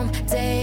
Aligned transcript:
home, 0.00 0.10
take 0.26 0.59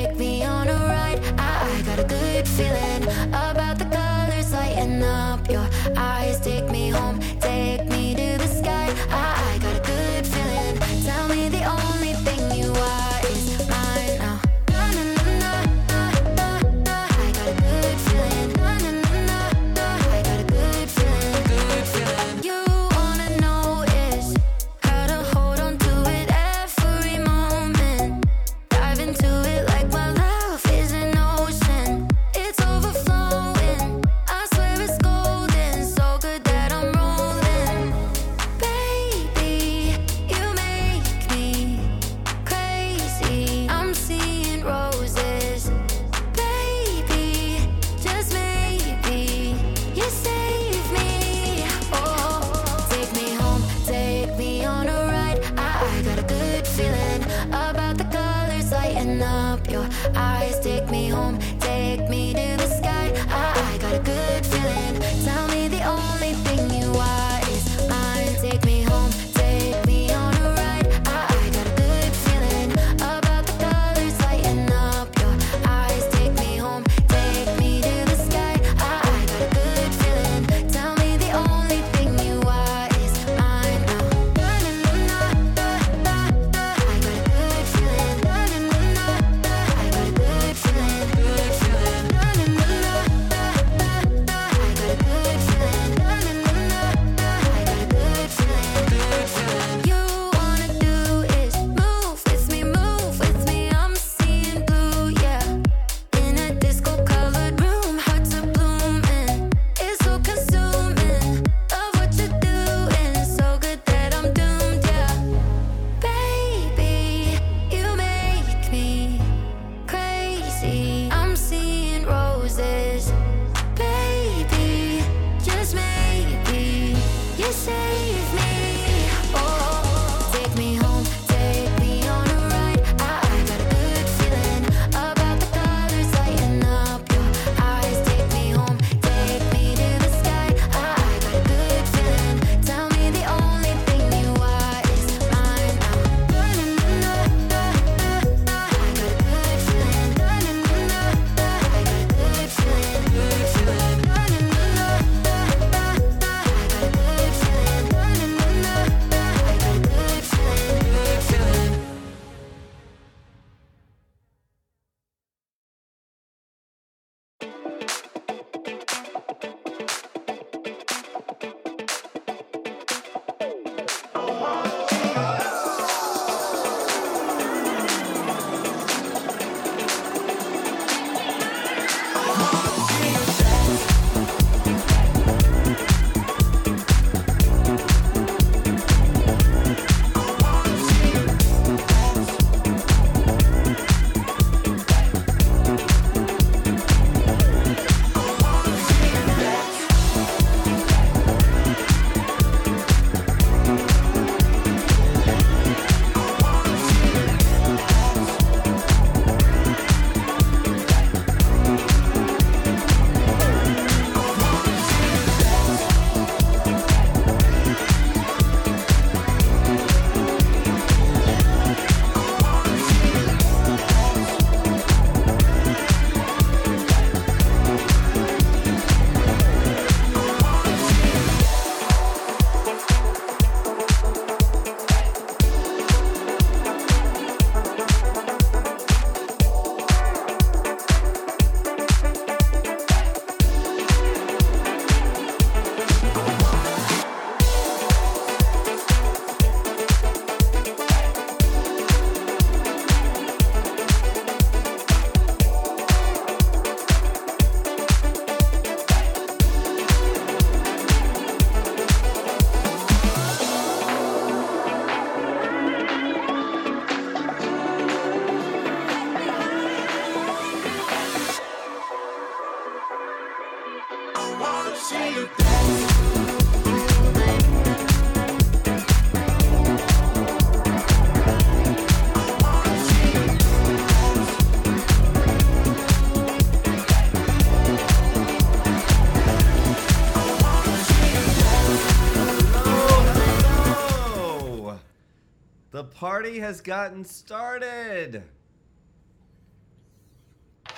party 296.27 296.39
has 296.39 296.62
gotten 296.62 297.06
started. 297.06 298.24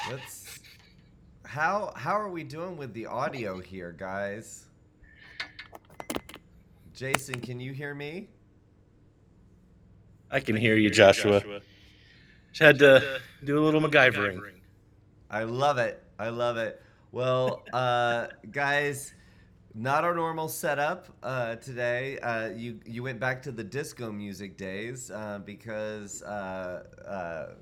let's. 0.09 0.59
How 1.43 1.91
how 1.95 2.13
are 2.13 2.29
we 2.29 2.43
doing 2.43 2.77
with 2.77 2.93
the 2.93 3.07
audio 3.07 3.59
here, 3.59 3.95
guys? 3.97 4.65
Jason, 6.93 7.41
can 7.41 7.59
you 7.59 7.73
hear 7.73 7.95
me? 7.95 8.27
I 10.29 10.39
can 10.39 10.55
hear 10.55 10.75
you, 10.75 10.91
Joshua. 10.91 11.41
Just 12.51 12.61
had 12.61 12.77
to 12.79 13.19
do 13.43 13.57
a 13.57 13.61
little 13.61 13.81
MacGyvering. 13.81 14.39
I 15.31 15.43
love 15.43 15.79
it. 15.79 16.03
I 16.19 16.29
love 16.29 16.57
it. 16.57 16.79
Well, 17.11 17.63
uh, 17.73 18.27
guys, 18.51 19.15
not 19.75 20.03
our 20.03 20.13
normal 20.15 20.47
setup 20.47 21.07
uh, 21.23 21.55
today. 21.57 22.17
Uh, 22.19 22.49
you 22.49 22.79
you 22.85 23.03
went 23.03 23.19
back 23.19 23.41
to 23.43 23.51
the 23.51 23.63
disco 23.63 24.11
music 24.11 24.57
days 24.57 25.11
uh, 25.11 25.39
because 25.45 26.21
uh, 26.23 26.83
uh, 27.07 27.53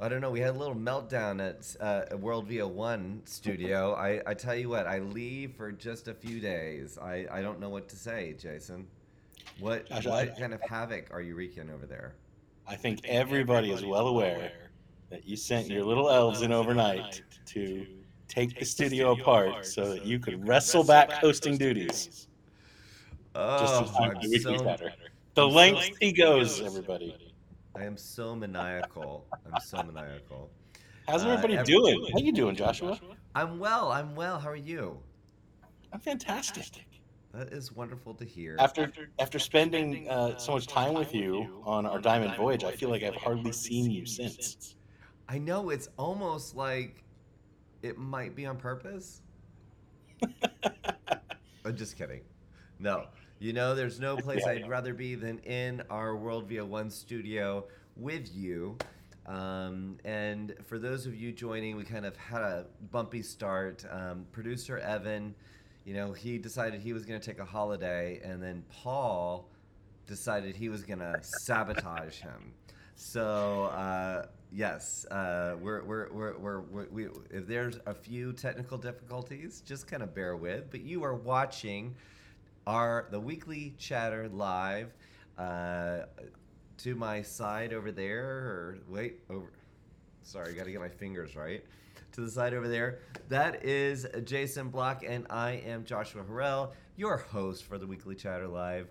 I 0.00 0.08
don't 0.08 0.20
know. 0.20 0.30
We 0.30 0.40
had 0.40 0.54
a 0.54 0.58
little 0.58 0.74
meltdown 0.74 1.46
at 1.46 1.76
uh, 2.12 2.16
World 2.16 2.46
VO 2.48 2.66
One 2.66 3.20
studio. 3.26 3.94
I, 3.94 4.20
I 4.26 4.34
tell 4.34 4.54
you 4.54 4.70
what, 4.70 4.86
I 4.86 5.00
leave 5.00 5.52
for 5.56 5.70
just 5.72 6.08
a 6.08 6.14
few 6.14 6.40
days. 6.40 6.98
I, 6.98 7.26
I 7.30 7.42
don't 7.42 7.60
know 7.60 7.68
what 7.68 7.88
to 7.90 7.96
say, 7.96 8.34
Jason. 8.38 8.86
What 9.58 9.88
Gosh, 9.90 10.06
what 10.06 10.14
I- 10.14 10.40
kind 10.40 10.54
of 10.54 10.60
havoc 10.62 11.08
are 11.12 11.20
you 11.20 11.34
wreaking 11.34 11.68
over 11.70 11.84
there? 11.86 12.14
I 12.66 12.76
think 12.76 13.00
everybody 13.04 13.72
is 13.72 13.84
well 13.84 14.06
aware 14.06 14.52
that 15.10 15.26
you 15.26 15.36
sent 15.36 15.66
your 15.68 15.82
little 15.84 16.08
elves 16.08 16.40
in 16.42 16.52
overnight 16.52 17.20
to 17.46 17.84
take 18.30 18.58
the 18.58 18.64
studio 18.64 19.12
apart 19.12 19.66
so 19.66 19.88
that 19.92 20.04
you 20.06 20.18
could 20.18 20.46
wrestle 20.46 20.84
back 20.84 21.10
hosting 21.12 21.58
duties. 21.58 22.06
Just 22.06 22.28
Oh, 23.34 23.82
as 23.84 23.90
time 23.92 24.10
I'm 24.16 24.22
the 24.22 24.28
weekly 24.28 24.58
so 24.58 24.64
chatter. 24.64 24.92
The 25.34 25.42
I'm 25.46 25.50
so- 25.50 25.56
length 25.56 25.96
he 26.00 26.12
goes, 26.12 26.60
everybody. 26.60 27.16
I 27.76 27.84
am 27.84 27.96
so 27.96 28.34
maniacal. 28.34 29.26
I'm 29.46 29.60
so 29.60 29.82
maniacal. 29.82 30.50
How's 31.08 31.24
Uh, 31.24 31.28
everybody 31.30 31.54
every- 31.56 31.72
doing? 31.72 32.06
How 32.12 32.18
you 32.18 32.32
doing, 32.32 32.56
Joshua? 32.56 32.98
I'm 33.34 33.58
well. 33.58 33.92
I'm 33.92 34.14
well. 34.16 34.38
How 34.38 34.48
are 34.48 34.56
you? 34.56 34.98
I'm 35.92 36.00
fantastic. 36.00 36.86
That 37.32 37.52
is 37.52 37.70
wonderful 37.72 38.14
to 38.14 38.24
hear. 38.24 38.56
After 38.58 38.90
after 39.20 39.38
spending 39.38 40.08
uh, 40.08 40.36
so 40.36 40.52
much 40.54 40.66
time 40.66 40.94
with 40.94 41.14
you 41.14 41.62
on 41.64 41.86
our 41.86 42.00
diamond 42.00 42.34
voyage, 42.36 42.64
I 42.64 42.72
feel 42.72 42.88
like 42.90 43.04
I've 43.04 43.14
hardly 43.14 43.52
seen 43.52 43.88
you 43.90 44.04
since. 44.06 44.74
I 45.28 45.38
know 45.38 45.70
it's 45.70 45.88
almost 45.96 46.56
like 46.56 47.04
it 47.82 47.98
might 47.98 48.34
be 48.36 48.46
on 48.46 48.56
purpose. 48.56 49.22
I'm 51.64 51.76
just 51.76 51.96
kidding. 51.96 52.22
No. 52.78 53.06
You 53.38 53.52
know, 53.52 53.74
there's 53.74 54.00
no 54.00 54.16
place 54.16 54.42
Yeah, 54.44 54.52
I'd 54.52 54.60
yeah. 54.60 54.68
rather 54.68 54.92
be 54.94 55.14
than 55.14 55.38
in 55.40 55.82
our 55.90 56.16
World 56.16 56.46
Via 56.48 56.64
One 56.64 56.90
studio 56.90 57.64
with 57.96 58.34
you. 58.34 58.76
Um, 59.26 59.98
and 60.04 60.54
for 60.64 60.78
those 60.78 61.06
of 61.06 61.14
you 61.14 61.32
joining, 61.32 61.76
we 61.76 61.84
kind 61.84 62.04
of 62.04 62.16
had 62.16 62.42
a 62.42 62.66
bumpy 62.90 63.22
start. 63.22 63.84
Um, 63.90 64.26
producer 64.32 64.78
Evan, 64.78 65.34
you 65.84 65.94
know, 65.94 66.12
he 66.12 66.36
decided 66.38 66.80
he 66.80 66.92
was 66.92 67.04
going 67.04 67.20
to 67.20 67.24
take 67.24 67.38
a 67.38 67.44
holiday, 67.44 68.20
and 68.24 68.42
then 68.42 68.64
Paul 68.70 69.48
decided 70.06 70.56
he 70.56 70.68
was 70.68 70.82
going 70.82 70.98
to 70.98 71.18
sabotage 71.22 72.18
him. 72.18 72.52
So, 72.96 73.64
uh, 73.72 74.26
yes, 74.52 75.06
uh, 75.06 75.56
we're, 75.60 75.82
we're, 75.84 76.12
we're, 76.12 76.38
we're, 76.38 76.60
we 76.60 76.84
we, 77.06 77.10
if 77.30 77.46
there's 77.46 77.78
a 77.86 77.94
few 77.94 78.32
technical 78.32 78.78
difficulties, 78.78 79.62
just 79.66 79.86
kind 79.86 80.02
of 80.02 80.14
bear 80.14 80.36
with. 80.36 80.70
But 80.70 80.82
you 80.82 81.02
are 81.04 81.14
watching 81.14 81.94
our 82.66 83.06
the 83.10 83.20
weekly 83.20 83.74
chatter 83.78 84.28
live. 84.28 84.92
Uh, 85.38 86.04
to 86.82 86.94
my 86.94 87.20
side 87.20 87.74
over 87.74 87.92
there, 87.92 88.24
or 88.24 88.78
wait, 88.88 89.20
over. 89.28 89.52
Sorry, 90.22 90.54
got 90.54 90.64
to 90.64 90.70
get 90.70 90.80
my 90.80 90.88
fingers 90.88 91.36
right. 91.36 91.62
To 92.12 92.22
the 92.22 92.30
side 92.30 92.54
over 92.54 92.68
there, 92.68 93.00
that 93.28 93.64
is 93.64 94.06
Jason 94.24 94.68
Block, 94.68 95.04
and 95.06 95.26
I 95.28 95.62
am 95.66 95.84
Joshua 95.84 96.22
Harrell, 96.22 96.72
your 96.96 97.18
host 97.18 97.64
for 97.64 97.78
the 97.78 97.86
weekly 97.86 98.14
chatter 98.14 98.48
live. 98.48 98.88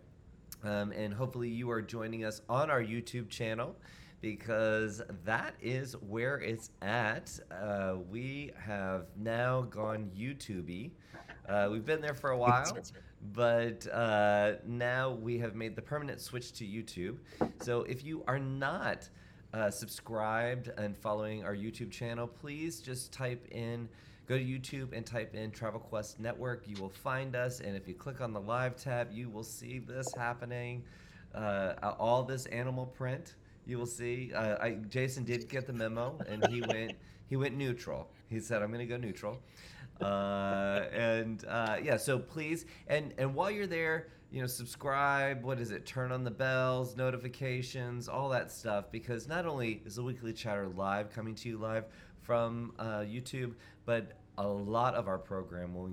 Um, 0.64 0.92
and 0.92 1.14
hopefully, 1.14 1.50
you 1.50 1.72
are 1.72 1.82
joining 1.82 2.26
us 2.26 2.42
on 2.48 2.70
our 2.70 2.82
YouTube 2.82 3.30
channel 3.30 3.76
because 4.22 5.02
that 5.24 5.56
is 5.62 5.94
where 5.94 6.38
it's 6.40 6.72
at. 6.82 7.40
Uh, 7.52 7.96
we 8.10 8.52
have 8.58 9.06
now 9.18 9.62
gone 9.62 10.12
YouTubey. 10.18 10.92
Uh, 11.48 11.70
we've 11.72 11.86
been 11.86 12.02
there 12.02 12.14
for 12.14 12.32
a 12.32 12.38
while, 12.38 12.78
but 13.34 13.88
uh, 13.92 14.54
now 14.68 15.12
we 15.12 15.38
have 15.40 15.56
made 15.56 15.76
the 15.76 15.82
permanent 15.82 16.22
switch 16.22 16.52
to 16.54 16.66
YouTube. 16.66 17.18
So 17.62 17.84
if 17.84 18.04
you 18.04 18.24
are 18.28 18.40
not 18.40 19.10
uh, 19.54 19.72
subscribed 19.72 20.70
and 20.78 20.96
following 20.96 21.44
our 21.44 21.56
YouTube 21.56 21.92
channel, 21.92 22.28
please 22.28 22.82
just 22.82 23.12
type 23.12 23.48
in, 23.52 23.90
go 24.28 24.38
to 24.38 24.44
YouTube 24.44 24.96
and 24.96 25.06
type 25.06 25.34
in 25.34 25.50
Travel 25.50 25.80
Quest 25.80 26.20
Network. 26.20 26.68
You 26.68 26.80
will 26.80 26.90
find 26.90 27.36
us, 27.36 27.62
and 27.62 27.76
if 27.76 27.88
you 27.88 27.96
click 27.96 28.22
on 28.22 28.32
the 28.32 28.42
live 28.42 28.76
tab, 28.76 29.12
you 29.12 29.30
will 29.30 29.44
see 29.44 29.80
this 29.80 30.14
happening. 30.14 30.84
Uh, 31.34 31.74
all 32.00 32.24
this 32.24 32.48
animal 32.48 32.88
print 32.88 33.36
you 33.70 33.78
will 33.78 33.86
see. 33.86 34.32
Uh, 34.34 34.58
I, 34.60 34.72
Jason 34.90 35.24
did 35.24 35.48
get 35.48 35.68
the 35.68 35.74
memo, 35.74 36.18
and 36.28 36.46
he 36.48 36.62
went 36.62 36.94
he 37.28 37.36
went 37.36 37.56
neutral. 37.56 38.10
He 38.28 38.40
said, 38.40 38.62
"I'm 38.62 38.72
going 38.72 38.80
to 38.80 38.86
go 38.86 38.98
neutral." 38.98 39.40
Uh, 40.02 40.86
and 40.94 41.46
uh, 41.48 41.78
yeah, 41.82 41.98
so 41.98 42.18
please, 42.18 42.66
and 42.88 43.14
and 43.18 43.36
while 43.36 43.52
you're 43.52 43.68
there, 43.68 44.08
you 44.32 44.42
know, 44.42 44.48
subscribe. 44.48 45.44
What 45.44 45.60
is 45.60 45.72
it? 45.72 45.86
Turn 45.86 46.12
on 46.12 46.24
the 46.24 46.32
bells, 46.32 46.96
notifications, 46.96 48.08
all 48.08 48.30
that 48.30 48.52
stuff. 48.52 48.92
Because 48.92 49.28
not 49.28 49.46
only 49.46 49.82
is 49.86 49.96
the 49.96 50.04
weekly 50.04 50.34
chatter 50.34 50.68
live, 50.68 51.12
coming 51.12 51.36
to 51.36 51.50
you 51.50 51.58
live 51.58 51.86
from 52.22 52.74
uh, 52.80 53.00
YouTube, 53.00 53.54
but 53.86 54.14
a 54.38 54.48
lot 54.48 54.96
of 54.96 55.08
our 55.08 55.18
program 55.18 55.74
will 55.74 55.92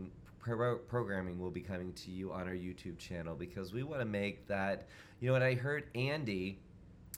programming 0.86 1.40
will 1.40 1.50
be 1.50 1.60
coming 1.60 1.92
to 1.92 2.12
you 2.12 2.32
on 2.32 2.46
our 2.46 2.54
YouTube 2.54 2.96
channel 2.98 3.34
because 3.34 3.72
we 3.72 3.82
want 3.82 4.00
to 4.00 4.06
make 4.06 4.46
that. 4.46 4.86
You 5.18 5.28
know 5.28 5.32
what 5.32 5.42
I 5.42 5.54
heard, 5.54 5.84
Andy. 5.94 6.60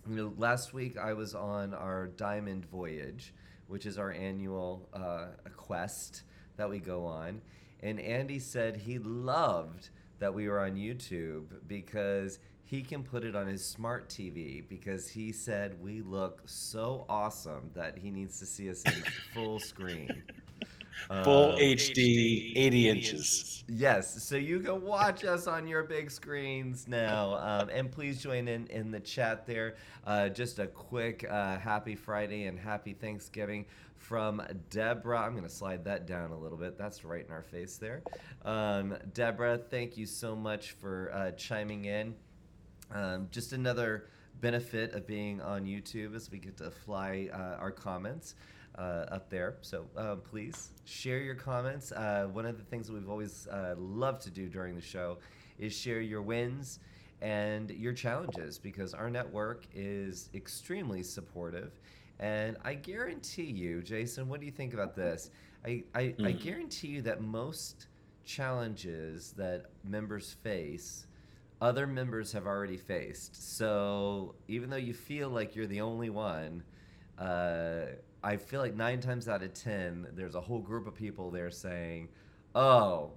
You 0.06 0.14
know, 0.16 0.32
last 0.36 0.72
week 0.72 0.96
I 0.96 1.12
was 1.12 1.34
on 1.34 1.74
our 1.74 2.08
Diamond 2.08 2.66
Voyage, 2.66 3.34
which 3.66 3.86
is 3.86 3.98
our 3.98 4.12
annual 4.12 4.88
uh, 4.92 5.26
quest 5.56 6.22
that 6.56 6.68
we 6.68 6.78
go 6.78 7.04
on, 7.04 7.40
and 7.80 8.00
Andy 8.00 8.38
said 8.38 8.76
he 8.76 8.98
loved 8.98 9.90
that 10.18 10.32
we 10.32 10.48
were 10.48 10.60
on 10.60 10.74
YouTube 10.74 11.44
because 11.66 12.38
he 12.64 12.82
can 12.82 13.02
put 13.02 13.24
it 13.24 13.34
on 13.34 13.46
his 13.46 13.64
smart 13.64 14.08
TV 14.08 14.68
because 14.68 15.08
he 15.08 15.32
said 15.32 15.80
we 15.80 16.02
look 16.02 16.42
so 16.46 17.06
awesome 17.08 17.70
that 17.74 17.96
he 17.96 18.10
needs 18.10 18.38
to 18.38 18.46
see 18.46 18.68
us 18.68 18.82
in 18.82 18.92
full 19.34 19.58
screen. 19.58 20.22
Full 21.24 21.52
Uh, 21.52 21.56
HD, 21.58 22.52
80 22.56 22.88
inches. 22.88 23.64
Yes, 23.68 24.22
so 24.22 24.36
you 24.36 24.60
can 24.60 24.82
watch 24.82 25.24
us 25.24 25.46
on 25.46 25.66
your 25.66 25.82
big 25.82 26.10
screens 26.10 26.88
now, 26.88 27.34
um, 27.34 27.68
and 27.68 27.90
please 27.90 28.22
join 28.22 28.48
in 28.48 28.66
in 28.68 28.90
the 28.90 29.00
chat 29.00 29.46
there. 29.46 29.76
Uh, 30.06 30.28
just 30.28 30.58
a 30.58 30.66
quick 30.66 31.26
uh, 31.28 31.58
happy 31.58 31.94
Friday 31.94 32.44
and 32.44 32.58
happy 32.58 32.94
Thanksgiving 32.94 33.66
from 33.96 34.42
Deborah. 34.70 35.20
I'm 35.20 35.32
going 35.32 35.44
to 35.44 35.50
slide 35.50 35.84
that 35.84 36.06
down 36.06 36.30
a 36.30 36.38
little 36.38 36.56
bit. 36.56 36.78
That's 36.78 37.04
right 37.04 37.24
in 37.24 37.30
our 37.32 37.42
face 37.42 37.76
there. 37.76 38.02
Um, 38.44 38.96
Deborah, 39.12 39.58
thank 39.58 39.96
you 39.96 40.06
so 40.06 40.34
much 40.34 40.72
for 40.72 41.10
uh, 41.12 41.32
chiming 41.32 41.84
in. 41.84 42.14
Um, 42.90 43.28
just 43.30 43.52
another 43.52 44.06
benefit 44.40 44.94
of 44.94 45.06
being 45.06 45.40
on 45.42 45.64
YouTube 45.64 46.14
is 46.14 46.30
we 46.30 46.38
get 46.38 46.56
to 46.58 46.70
fly 46.70 47.28
uh, 47.32 47.60
our 47.60 47.70
comments 47.72 48.34
uh, 48.78 49.06
up 49.10 49.30
there. 49.30 49.56
So 49.62 49.86
uh, 49.96 50.16
please 50.16 50.72
share 50.84 51.20
your 51.20 51.34
comments. 51.34 51.92
Uh, 51.92 52.28
one 52.32 52.46
of 52.46 52.58
the 52.58 52.64
things 52.64 52.86
that 52.88 52.94
we've 52.94 53.10
always 53.10 53.48
uh, 53.48 53.74
loved 53.78 54.22
to 54.22 54.30
do 54.30 54.48
during 54.48 54.74
the 54.76 54.82
show 54.82 55.18
is 55.58 55.74
share 55.74 56.00
your 56.00 56.22
wins 56.22 56.80
and 57.20 57.70
your 57.70 57.92
challenges 57.92 58.58
because 58.58 58.94
our 58.94 59.10
network 59.10 59.66
is 59.74 60.30
extremely 60.34 61.02
supportive. 61.02 61.80
And 62.20 62.56
I 62.64 62.74
guarantee 62.74 63.44
you, 63.50 63.82
Jason, 63.82 64.28
what 64.28 64.40
do 64.40 64.46
you 64.46 64.52
think 64.52 64.74
about 64.74 64.94
this? 64.94 65.30
I, 65.64 65.84
I, 65.94 66.14
I 66.24 66.32
Mhm. 66.32 66.40
guarantee 66.40 66.88
you 66.88 67.02
that 67.02 67.20
most 67.20 67.88
challenges 68.24 69.32
that 69.32 69.66
members 69.84 70.32
face 70.32 71.06
other 71.60 71.86
members 71.86 72.32
have 72.32 72.46
already 72.46 72.76
faced. 72.76 73.56
So 73.56 74.36
even 74.48 74.70
though 74.70 74.76
you 74.76 74.94
feel 74.94 75.28
like 75.28 75.56
you're 75.56 75.66
the 75.66 75.80
only 75.80 76.10
one, 76.10 76.62
uh, 77.18 77.86
I 78.22 78.36
feel 78.36 78.60
like 78.60 78.74
nine 78.74 79.00
times 79.00 79.28
out 79.28 79.42
of 79.42 79.54
ten, 79.54 80.08
there's 80.14 80.34
a 80.34 80.40
whole 80.40 80.60
group 80.60 80.86
of 80.86 80.94
people 80.94 81.30
there 81.30 81.50
saying, 81.50 82.08
"Oh, 82.54 83.12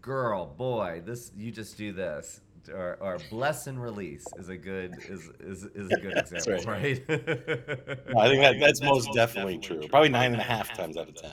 girl, 0.00 0.46
boy, 0.46 1.02
this 1.04 1.32
you 1.36 1.50
just 1.50 1.76
do 1.76 1.92
this." 1.92 2.40
Or, 2.70 2.98
or 3.00 3.16
bless 3.30 3.66
and 3.66 3.80
release 3.82 4.26
is 4.38 4.50
a 4.50 4.56
good 4.56 4.92
is 5.08 5.30
is, 5.40 5.64
is 5.74 5.90
a 5.90 6.00
good 6.00 6.12
That's 6.14 6.32
example, 6.32 6.70
right? 6.70 7.02
No, 7.08 8.20
I 8.20 8.28
think 8.28 8.42
that, 8.42 8.56
that's 8.60 8.82
most 8.82 9.10
definitely 9.14 9.58
true. 9.58 9.88
Probably 9.88 10.10
nine 10.10 10.32
and 10.32 10.40
a 10.40 10.44
half 10.44 10.74
times 10.74 10.96
out 10.98 11.08
of 11.08 11.14
ten. 11.14 11.32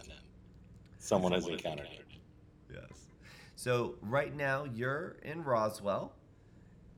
Someone 0.97 1.33
has 1.33 1.45
encountered 1.47 1.87
it. 1.87 2.05
Yes. 2.71 3.07
So 3.55 3.95
right 4.01 4.33
now 4.33 4.63
you're 4.63 5.17
in 5.23 5.43
Roswell, 5.43 6.13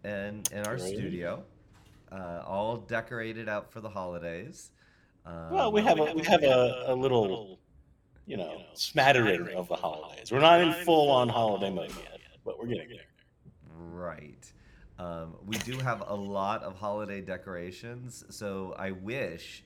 and 0.03 0.47
in 0.51 0.65
our 0.67 0.74
Right. 0.74 0.81
studio, 0.81 1.43
uh, 2.12 2.43
all 2.45 2.77
decorated 2.77 3.50
out 3.50 3.71
for 3.71 3.81
the 3.81 3.89
holidays. 3.89 4.71
Um, 5.27 5.51
Well, 5.51 5.72
we 5.72 5.81
have 5.81 6.00
a, 6.00 6.13
we 6.13 6.24
have 6.24 6.43
a, 6.43 6.86
a 6.88 6.96
little, 6.96 7.60
you 8.25 8.38
know, 8.38 8.62
smattering 8.74 9.50
of 9.55 9.67
the 9.67 9.75
holidays. 9.75 10.31
We're 10.31 10.39
not 10.39 10.62
in 10.62 10.74
full 10.86 11.10
on 11.12 11.27
holiday 11.29 11.69
mode 11.69 11.89
yet, 11.89 12.19
but 12.46 12.57
we're 12.57 12.67
getting 12.67 12.89
there. 12.89 13.05
Right. 13.77 14.51
Um, 15.00 15.36
we 15.46 15.57
do 15.60 15.77
have 15.79 16.03
a 16.07 16.15
lot 16.15 16.63
of 16.63 16.75
holiday 16.75 17.22
decorations, 17.22 18.24
so 18.29 18.74
I 18.79 18.91
wish 18.91 19.63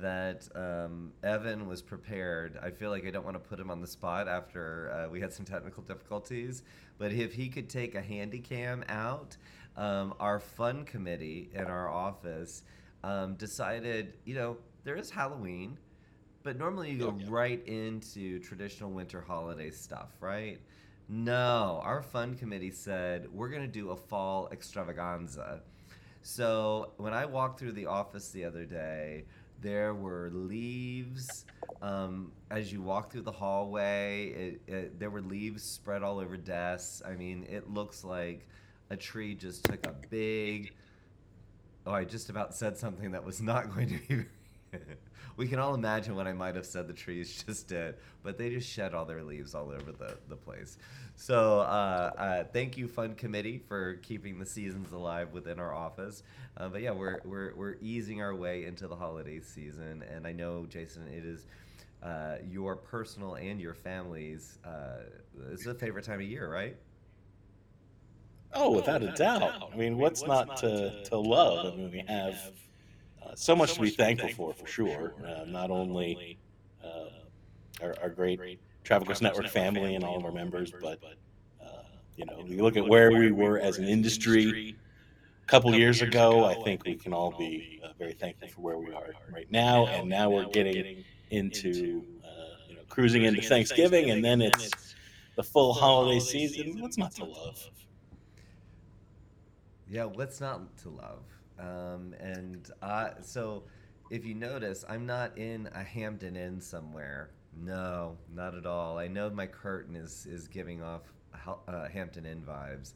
that 0.00 0.48
um, 0.54 1.12
Evan 1.22 1.66
was 1.68 1.82
prepared. 1.82 2.58
I 2.62 2.70
feel 2.70 2.90
like 2.90 3.06
I 3.06 3.10
don't 3.10 3.24
want 3.24 3.36
to 3.36 3.48
put 3.48 3.60
him 3.60 3.70
on 3.70 3.80
the 3.80 3.86
spot 3.86 4.26
after 4.26 4.90
uh, 4.90 5.10
we 5.10 5.20
had 5.20 5.32
some 5.32 5.44
technical 5.44 5.82
difficulties, 5.82 6.62
but 6.98 7.12
if 7.12 7.34
he 7.34 7.48
could 7.48 7.68
take 7.68 7.94
a 7.94 8.00
handy 8.00 8.40
cam 8.40 8.82
out, 8.88 9.36
um, 9.76 10.14
our 10.18 10.40
fun 10.40 10.84
committee 10.84 11.50
in 11.54 11.66
our 11.66 11.88
office 11.88 12.62
um, 13.04 13.34
decided, 13.34 14.14
you 14.24 14.34
know, 14.34 14.56
there 14.84 14.96
is 14.96 15.10
Halloween, 15.10 15.78
but 16.42 16.56
normally 16.58 16.90
you 16.90 16.98
go 16.98 17.14
Yep. 17.18 17.28
right 17.30 17.66
into 17.66 18.38
traditional 18.40 18.90
winter 18.90 19.20
holiday 19.20 19.70
stuff, 19.70 20.10
right? 20.20 20.60
No, 21.08 21.80
our 21.84 22.02
fund 22.02 22.38
committee 22.38 22.70
said 22.70 23.28
we're 23.32 23.48
going 23.48 23.62
to 23.62 23.68
do 23.68 23.90
a 23.90 23.96
fall 23.96 24.48
extravaganza. 24.52 25.62
So 26.22 26.92
when 26.96 27.12
I 27.12 27.26
walked 27.26 27.58
through 27.60 27.72
the 27.72 27.86
office 27.86 28.30
the 28.30 28.44
other 28.44 28.64
day, 28.64 29.24
there 29.60 29.94
were 29.94 30.30
leaves. 30.32 31.44
Um, 31.80 32.32
as 32.50 32.72
you 32.72 32.80
walk 32.82 33.10
through 33.12 33.22
the 33.22 33.32
hallway, 33.32 34.28
it, 34.28 34.72
it, 34.72 34.98
there 35.00 35.10
were 35.10 35.20
leaves 35.20 35.62
spread 35.62 36.02
all 36.02 36.18
over 36.18 36.36
desks. 36.36 37.02
I 37.04 37.14
mean, 37.14 37.46
it 37.48 37.70
looks 37.70 38.04
like 38.04 38.46
a 38.90 38.96
tree 38.96 39.34
just 39.34 39.64
took 39.64 39.86
a 39.86 39.94
big. 40.10 40.72
Oh, 41.86 41.92
I 41.92 42.04
just 42.04 42.30
about 42.30 42.54
said 42.54 42.76
something 42.78 43.10
that 43.12 43.24
was 43.24 43.40
not 43.42 43.68
going 43.74 43.88
to 43.88 43.98
be. 44.08 44.24
we 45.36 45.46
can 45.46 45.58
all 45.58 45.74
imagine 45.74 46.14
what 46.14 46.26
I 46.26 46.32
might 46.32 46.54
have 46.54 46.66
said 46.66 46.86
the 46.86 46.92
trees 46.92 47.42
just 47.46 47.68
did, 47.68 47.96
but 48.22 48.38
they 48.38 48.50
just 48.50 48.68
shed 48.68 48.94
all 48.94 49.04
their 49.04 49.22
leaves 49.22 49.54
all 49.54 49.70
over 49.70 49.92
the, 49.92 50.16
the 50.28 50.36
place. 50.36 50.78
So, 51.16 51.60
uh, 51.60 52.12
uh, 52.16 52.44
thank 52.52 52.76
you, 52.76 52.88
Fund 52.88 53.16
Committee, 53.16 53.58
for 53.58 53.94
keeping 54.02 54.38
the 54.38 54.46
seasons 54.46 54.92
alive 54.92 55.32
within 55.32 55.58
our 55.58 55.74
office. 55.74 56.22
Uh, 56.56 56.68
but 56.68 56.82
yeah, 56.82 56.90
we're, 56.90 57.20
we're, 57.24 57.54
we're 57.54 57.76
easing 57.80 58.22
our 58.22 58.34
way 58.34 58.64
into 58.64 58.88
the 58.88 58.96
holiday 58.96 59.40
season, 59.40 60.02
and 60.10 60.26
I 60.26 60.32
know, 60.32 60.66
Jason, 60.68 61.06
it 61.08 61.24
is 61.24 61.46
uh, 62.02 62.36
your 62.50 62.76
personal 62.76 63.34
and 63.34 63.60
your 63.60 63.74
family's. 63.74 64.58
Uh, 64.64 65.02
it's 65.50 65.66
a 65.66 65.74
favorite 65.74 66.04
time 66.04 66.20
of 66.20 66.26
year, 66.26 66.50
right? 66.50 66.76
Oh, 68.54 68.70
without 68.70 69.02
a 69.02 69.12
doubt. 69.12 69.70
I 69.72 69.76
mean, 69.76 69.96
what's 69.96 70.24
not 70.26 70.58
to, 70.58 71.04
to 71.04 71.16
love? 71.16 71.72
I 71.72 71.76
mean, 71.76 71.90
we 71.90 72.04
have 72.06 72.52
so 73.34 73.56
much 73.56 73.74
to 73.74 73.80
be 73.80 73.90
thankful 73.90 74.28
for, 74.30 74.52
for 74.54 74.66
sure. 74.66 75.14
Uh, 75.24 75.44
not 75.46 75.70
only 75.70 76.38
uh, 76.84 77.06
our, 77.82 77.94
our 78.02 78.08
great 78.08 78.60
Travel 78.84 79.06
Quest 79.06 79.22
Network 79.22 79.48
family 79.48 79.94
and 79.94 80.04
all 80.04 80.16
of 80.16 80.24
our 80.24 80.32
members, 80.32 80.72
but 80.80 80.98
uh, 81.62 81.66
you 82.16 82.26
know, 82.26 82.44
you 82.46 82.62
look 82.62 82.76
at 82.76 82.86
where 82.86 83.12
we 83.12 83.30
were 83.32 83.58
as 83.58 83.78
an 83.78 83.86
industry 83.86 84.76
a 85.42 85.46
couple 85.46 85.74
years 85.74 86.02
ago. 86.02 86.44
I 86.44 86.54
think 86.62 86.84
we 86.84 86.94
can 86.94 87.12
all 87.12 87.36
be 87.38 87.80
uh, 87.84 87.88
very 87.98 88.12
thankful 88.12 88.48
for 88.48 88.60
where 88.60 88.78
we 88.78 88.92
are 88.92 89.10
right 89.32 89.50
now. 89.50 89.86
And 89.86 90.08
now 90.08 90.30
we're 90.30 90.48
getting 90.48 91.04
into 91.30 92.04
uh, 92.24 92.28
you 92.68 92.76
know 92.76 92.82
cruising 92.88 93.24
into 93.24 93.42
Thanksgiving, 93.42 94.10
and 94.10 94.24
then 94.24 94.42
it's 94.42 94.94
the 95.36 95.42
full 95.42 95.72
holiday 95.72 96.20
season. 96.20 96.80
What's 96.80 96.98
not 96.98 97.12
to 97.12 97.24
love? 97.24 97.70
Yeah, 99.88 100.04
what's 100.04 100.40
not 100.40 100.76
to 100.78 100.88
love? 100.88 101.22
Um, 101.62 102.14
and 102.20 102.68
I, 102.82 103.12
so, 103.22 103.62
if 104.10 104.26
you 104.26 104.34
notice, 104.34 104.84
I'm 104.88 105.06
not 105.06 105.38
in 105.38 105.68
a 105.74 105.82
Hampton 105.82 106.36
Inn 106.36 106.60
somewhere. 106.60 107.30
No, 107.56 108.16
not 108.34 108.54
at 108.54 108.66
all. 108.66 108.98
I 108.98 109.08
know 109.08 109.30
my 109.30 109.46
curtain 109.46 109.94
is 109.94 110.26
is 110.26 110.48
giving 110.48 110.82
off 110.82 111.02
uh, 111.68 111.88
Hampton 111.88 112.26
Inn 112.26 112.42
vibes. 112.42 112.94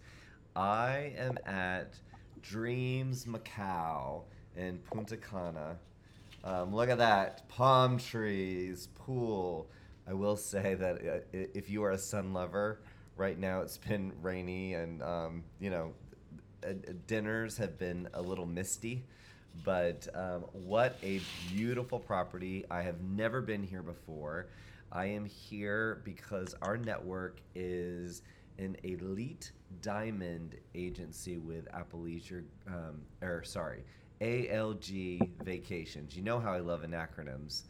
I 0.54 1.12
am 1.16 1.38
at 1.46 1.98
Dreams 2.42 3.26
Macao 3.26 4.24
in 4.56 4.78
Punta 4.78 5.16
Cana. 5.16 5.76
Um, 6.42 6.74
look 6.74 6.88
at 6.88 6.98
that 6.98 7.48
palm 7.48 7.98
trees, 7.98 8.88
pool. 8.94 9.68
I 10.08 10.14
will 10.14 10.36
say 10.36 10.74
that 10.74 10.96
uh, 10.96 11.18
if 11.32 11.68
you 11.68 11.82
are 11.84 11.90
a 11.90 11.98
sun 11.98 12.32
lover, 12.32 12.80
right 13.16 13.38
now 13.38 13.60
it's 13.60 13.78
been 13.78 14.12
rainy 14.22 14.74
and 14.74 15.02
um, 15.02 15.44
you 15.60 15.70
know 15.70 15.92
dinners 17.06 17.56
have 17.58 17.78
been 17.78 18.08
a 18.14 18.22
little 18.22 18.46
misty, 18.46 19.04
but 19.64 20.08
um, 20.14 20.42
what 20.52 20.98
a 21.02 21.20
beautiful 21.48 21.98
property. 21.98 22.64
I 22.70 22.82
have 22.82 23.00
never 23.00 23.40
been 23.40 23.62
here 23.62 23.82
before. 23.82 24.46
I 24.92 25.06
am 25.06 25.24
here 25.24 26.00
because 26.04 26.54
our 26.62 26.76
network 26.76 27.40
is 27.54 28.22
an 28.58 28.76
elite 28.82 29.52
diamond 29.82 30.56
agency 30.74 31.38
with 31.38 31.68
Apple 31.74 32.00
Leisure, 32.00 32.44
um, 32.68 33.02
or 33.22 33.42
sorry, 33.44 33.84
ALG 34.20 35.28
Vacations. 35.44 36.16
You 36.16 36.22
know 36.22 36.38
how 36.38 36.52
I 36.52 36.60
love 36.60 36.82
acronyms. 36.82 37.62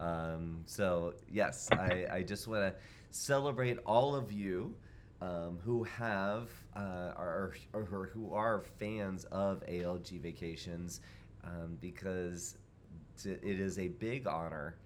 Um, 0.00 0.62
so, 0.66 1.14
yes, 1.30 1.68
I, 1.72 2.06
I 2.10 2.22
just 2.22 2.48
want 2.48 2.62
to 2.62 2.74
celebrate 3.10 3.78
all 3.86 4.14
of 4.14 4.32
you 4.32 4.74
um, 5.24 5.58
who 5.64 5.84
have 5.84 6.50
uh, 6.76 7.12
are 7.16 7.52
or 7.72 8.10
who- 8.12 8.32
are 8.34 8.60
fans 8.78 9.24
of 9.26 9.62
ALG 9.66 10.20
Vacations 10.20 11.00
um, 11.44 11.78
because 11.80 12.58
t- 13.22 13.30
it 13.30 13.60
is 13.60 13.78
a 13.78 13.88
big 13.88 14.26
honor 14.26 14.76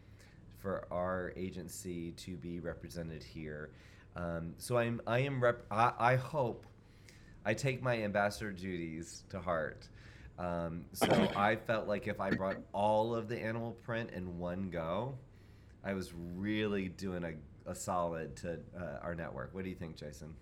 for 0.58 0.86
our 0.92 1.32
agency 1.36 2.12
to 2.12 2.36
be 2.36 2.60
represented 2.60 3.22
here. 3.22 3.70
Um, 4.16 4.54
so 4.58 4.76
I'm 4.78 5.00
I 5.06 5.20
am 5.20 5.42
rep- 5.42 5.64
I, 5.70 5.92
I 5.98 6.16
hope 6.16 6.66
I 7.44 7.54
take 7.54 7.82
my 7.82 8.02
ambassador 8.02 8.52
duties 8.52 9.24
to 9.30 9.40
heart. 9.40 9.88
Um, 10.38 10.84
so 10.92 11.06
I 11.36 11.56
felt 11.56 11.88
like 11.88 12.06
if 12.06 12.20
I 12.20 12.30
brought 12.30 12.58
all 12.72 13.14
of 13.14 13.28
the 13.28 13.38
animal 13.38 13.72
print 13.72 14.10
in 14.10 14.38
one 14.38 14.70
go, 14.70 15.16
I 15.82 15.94
was 15.94 16.12
really 16.36 16.88
doing 16.88 17.24
a, 17.24 17.32
a 17.68 17.74
solid 17.74 18.36
to 18.38 18.60
uh, 18.76 18.98
our 19.02 19.14
network. 19.14 19.54
What 19.54 19.64
do 19.64 19.70
you 19.70 19.76
think, 19.76 19.96
Jason? 19.96 20.34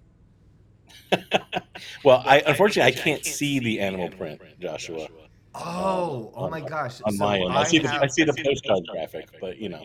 well, 2.05 2.23
I 2.27 2.43
unfortunately 2.47 2.93
I 2.93 2.95
can't 2.95 3.25
see 3.25 3.59
the 3.61 3.81
animal 3.81 4.11
print, 4.11 4.41
Joshua. 4.61 5.09
Oh, 5.55 6.33
oh 6.35 6.49
my 6.49 6.61
gosh! 6.61 7.01
On 7.05 7.13
So 7.13 7.25
my 7.25 7.41
end, 7.41 7.59
I 7.59 7.65
see 7.65 7.79
the 7.79 7.91
I 7.91 8.07
see 8.09 8.25
the 8.25 8.35
postcard 8.35 8.87
graphic, 8.89 9.29
but 9.41 9.59
you 9.59 9.69
know, 9.69 9.85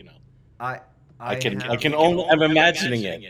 I 0.59 0.81
I 1.19 1.35
can 1.35 1.61
I 1.63 1.77
can 1.77 1.93
only 1.95 2.25
I'm 2.29 2.41
imagining 2.43 3.03
it. 3.03 3.23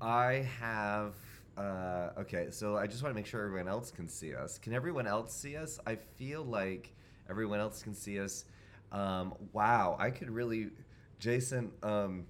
I 0.00 0.48
have. 0.60 1.14
Uh, 1.56 2.10
okay, 2.18 2.48
so 2.50 2.76
I 2.76 2.86
just 2.86 3.02
want 3.02 3.12
to 3.12 3.16
make 3.16 3.26
sure 3.26 3.44
everyone 3.44 3.68
else 3.68 3.90
can 3.90 4.08
see 4.08 4.34
us. 4.34 4.58
Can 4.58 4.72
everyone 4.72 5.06
else 5.06 5.34
see 5.34 5.56
us? 5.56 5.78
I 5.86 5.96
feel 5.96 6.44
like 6.44 6.92
everyone 7.30 7.60
else 7.60 7.82
can 7.82 7.94
see 7.94 8.18
us. 8.18 8.44
Um, 8.92 9.34
wow, 9.52 9.96
I 9.98 10.10
could 10.10 10.30
really, 10.30 10.70
Jason. 11.18 11.72
Um, 11.82 12.26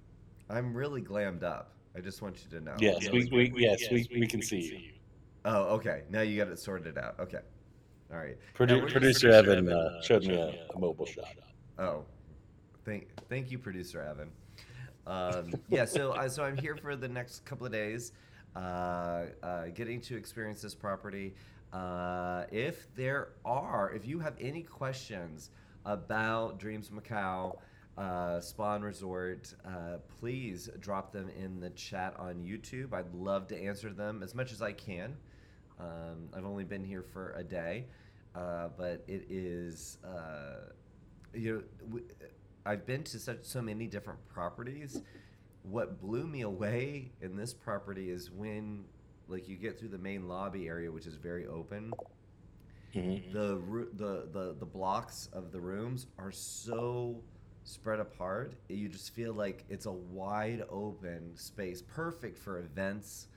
I'm 0.49 0.73
really 0.75 1.01
glammed 1.01 1.43
up. 1.43 1.71
I 1.95 2.01
just 2.01 2.21
want 2.21 2.37
you 2.43 2.59
to 2.59 2.63
know. 2.63 2.75
Yes, 2.79 3.07
I'm 3.07 3.13
we, 3.13 3.25
we 3.31 3.53
yes 3.55 3.79
we, 3.91 4.07
we 4.13 4.27
can 4.27 4.41
see 4.41 4.59
you. 4.59 4.79
Oh, 5.45 5.75
okay. 5.75 6.03
Now 6.09 6.21
you 6.21 6.37
got 6.37 6.51
it 6.51 6.59
sorted 6.59 6.97
out. 6.97 7.19
Okay. 7.19 7.39
All 8.11 8.17
right. 8.17 8.37
Produ- 8.57 8.67
Now 8.77 8.83
we're 8.83 8.89
producer 8.89 9.29
Evan 9.29 9.71
uh, 9.71 10.01
showed 10.01 10.25
me 10.25 10.35
a, 10.35 10.67
a 10.75 10.79
mobile 10.79 11.05
shot. 11.05 11.25
Oh, 11.79 12.05
thank 12.83 13.07
thank 13.29 13.51
you, 13.51 13.57
producer 13.57 14.01
Evan. 14.01 14.29
Um, 15.07 15.53
yeah, 15.69 15.85
so 15.85 16.11
uh, 16.11 16.27
so 16.27 16.43
I'm 16.43 16.57
here 16.57 16.75
for 16.75 16.95
the 16.95 17.07
next 17.07 17.45
couple 17.45 17.65
of 17.65 17.71
days, 17.71 18.11
uh, 18.55 19.25
uh, 19.43 19.65
getting 19.73 20.01
to 20.01 20.17
experience 20.17 20.61
this 20.61 20.75
property. 20.75 21.35
Uh, 21.73 22.45
if 22.51 22.87
there 22.95 23.29
are, 23.43 23.91
if 23.93 24.05
you 24.07 24.19
have 24.19 24.35
any 24.39 24.63
questions 24.63 25.49
about 25.85 26.57
Dreams 26.57 26.91
Macao, 26.91 27.59
uh, 27.97 28.39
Spawn 28.41 28.81
Resort, 28.81 29.53
uh, 29.65 29.97
please 30.19 30.69
drop 30.79 31.11
them 31.11 31.29
in 31.29 31.59
the 31.59 31.69
chat 31.71 32.13
on 32.19 32.35
YouTube. 32.43 32.93
I'd 32.93 33.13
love 33.13 33.47
to 33.47 33.57
answer 33.61 33.93
them 33.93 34.21
as 34.23 34.35
much 34.35 34.51
as 34.51 34.61
I 34.61 34.73
can. 34.73 35.15
Um, 35.79 36.29
I've 36.35 36.45
only 36.45 36.63
been 36.63 36.83
here 36.83 37.03
for 37.03 37.33
a 37.37 37.43
day, 37.43 37.85
uh, 38.33 38.69
but 38.77 39.03
it 39.07 39.25
is, 39.29 39.97
uh, 40.05 40.71
you 41.33 41.63
know, 41.89 41.99
I've 42.65 42.85
been 42.85 43.03
to 43.03 43.19
such 43.19 43.43
so 43.43 43.61
many 43.61 43.87
different 43.87 44.25
properties. 44.27 45.01
What 45.63 45.99
blew 46.01 46.27
me 46.27 46.41
away 46.41 47.11
in 47.21 47.35
this 47.35 47.53
property 47.53 48.09
is 48.09 48.31
when, 48.31 48.85
like, 49.27 49.47
you 49.47 49.55
get 49.57 49.79
through 49.79 49.89
the 49.89 49.97
main 49.97 50.27
lobby 50.27 50.67
area, 50.67 50.91
which 50.91 51.07
is 51.07 51.15
very 51.15 51.45
open. 51.47 51.91
Mhm. 52.93 53.33
The 53.33 53.61
the 53.97 54.27
the 54.31 54.55
the 54.57 54.65
blocks 54.65 55.27
of 55.33 55.51
the 55.51 55.59
rooms 55.59 56.07
are 56.17 56.31
so 56.31 57.21
spread 57.65 57.99
apart. 57.99 58.53
You 58.69 58.87
just 58.87 59.13
feel 59.13 59.33
like 59.33 59.65
it's 59.69 59.87
a 59.87 59.91
wide 59.91 60.63
open 60.69 61.35
space, 61.35 61.81
perfect 61.81 62.37
for 62.37 62.59
events, 62.59 63.27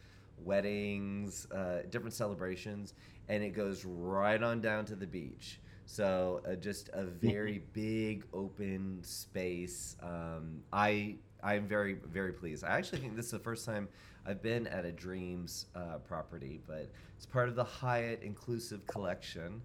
weddings, 0.45 1.49
uh, 1.51 1.81
different 1.91 2.15
celebrations, 2.15 2.95
and 3.29 3.43
it 3.43 3.51
goes 3.51 3.85
right 3.85 4.41
on 4.41 4.61
down 4.61 4.85
to 4.87 4.95
the 4.95 5.07
beach. 5.07 5.61
So 5.87 6.43
uh, 6.47 6.55
just 6.55 6.91
a 6.93 7.05
very 7.05 7.63
big 7.73 8.27
open 8.35 8.99
space. 9.03 9.97
Um, 10.03 10.63
I 10.73 11.17
I'm 11.43 11.67
very 11.67 11.95
very 11.95 12.33
pleased. 12.33 12.63
I 12.65 12.77
actually 12.77 13.01
think 13.01 13.17
this 13.17 13.27
is 13.27 13.33
the 13.33 13.39
first 13.39 13.65
time 13.65 13.89
I've 14.27 14.43
been 14.43 14.67
at 14.67 14.85
a 14.85 14.93
Dreams 14.93 15.67
uh, 15.75 15.99
property, 16.07 16.61
but 16.67 16.91
it's 17.17 17.25
part 17.25 17.49
of 17.49 17.55
the 17.55 17.65
Hyatt 17.65 18.23
Inclusive 18.23 18.87
Collection 18.87 19.63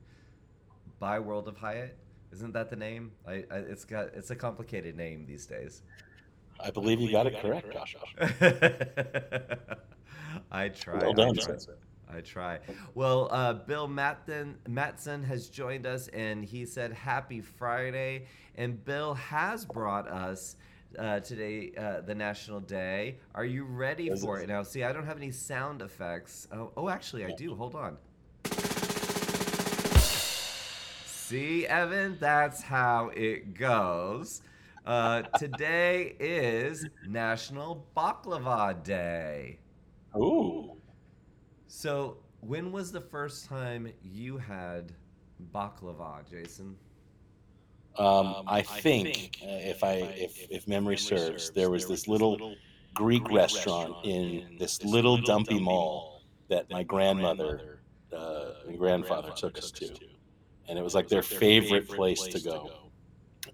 by 1.00 1.20
World 1.20 1.50
of 1.50 1.58
Hyatt. 1.58 1.98
Isn't 2.34 2.54
that 2.54 2.70
the 2.70 2.76
name? 2.76 3.12
I, 3.28 3.46
I 3.52 3.58
it's 3.58 3.86
got 3.86 4.08
it's 4.16 4.32
a 4.32 4.36
complicated 4.36 4.98
name 4.98 5.26
these 5.26 5.46
days. 5.46 5.84
I 6.60 6.72
believe 6.72 7.00
you 7.00 7.12
got 7.12 7.28
it 7.28 7.40
correct, 7.40 7.72
Josh. 7.72 7.96
I 10.52 10.70
try. 10.70 10.98
Well 11.00 11.12
I 11.12 11.14
done, 11.14 11.36
try. 11.36 11.58
sir. 11.58 11.78
I 12.12 12.22
try. 12.22 12.60
Well, 12.96 13.28
uh, 13.32 13.54
Bill 13.54 13.88
Matson, 13.88 14.58
Matson 14.68 15.24
has 15.24 15.50
joined 15.50 15.86
us, 15.86 16.08
and 16.10 16.44
he 16.46 16.66
said 16.66 16.92
Happy 16.94 17.42
Friday. 17.42 18.26
And 18.56 18.84
Bill 18.84 19.16
has 19.16 19.66
brought 19.66 20.08
us 20.08 20.56
uh, 20.98 21.20
today 21.22 21.72
uh, 21.78 22.02
the 22.02 22.14
National 22.16 22.60
Day. 22.60 23.18
Are 23.34 23.46
you 23.46 23.64
ready 23.66 24.06
Yes, 24.06 24.22
for 24.22 24.36
yes. 24.38 24.44
it? 24.44 24.48
Now, 24.48 24.64
see, 24.64 24.84
I 24.84 24.92
don't 24.94 25.06
have 25.06 25.18
any 25.18 25.32
sound 25.32 25.82
effects. 25.82 26.48
Oh, 26.52 26.72
oh 26.78 26.90
actually, 26.90 27.26
I 27.26 27.32
do. 27.32 27.56
Hold 27.56 27.76
on. 27.76 27.98
See, 31.26 31.66
Evan, 31.66 32.18
that's 32.20 32.62
how 32.62 33.10
it 33.16 33.54
goes. 33.54 34.42
Uh, 34.86 35.22
today 35.40 36.18
is 36.20 36.86
National 37.08 37.88
Baklava 37.96 38.84
Day. 38.84 39.58
Ooh. 40.18 40.76
So, 41.68 42.18
when 42.42 42.74
was 42.74 42.92
the 42.92 43.00
first 43.00 43.46
time 43.46 43.90
you 44.04 44.38
had 44.38 44.92
baklava, 45.56 46.30
Jason? 46.30 46.76
Um, 47.98 48.44
I 48.46 48.62
think, 48.62 49.40
uh, 49.44 49.48
if 49.48 49.82
I 49.82 49.94
if, 50.18 50.52
if 50.52 50.68
memory 50.68 50.98
serves, 50.98 51.52
there 51.52 51.70
was 51.70 51.88
this 51.88 52.06
little 52.10 52.54
Greek 52.94 53.32
restaurant 53.32 53.96
in 54.04 54.58
this 54.60 54.84
little 54.84 55.16
dumpy 55.16 55.58
mall 55.58 56.22
that 56.50 56.70
my 56.70 56.84
grandmother 56.84 57.80
uh, 58.12 58.68
and 58.68 58.78
grandfather 58.78 59.32
took 59.32 59.58
us 59.58 59.72
to, 59.72 59.90
and 60.68 60.78
it 60.80 60.84
was 60.84 60.96
like 60.96 61.10
their 61.10 61.22
favorite 61.24 61.88
place 61.88 62.28
to 62.30 62.40
go. 62.40 62.72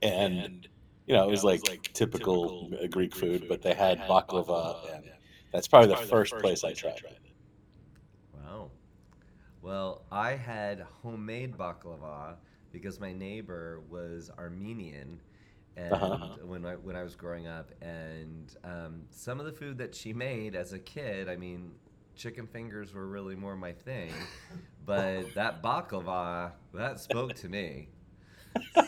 And 0.01 0.67
you 1.05 1.13
know, 1.15 1.27
it 1.27 1.31
was 1.31 1.43
like 1.43 1.63
typical 1.93 2.53
uh, 2.81 2.87
Greek 2.87 3.15
food, 3.15 3.47
but 3.47 3.61
they 3.61 3.73
had 3.73 4.05
baklava, 4.07 4.75
and 4.95 5.11
that's 5.51 5.67
probably 5.67 5.87
the 5.89 5.97
first 5.97 6.37
place 6.39 6.63
I 6.63 6.73
tried. 6.73 7.01
it 7.05 7.21
Wow. 8.33 8.71
Well, 9.61 10.05
I 10.11 10.31
had 10.35 10.81
homemade 11.03 11.57
baklava 11.57 12.37
because 12.71 12.99
my 12.99 13.13
neighbor 13.13 13.81
was 13.89 14.31
Armenian, 14.37 15.21
and 15.77 15.91
Uh-huh. 15.91 16.37
when 16.43 16.65
I 16.65 16.75
when 16.75 16.95
I 16.95 17.03
was 17.03 17.15
growing 17.15 17.47
up, 17.47 17.71
and 17.81 18.55
um, 18.63 19.03
some 19.11 19.39
of 19.39 19.45
the 19.45 19.53
food 19.53 19.77
that 19.79 19.95
she 19.95 20.13
made 20.13 20.55
as 20.55 20.73
a 20.73 20.79
kid, 20.79 21.29
I 21.29 21.35
mean, 21.37 21.73
chicken 22.19 22.45
fingers 22.45 22.93
were 22.93 23.07
really 23.07 23.35
more 23.35 23.55
my 23.55 23.71
thing, 23.71 24.11
but 24.85 25.33
that 25.35 25.63
baklava 25.63 26.51
that 26.73 26.99
spoke 26.99 27.33
to 27.35 27.47
me. 27.49 27.87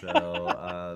So, 0.01 0.49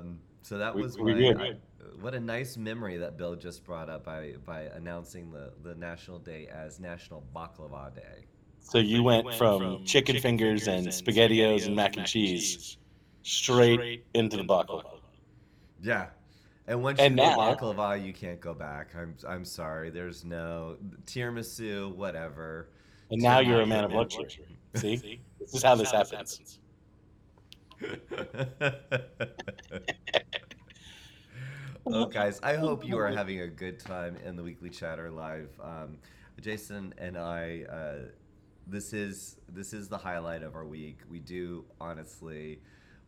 um, 0.03 0.19
so 0.41 0.57
that 0.57 0.75
We- 0.75 0.81
was 0.81 0.97
we 0.99 1.13
my. 1.13 1.19
did. 1.19 1.41
I- 1.41 1.53
what 2.01 2.13
a 2.13 2.19
nice 2.19 2.57
memory 2.57 2.97
that 2.97 3.15
Bill 3.17 3.35
just 3.35 3.63
brought 3.63 3.89
up 3.89 4.03
by 4.03 4.33
by 4.45 4.63
announcing 4.63 5.31
the 5.31 5.53
the 5.63 5.75
national 5.75 6.19
day 6.19 6.47
as 6.47 6.79
National 6.79 7.23
Baklava 7.33 7.95
Day. 7.95 8.25
So 8.59 8.79
you 8.79 9.01
went 9.03 9.33
from 9.35 9.85
chicken 9.85 10.19
fingers 10.19 10.67
and 10.67 10.87
spaghettios 10.87 11.67
and 11.67 11.75
mac 11.75 11.95
and 11.95 12.05
cheese 12.05 12.77
straight 13.23 14.03
into 14.13 14.35
the 14.37 14.43
baklava. 14.43 14.99
Yeah. 15.81 16.07
And 16.67 16.81
once 16.81 16.99
And 16.99 17.17
you 17.17 17.23
go 17.23 17.29
now- 17.35 17.55
baklava, 17.55 18.03
you 18.03 18.13
can't 18.13 18.39
go 18.39 18.53
back. 18.53 18.95
I'm 18.95 19.15
I'm 19.27 19.45
sorry. 19.45 19.89
There's 19.91 20.25
no 20.25 20.77
tiramisu, 21.05 21.95
whatever. 21.95 22.69
And 23.11 23.21
now 23.21 23.39
you're 23.39 23.61
a 23.61 23.67
man 23.67 23.83
of 23.83 23.91
luxury. 23.93 24.29
See? 24.75 25.21
This 25.39 25.53
is 25.53 25.63
how 25.63 25.75
this 25.75 25.91
happens. 25.91 26.59
oh, 31.85 32.05
guys, 32.07 32.39
I 32.41 32.55
hope 32.55 32.85
you 32.85 32.97
are 32.97 33.09
having 33.09 33.41
a 33.41 33.47
good 33.47 33.79
time 33.79 34.17
in 34.25 34.35
the 34.35 34.43
Weekly 34.43 34.69
Chatter 34.69 35.11
Live. 35.11 35.49
Um, 35.61 35.97
Jason 36.41 36.93
and 36.97 37.17
I, 37.17 37.63
uh, 37.69 38.07
this 38.67 38.93
is 38.93 39.37
this 39.49 39.71
is 39.73 39.87
the 39.87 39.97
highlight 39.97 40.41
of 40.43 40.55
our 40.55 40.65
week. 40.65 40.99
We 41.09 41.19
do 41.19 41.65
honestly, 41.79 42.59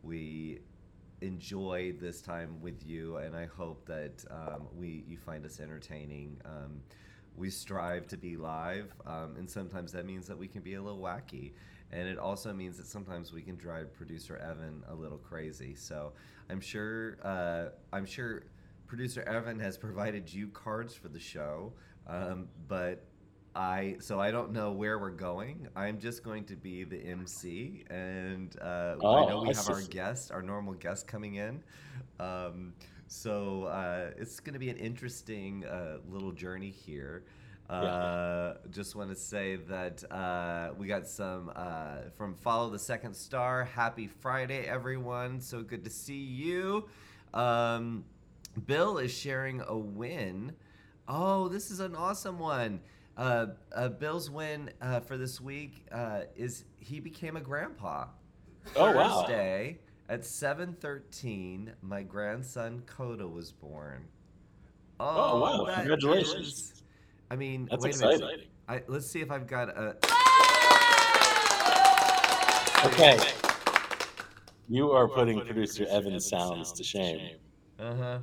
we 0.02 0.60
enjoy 1.20 1.94
this 2.00 2.20
time 2.20 2.60
with 2.60 2.86
you, 2.86 3.16
and 3.16 3.34
I 3.36 3.46
hope 3.46 3.86
that 3.86 4.24
um, 4.30 4.68
we 4.76 5.04
you 5.08 5.16
find 5.16 5.44
us 5.44 5.60
entertaining. 5.60 6.40
Um, 6.44 6.80
we 7.36 7.50
strive 7.50 8.08
to 8.08 8.16
be 8.16 8.36
live, 8.36 8.92
um, 9.06 9.36
and 9.38 9.48
sometimes 9.48 9.92
that 9.92 10.06
means 10.06 10.26
that 10.26 10.36
we 10.36 10.48
can 10.48 10.62
be 10.62 10.74
a 10.74 10.82
little 10.82 11.00
wacky, 11.00 11.52
and 11.92 12.08
it 12.08 12.18
also 12.18 12.52
means 12.52 12.76
that 12.78 12.86
sometimes 12.86 13.32
we 13.32 13.42
can 13.42 13.56
drive 13.56 13.94
producer 13.94 14.36
Evan 14.36 14.82
a 14.88 14.94
little 14.94 15.18
crazy. 15.18 15.74
So 15.74 16.12
I'm 16.50 16.60
sure 16.60 17.18
uh, 17.22 17.66
I'm 17.92 18.06
sure 18.06 18.44
producer 18.86 19.22
Evan 19.22 19.58
has 19.60 19.76
provided 19.76 20.32
you 20.32 20.48
cards 20.48 20.94
for 20.94 21.08
the 21.08 21.20
show, 21.20 21.72
um, 22.06 22.48
but 22.66 23.04
I 23.58 23.96
so 23.98 24.20
I 24.20 24.30
don't 24.30 24.52
know 24.52 24.70
where 24.72 24.98
we're 25.00 25.10
going. 25.10 25.66
I'm 25.74 25.98
just 25.98 26.22
going 26.22 26.44
to 26.44 26.54
be 26.56 26.84
the 26.84 26.98
MC, 26.98 27.84
and 27.90 28.56
uh, 28.62 28.64
I 28.64 29.24
know 29.26 29.28
Oh, 29.30 29.42
we 29.42 29.50
I 29.50 29.54
have 29.56 29.68
our 29.68 29.80
see. 29.80 29.88
guest, 29.90 30.30
our 30.30 30.42
normal 30.42 30.74
guest 30.74 31.08
coming 31.08 31.34
in. 31.34 31.62
Um, 32.20 32.72
so 33.08 33.64
uh, 33.64 34.10
it's 34.16 34.38
going 34.38 34.52
to 34.52 34.60
be 34.60 34.70
an 34.70 34.76
interesting 34.76 35.64
uh, 35.66 35.98
little 36.08 36.30
journey 36.32 36.70
here. 36.70 37.24
Uh, 37.68 38.54
Just 38.70 38.94
want 38.94 39.10
to 39.10 39.16
say 39.16 39.56
that 39.56 40.04
uh, 40.10 40.70
we 40.78 40.86
got 40.86 41.06
some 41.06 41.50
uh, 41.56 42.02
from 42.16 42.34
Follow 42.34 42.70
the 42.70 42.78
Second 42.78 43.14
Star. 43.14 43.64
Happy 43.64 44.06
Friday, 44.06 44.66
everyone! 44.66 45.40
So 45.40 45.62
good 45.62 45.82
to 45.84 45.90
see 45.90 46.14
you. 46.16 46.88
Um, 47.34 48.04
Bill 48.66 48.98
is 48.98 49.12
sharing 49.12 49.60
a 49.66 49.76
win. 49.76 50.52
Oh, 51.08 51.48
this 51.48 51.70
is 51.72 51.80
an 51.80 51.94
awesome 51.96 52.38
one. 52.38 52.80
Uh, 53.18 53.46
uh, 53.74 53.88
Bill's 53.88 54.30
win 54.30 54.70
uh, 54.80 55.00
for 55.00 55.18
this 55.18 55.40
week 55.40 55.84
uh, 55.90 56.20
is 56.36 56.64
he 56.78 57.00
became 57.00 57.36
a 57.36 57.40
grandpa. 57.40 58.06
Oh, 58.76 58.92
wow. 58.92 59.22
Thursday 59.22 59.80
at 60.08 60.20
7:13, 60.22 61.72
my 61.82 62.02
grandson 62.04 62.82
Coda 62.86 63.26
was 63.26 63.50
born. 63.50 64.06
Oh, 65.00 65.40
wow. 65.40 65.74
Congratulations. 65.74 66.46
is- 66.46 66.82
I 67.30 67.36
mean, 67.36 67.68
That's 67.70 67.84
wait 67.84 67.94
a 67.96 67.98
minute. 67.98 68.14
exciting. 68.14 68.46
I, 68.68 68.82
let's 68.86 69.10
see 69.10 69.20
if 69.20 69.30
I've 69.30 69.46
got 69.46 69.68
a. 69.68 69.96
Okay. 72.86 73.18
You 74.68 74.92
are 74.92 75.08
putting 75.08 75.40
producer 75.40 75.84
Evan's 75.90 76.28
sounds 76.28 76.72
to 76.72 76.84
shame. 76.84 77.36
Uh 77.78 77.94
huh. 77.94 78.18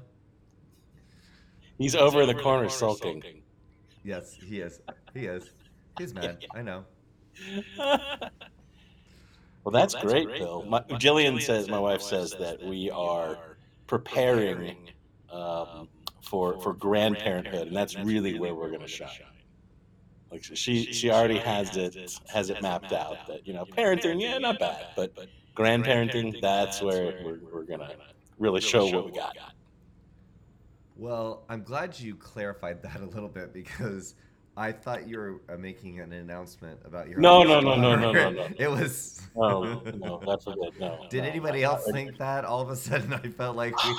He's 1.78 1.96
over 1.96 2.22
in 2.22 2.28
the 2.28 2.34
corner 2.36 2.70
sulking. 2.70 3.22
Yes, 4.06 4.38
he 4.48 4.60
is. 4.60 4.80
He 5.14 5.26
is. 5.26 5.50
He's 5.98 6.14
mad. 6.14 6.46
I 6.54 6.62
know. 6.62 6.86
Well, 9.64 9.72
that's 9.72 9.96
great, 9.96 10.28
Bill. 10.28 10.64
My, 10.68 10.82
Jillian 10.82 11.42
says, 11.42 11.68
my 11.68 11.80
wife 11.80 12.00
says 12.04 12.36
that 12.40 12.62
we 12.62 12.92
are 12.92 13.58
preparing 13.88 14.78
um, 15.32 15.90
for 16.22 16.62
for 16.62 16.76
grandparenthood, 16.76 17.64
and 17.64 17.76
that's 17.76 17.98
really 17.98 18.38
where 18.38 18.54
we're 18.54 18.70
going 18.70 18.82
to 18.82 18.88
shine. 18.88 19.10
Like 20.30 20.44
she 20.44 20.86
she 20.94 21.10
already 21.10 21.40
has 21.40 21.76
it 21.78 21.98
has 22.32 22.52
it 22.52 22.62
mapped 22.62 22.94
out 22.94 23.26
that 23.26 23.48
you 23.48 23.54
know 23.54 23.66
parenting, 23.66 24.22
yeah, 24.22 24.38
not 24.38 24.60
bad, 24.60 24.86
but 24.96 25.18
grandparenting, 25.56 26.40
that's 26.42 26.84
where 26.84 27.20
we're, 27.24 27.40
we're 27.52 27.64
going 27.64 27.80
to 27.80 27.96
really 28.38 28.62
show 28.62 28.86
what 28.86 29.06
we 29.08 29.14
got. 29.14 29.36
Well, 30.96 31.44
I'm 31.50 31.64
glad 31.64 32.00
you 32.00 32.16
clarified 32.16 32.82
that 32.84 33.00
a 33.02 33.06
little 33.06 33.30
bit 33.30 33.54
because 33.54 34.16
I 34.58 34.72
thought 34.72 35.08
you 35.08 35.18
were 35.18 35.42
uh, 35.50 35.58
making 35.58 36.00
an 36.00 36.14
announcement 36.14 36.80
about 36.86 37.10
your. 37.10 37.20
No, 37.20 37.44
no, 37.44 37.60
no, 37.60 37.76
no, 37.76 37.96
no, 37.96 38.12
no, 38.12 38.30
no. 38.30 38.48
It 38.58 38.70
was. 38.70 39.22
No, 39.36 39.82
no, 39.98 40.22
that's 40.26 40.48
a 40.48 40.52
good 40.52 40.80
no. 40.80 41.06
Did 41.10 41.24
no, 41.24 41.30
anybody 41.30 41.62
no, 41.62 41.72
else 41.72 41.88
no. 41.88 41.94
think 41.94 42.18
that? 42.18 42.46
All 42.46 42.62
of 42.62 42.70
a 42.70 42.76
sudden, 42.76 43.14
I 43.14 43.28
felt 43.28 43.58
like 43.58 43.76
we, 43.84 43.96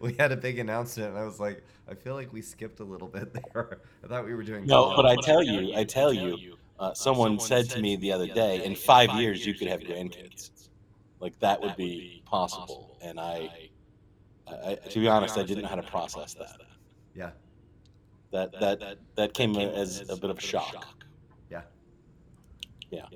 we 0.00 0.12
had 0.14 0.32
a 0.32 0.36
big 0.36 0.58
announcement, 0.58 1.10
and 1.10 1.18
I 1.18 1.24
was 1.24 1.38
like, 1.38 1.62
I 1.88 1.94
feel 1.94 2.14
like 2.14 2.32
we 2.32 2.42
skipped 2.42 2.80
a 2.80 2.84
little 2.84 3.06
bit 3.06 3.32
there. 3.32 3.78
I 4.04 4.08
thought 4.08 4.26
we 4.26 4.34
were 4.34 4.42
doing. 4.42 4.66
No, 4.66 4.96
but 4.96 5.06
I 5.06 5.14
tell 5.22 5.44
you, 5.44 5.76
I 5.76 5.84
tell 5.84 6.12
you, 6.12 6.56
uh, 6.80 6.92
someone 6.94 7.38
said 7.38 7.70
to 7.70 7.80
me 7.80 7.94
the 7.94 8.10
other 8.10 8.26
day, 8.26 8.64
in 8.64 8.74
five 8.74 9.10
years 9.14 9.46
you 9.46 9.54
could 9.54 9.68
have 9.68 9.80
grandkids. 9.80 10.50
Like 11.20 11.38
that 11.38 11.60
would 11.60 11.76
be 11.76 12.22
possible, 12.24 12.96
and 13.00 13.20
I, 13.20 13.69
I, 14.64 14.74
to 14.74 15.00
be 15.00 15.08
honest, 15.08 15.36
I 15.38 15.42
didn't 15.42 15.62
know 15.62 15.68
how 15.68 15.76
to 15.76 15.82
process 15.82 16.34
that. 16.34 16.60
Yeah, 17.14 17.30
That 18.32 18.52
that 18.60 18.98
that 19.16 19.34
came 19.34 19.56
as 19.56 20.08
a 20.08 20.16
bit 20.16 20.30
of 20.30 20.38
a 20.38 20.40
shock. 20.40 20.86
yeah. 21.50 21.62
Yeah. 22.90 23.06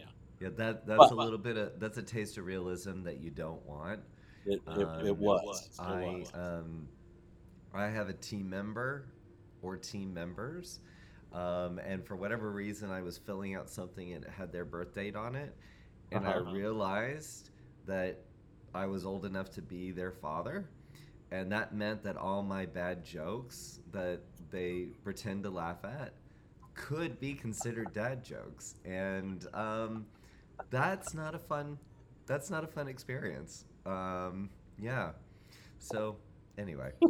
Yeah, 0.41 0.49
that 0.57 0.87
that's 0.87 0.99
But- 0.99 1.13
a 1.13 1.15
little 1.15 1.39
bit 1.39 1.57
of 1.57 1.79
that's 1.81 1.97
a 1.99 2.03
taste 2.03 2.37
of 2.39 2.45
realism 2.47 3.03
that 3.05 3.19
you 3.21 3.31
don't 3.31 3.65
want. 3.67 4.01
It, 4.47 4.61
it, 4.77 4.87
Um, 4.87 5.07
it 5.07 5.17
was. 5.17 5.71
I 5.79 6.25
um, 6.35 6.89
I 7.73 7.87
have 7.87 8.09
a 8.09 8.13
team 8.13 8.51
member 8.51 9.07
or 9.63 9.77
team 9.77 10.13
members, 10.13 10.81
um, 11.33 11.79
and 11.79 12.05
for 12.05 12.15
whatever 12.17 12.51
reason, 12.53 12.91
I 12.91 13.01
was 13.01 13.17
filling 13.17 13.55
out 13.55 13.71
something 13.71 14.13
and 14.13 14.25
it 14.25 14.31
had 14.31 14.53
their 14.53 14.65
birth 14.67 14.93
date 14.93 15.17
on 15.17 15.35
it, 15.35 15.57
and 16.13 16.27
Uh-huh. 16.27 16.43
I 16.47 16.53
realized 16.53 17.51
that 17.87 18.19
I 18.75 18.87
was 18.87 19.07
old 19.07 19.25
enough 19.25 19.51
to 19.53 19.63
be 19.63 19.93
their 19.93 20.13
father, 20.13 20.69
and 21.35 21.51
that 21.51 21.75
meant 21.75 22.05
that 22.05 22.17
all 22.17 22.43
my 22.45 22.65
bad 22.65 23.05
jokes 23.05 23.81
that 23.93 24.21
they 24.53 24.87
pretend 25.03 25.43
to 25.43 25.51
laugh 25.51 25.85
at 25.85 26.13
could 26.75 27.19
be 27.19 27.35
considered 27.35 27.93
dad 27.93 28.25
jokes, 28.25 28.77
and 28.85 29.47
um, 29.53 30.07
that's 30.71 31.13
not 31.13 31.35
a 31.35 31.39
fun. 31.39 31.77
That's 32.27 32.51
not 32.51 32.63
a 32.63 32.69
fun 32.69 32.87
experience. 32.87 33.65
Um, 33.85 34.49
yeah. 34.79 35.11
So, 35.79 36.17
anyway. 36.57 36.93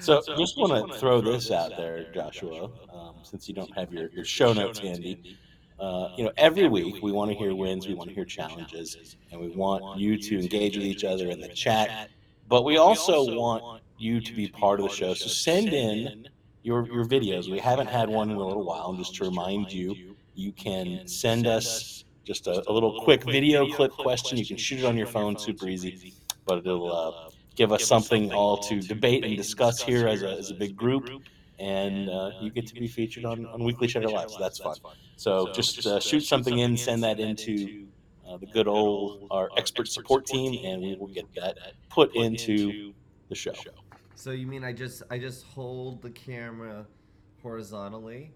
So, 0.00 0.20
just 0.36 0.58
want 0.58 0.90
to 0.90 0.98
throw 0.98 1.20
this 1.20 1.52
out 1.52 1.76
there, 1.76 2.12
Joshua, 2.12 2.70
um, 2.92 3.14
since 3.22 3.46
you 3.48 3.54
don't 3.54 3.72
have 3.78 3.92
your, 3.92 4.10
your 4.10 4.24
show 4.24 4.52
notes 4.52 4.80
handy. 4.80 5.38
Uh, 5.82 6.12
you 6.16 6.22
know, 6.22 6.30
every 6.36 6.68
week 6.68 7.02
we 7.02 7.10
want 7.10 7.28
to 7.28 7.36
hear 7.36 7.52
wins, 7.56 7.88
we 7.88 7.94
want 7.94 8.08
to 8.08 8.14
hear 8.14 8.24
challenges, 8.24 9.16
and 9.32 9.40
we 9.40 9.48
want 9.48 9.98
you 9.98 10.16
to 10.16 10.38
engage 10.38 10.76
with 10.76 10.86
each 10.86 11.02
other 11.02 11.28
in 11.28 11.40
the 11.40 11.48
chat. 11.48 12.08
But 12.48 12.64
we 12.64 12.76
also 12.76 13.34
want 13.34 13.82
you 13.98 14.20
to 14.20 14.32
be 14.32 14.46
part 14.46 14.78
of 14.78 14.88
the 14.88 14.94
show. 14.94 15.12
So 15.14 15.26
send 15.26 15.72
in 15.72 16.28
your 16.62 16.86
your 16.86 17.04
videos. 17.04 17.50
We 17.50 17.58
haven't 17.58 17.88
had 17.88 18.08
one 18.08 18.30
in 18.30 18.36
a 18.36 18.46
little 18.46 18.64
while. 18.64 18.90
And 18.90 18.98
just 18.98 19.16
to 19.16 19.24
remind 19.24 19.72
you, 19.72 20.14
you 20.36 20.52
can 20.52 21.08
send 21.08 21.48
us 21.48 22.04
just 22.24 22.46
a, 22.46 22.62
a 22.70 22.72
little 22.72 23.00
quick 23.02 23.24
video 23.24 23.68
clip 23.74 23.90
question. 23.90 24.38
You 24.38 24.46
can 24.46 24.56
shoot 24.56 24.78
it 24.78 24.84
on 24.84 24.96
your 24.96 25.08
phone, 25.08 25.36
super 25.36 25.66
easy. 25.66 26.14
But 26.44 26.58
it'll 26.58 26.94
uh, 26.94 27.30
give 27.56 27.72
us 27.72 27.84
something 27.84 28.32
all 28.32 28.56
to 28.58 28.80
debate 28.80 29.24
and 29.24 29.36
discuss 29.36 29.82
here 29.82 30.06
as 30.06 30.22
a, 30.22 30.30
as 30.30 30.52
a 30.52 30.54
big 30.54 30.76
group. 30.76 31.10
And 31.62 32.10
uh, 32.10 32.30
you 32.40 32.50
get 32.50 32.66
to 32.66 32.74
be 32.74 32.88
featured 32.88 33.24
on, 33.24 33.46
on 33.46 33.62
Weekly 33.62 33.86
Chatter 33.86 34.08
Live. 34.08 34.30
So 34.30 34.38
that's 34.40 34.58
fun. 34.58 34.74
So 35.16 35.52
just 35.52 35.86
uh, 35.86 36.00
shoot 36.00 36.20
something 36.22 36.58
in, 36.58 36.76
send 36.76 37.04
that 37.04 37.20
into 37.20 37.86
uh, 38.28 38.36
the 38.38 38.46
good 38.46 38.66
old 38.66 39.28
our 39.30 39.48
expert 39.56 39.86
support 39.86 40.26
team, 40.26 40.64
and 40.64 40.82
we 40.82 40.96
will 40.96 41.06
get 41.08 41.32
that 41.34 41.56
put 41.88 42.14
into 42.16 42.92
the 43.28 43.34
show. 43.34 43.52
so 44.14 44.30
you 44.30 44.46
mean 44.46 44.64
I 44.64 44.72
just 44.72 45.02
I 45.10 45.18
just 45.18 45.44
hold 45.44 46.02
the 46.02 46.10
camera 46.10 46.86
horizontally, 47.42 48.32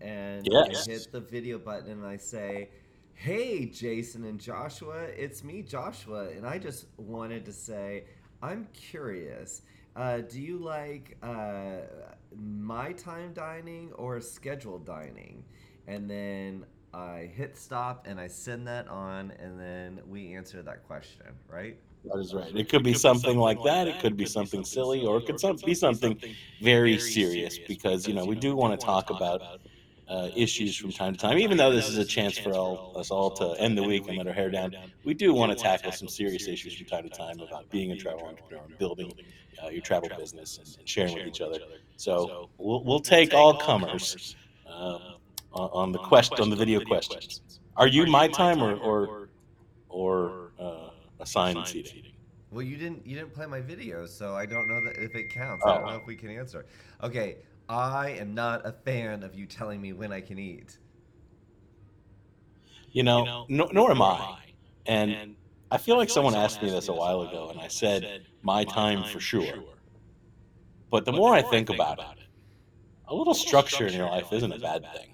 and 0.00 0.46
Yes. 0.50 0.88
I 0.88 0.92
hit 0.92 1.12
the 1.12 1.20
video 1.20 1.58
button 1.58 1.90
and 1.92 2.06
I 2.06 2.16
say, 2.16 2.70
"Hey, 3.14 3.66
Jason 3.66 4.24
and 4.24 4.40
Joshua, 4.40 5.02
it's 5.24 5.44
me, 5.44 5.62
Joshua," 5.62 6.28
and 6.30 6.46
I 6.46 6.58
just 6.58 6.86
wanted 6.96 7.44
to 7.44 7.52
say, 7.52 8.04
I'm 8.42 8.68
curious. 8.72 9.62
Uh, 9.96 10.18
do 10.18 10.40
you 10.40 10.58
like 10.58 11.16
uh, 11.22 11.76
my 12.38 12.92
time 12.92 13.32
dining 13.32 13.92
or 13.92 14.20
scheduled 14.20 14.86
dining? 14.86 15.44
And 15.86 16.08
then 16.08 16.64
I 16.92 17.30
hit 17.34 17.56
stop 17.56 18.06
and 18.06 18.20
I 18.20 18.28
send 18.28 18.66
that 18.68 18.88
on, 18.88 19.32
and 19.32 19.58
then 19.58 20.00
we 20.08 20.34
answer 20.34 20.62
that 20.62 20.86
question, 20.86 21.26
right? 21.48 21.76
That 22.04 22.20
is 22.20 22.34
right. 22.34 22.54
It 22.54 22.68
could 22.68 22.82
be 22.82 22.94
something 22.94 23.38
like 23.38 23.62
that. 23.64 23.88
It 23.88 23.98
could 23.98 24.16
be 24.16 24.26
something 24.26 24.64
silly, 24.64 25.04
or 25.04 25.18
it 25.18 25.26
could 25.26 25.40
some, 25.40 25.56
be 25.64 25.74
something 25.74 26.18
very 26.60 26.98
serious 26.98 27.58
because 27.58 28.06
you 28.06 28.14
know 28.14 28.24
we 28.26 28.36
do 28.36 28.54
want 28.54 28.78
to 28.78 28.84
talk 28.84 29.10
about 29.10 29.42
uh, 30.08 30.28
issues 30.36 30.76
from 30.76 30.92
time 30.92 31.14
to 31.14 31.18
time. 31.18 31.38
Even 31.38 31.56
though 31.56 31.72
this 31.72 31.88
is 31.88 31.98
a 31.98 32.04
chance 32.04 32.36
for 32.36 32.52
all, 32.52 32.92
us 32.94 33.10
all 33.10 33.30
to 33.32 33.54
end 33.58 33.76
the 33.76 33.82
week 33.82 34.06
and 34.08 34.18
let 34.18 34.26
our 34.26 34.34
hair 34.34 34.50
down, 34.50 34.70
we 35.04 35.14
do 35.14 35.32
want 35.32 35.50
to 35.50 35.56
tackle 35.56 35.92
some 35.92 36.08
serious 36.08 36.46
issues 36.46 36.76
from 36.76 36.86
time 36.86 37.04
to 37.04 37.10
time 37.10 37.40
about 37.40 37.70
being 37.70 37.90
a 37.92 37.96
travel 37.96 38.26
entrepreneur, 38.26 38.64
and 38.64 38.76
building 38.78 39.10
uh, 39.64 39.68
your 39.68 39.82
travel 39.82 40.10
business, 40.16 40.58
and, 40.58 40.68
and 40.78 40.88
sharing 40.88 41.14
with 41.14 41.26
each 41.26 41.40
other. 41.40 41.58
So 41.96 42.50
we'll, 42.58 42.84
we'll 42.84 43.00
take 43.00 43.32
all 43.34 43.54
comers 43.54 44.36
um, 44.66 45.00
on, 45.52 45.70
on 45.72 45.92
the 45.92 45.98
quest 45.98 46.38
on 46.40 46.50
the 46.50 46.56
video 46.56 46.80
questions. 46.80 47.60
Are 47.76 47.86
you 47.86 48.06
my 48.06 48.28
time 48.28 48.62
or 48.62 48.74
or 48.76 49.28
or 49.88 50.52
uh, 50.58 50.90
assigned 51.20 51.66
seating? 51.66 52.02
Well, 52.50 52.62
you 52.62 52.76
didn't 52.76 53.06
you 53.06 53.16
didn't 53.16 53.34
play 53.34 53.46
my 53.46 53.60
video, 53.60 54.06
so 54.06 54.34
I 54.34 54.46
don't 54.46 54.68
know 54.68 54.80
that 54.84 54.96
if 55.02 55.14
it 55.14 55.28
counts. 55.30 55.64
I 55.66 55.74
don't 55.74 55.84
Oh. 55.88 55.90
know 55.90 55.96
if 55.96 56.06
we 56.06 56.14
can 56.14 56.30
answer. 56.30 56.66
Okay, 57.02 57.38
I 57.68 58.10
am 58.10 58.34
not 58.34 58.64
a 58.66 58.72
fan 58.72 59.22
of 59.22 59.34
you 59.34 59.46
telling 59.46 59.80
me 59.80 59.92
when 59.92 60.12
I 60.12 60.20
can 60.20 60.38
eat. 60.38 60.78
You 62.92 63.02
know, 63.02 63.46
no, 63.48 63.68
nor 63.72 63.90
am 63.90 64.02
I. 64.02 64.36
And 64.86 65.34
I 65.72 65.78
feel 65.78 65.96
like 65.96 66.10
someone 66.10 66.36
asked 66.36 66.62
me 66.62 66.70
this 66.70 66.88
a 66.88 66.92
while 66.92 67.22
ago, 67.22 67.48
and 67.50 67.60
I 67.60 67.66
said, 67.66 68.24
my 68.42 68.62
time 68.64 69.02
for 69.02 69.18
sure. 69.18 69.64
But 70.94 71.06
the 71.06 71.12
more 71.12 71.34
I 71.34 71.42
think 71.42 71.70
about 71.70 71.98
it, 71.98 72.04
a 73.08 73.14
little 73.16 73.34
structure 73.34 73.84
in 73.84 73.94
your 73.94 74.08
life 74.08 74.32
isn't 74.32 74.52
a 74.52 74.60
bad 74.60 74.86
thing. 74.94 75.08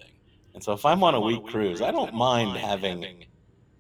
And 0.52 0.62
so 0.62 0.74
if 0.74 0.84
I'm 0.84 1.02
on 1.02 1.14
a 1.14 1.20
week 1.22 1.46
cruise, 1.46 1.80
I 1.80 1.90
don't 1.90 2.12
mind 2.12 2.54
having, 2.58 3.24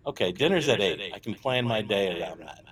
okay, 0.06 0.32
dinner's 0.32 0.66
at 0.70 0.80
8. 0.80 1.12
I 1.14 1.18
can 1.18 1.34
plan 1.34 1.66
my 1.66 1.82
day 1.82 2.18
around 2.18 2.40
that. 2.40 2.64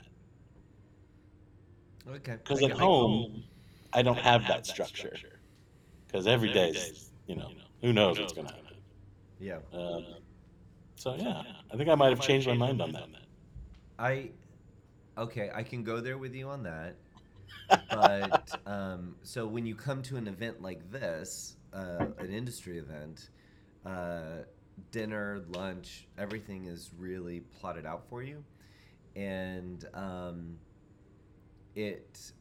Okay. 2.08 2.38
Because 2.42 2.62
at 2.62 2.70
home, 2.70 3.44
I 3.92 4.00
don't 4.00 4.16
have 4.16 4.48
that 4.48 4.66
structure. 4.66 5.14
Because 6.06 6.26
every 6.26 6.50
day 6.50 6.70
is, 6.70 7.10
you 7.26 7.36
know, 7.36 7.50
who 7.82 7.92
knows 7.92 8.18
what's 8.18 8.32
going 8.32 8.46
to 8.46 8.54
happen. 8.54 8.76
Yeah. 9.38 9.58
Um, 9.74 10.06
so 10.96 11.16
yeah, 11.16 11.42
I 11.70 11.76
think 11.76 11.90
I 11.90 11.94
might 11.96 12.08
have 12.16 12.20
changed 12.20 12.48
my 12.48 12.54
mind 12.54 12.80
on 12.80 12.92
that. 12.92 13.08
I 13.98 14.30
okay, 15.18 15.50
I 15.54 15.64
can 15.64 15.84
go 15.84 16.00
there 16.00 16.16
with 16.16 16.34
you 16.34 16.48
on 16.48 16.62
that. 16.62 16.96
But 17.68 18.60
um, 18.66 19.16
so 19.22 19.46
when 19.46 19.66
you 19.66 19.74
come 19.74 20.02
to 20.02 20.16
an 20.16 20.28
event 20.28 20.62
like 20.62 20.90
this, 20.90 21.56
uh, 21.72 22.06
an 22.18 22.32
industry 22.32 22.78
event, 22.78 23.30
uh, 23.84 24.44
dinner, 24.90 25.42
lunch, 25.54 26.06
everything 26.18 26.66
is 26.66 26.90
really 26.98 27.40
plotted 27.40 27.86
out 27.86 28.04
for 28.08 28.22
you, 28.22 28.44
and 29.16 29.84
um, 29.94 30.56
it. 31.74 32.32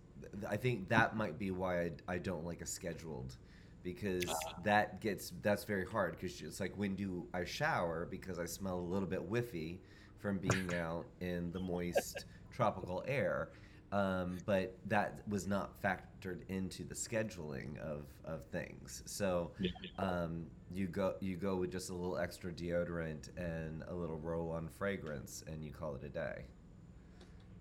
I 0.49 0.57
think 0.57 0.89
that 0.89 1.15
might 1.15 1.37
be 1.37 1.51
why 1.51 1.81
I, 1.83 1.91
I 2.07 2.17
don't 2.17 2.45
like 2.45 2.61
a 2.61 2.65
scheduled, 2.65 3.37
because 3.83 4.25
that 4.63 4.99
gets 5.01 5.31
that's 5.41 5.63
very 5.63 5.85
hard 5.85 6.17
because 6.19 6.41
it's 6.41 6.59
like 6.59 6.73
when 6.75 6.95
do 6.95 7.27
I 7.33 7.45
shower 7.45 8.07
because 8.09 8.39
I 8.39 8.45
smell 8.45 8.79
a 8.79 8.87
little 8.93 9.07
bit 9.07 9.21
whiffy 9.29 9.79
from 10.19 10.39
being 10.39 10.73
out 10.73 11.05
in 11.21 11.51
the 11.51 11.59
moist 11.59 12.25
tropical 12.51 13.03
air. 13.07 13.49
Um, 13.91 14.37
but 14.45 14.77
that 14.87 15.21
was 15.29 15.47
not 15.47 15.81
factored 15.81 16.41
into 16.49 16.83
the 16.83 16.93
scheduling 16.93 17.79
of, 17.79 18.03
of 18.25 18.43
things. 18.47 19.01
So 19.05 19.51
um, 19.97 20.45
you 20.73 20.87
go 20.87 21.15
you 21.21 21.37
go 21.37 21.55
with 21.55 21.71
just 21.71 21.89
a 21.89 21.93
little 21.93 22.17
extra 22.17 22.51
deodorant 22.51 23.29
and 23.37 23.83
a 23.87 23.93
little 23.93 24.17
roll 24.17 24.51
on 24.51 24.67
fragrance, 24.77 25.43
and 25.47 25.63
you 25.63 25.71
call 25.71 25.95
it 25.95 26.03
a 26.03 26.09
day. 26.09 26.45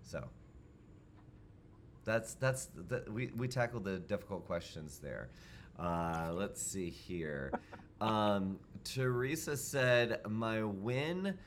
So 0.03 0.27
that's 2.03 2.33
that's 2.35 2.69
the, 2.75 3.03
we 3.09 3.31
we 3.37 3.47
tackled 3.47 3.85
the 3.85 3.99
difficult 3.99 4.45
questions 4.45 4.99
there. 4.99 5.29
Uh, 5.79 6.31
let's 6.33 6.61
see 6.61 6.89
here. 6.89 7.51
Um, 8.01 8.59
Teresa 8.83 9.55
said, 9.55 10.21
"My 10.27 10.63
win 10.63 11.37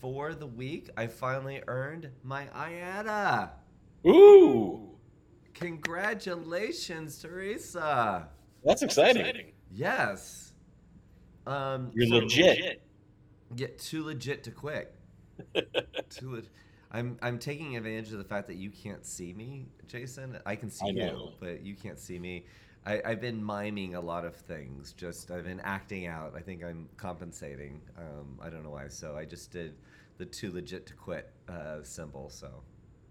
for 0.00 0.34
the 0.34 0.46
week. 0.46 0.90
I 0.96 1.06
finally 1.06 1.62
earned 1.66 2.10
my 2.22 2.46
IATA. 2.46 3.50
Ooh, 4.06 4.80
Congratulations, 5.54 7.18
Teresa. 7.20 8.28
that's 8.64 8.82
exciting. 8.82 9.52
Yes. 9.70 10.52
Um, 11.46 11.90
You're 11.94 12.06
so- 12.08 12.14
legit. 12.16 12.82
Get 13.56 13.78
too 13.78 14.04
legit 14.04 14.42
to 14.44 14.50
quit. 14.50 14.94
too 16.10 16.30
leg- 16.36 16.48
I'm 16.90 17.18
I'm 17.22 17.38
taking 17.38 17.76
advantage 17.76 18.10
of 18.12 18.18
the 18.18 18.24
fact 18.24 18.48
that 18.48 18.56
you 18.56 18.70
can't 18.70 19.04
see 19.06 19.32
me, 19.32 19.66
Jason. 19.86 20.38
I 20.46 20.56
can 20.56 20.70
see 20.70 20.86
I 20.86 20.90
you, 20.90 21.28
but 21.40 21.62
you 21.62 21.74
can't 21.74 21.98
see 21.98 22.18
me. 22.18 22.46
I, 22.86 23.00
I've 23.04 23.20
been 23.20 23.44
miming 23.44 23.94
a 23.94 24.00
lot 24.00 24.24
of 24.24 24.34
things. 24.36 24.92
Just 24.92 25.30
I've 25.30 25.44
been 25.44 25.60
acting 25.60 26.06
out. 26.06 26.34
I 26.36 26.40
think 26.40 26.64
I'm 26.64 26.88
compensating. 26.96 27.80
Um, 27.98 28.38
I 28.42 28.48
don't 28.50 28.62
know 28.64 28.70
why. 28.70 28.88
So 28.88 29.16
I 29.16 29.24
just 29.24 29.50
did 29.52 29.74
the 30.18 30.24
too 30.24 30.52
legit 30.52 30.86
to 30.86 30.94
quit 30.94 31.32
uh, 31.48 31.82
symbol. 31.82 32.28
So 32.30 32.62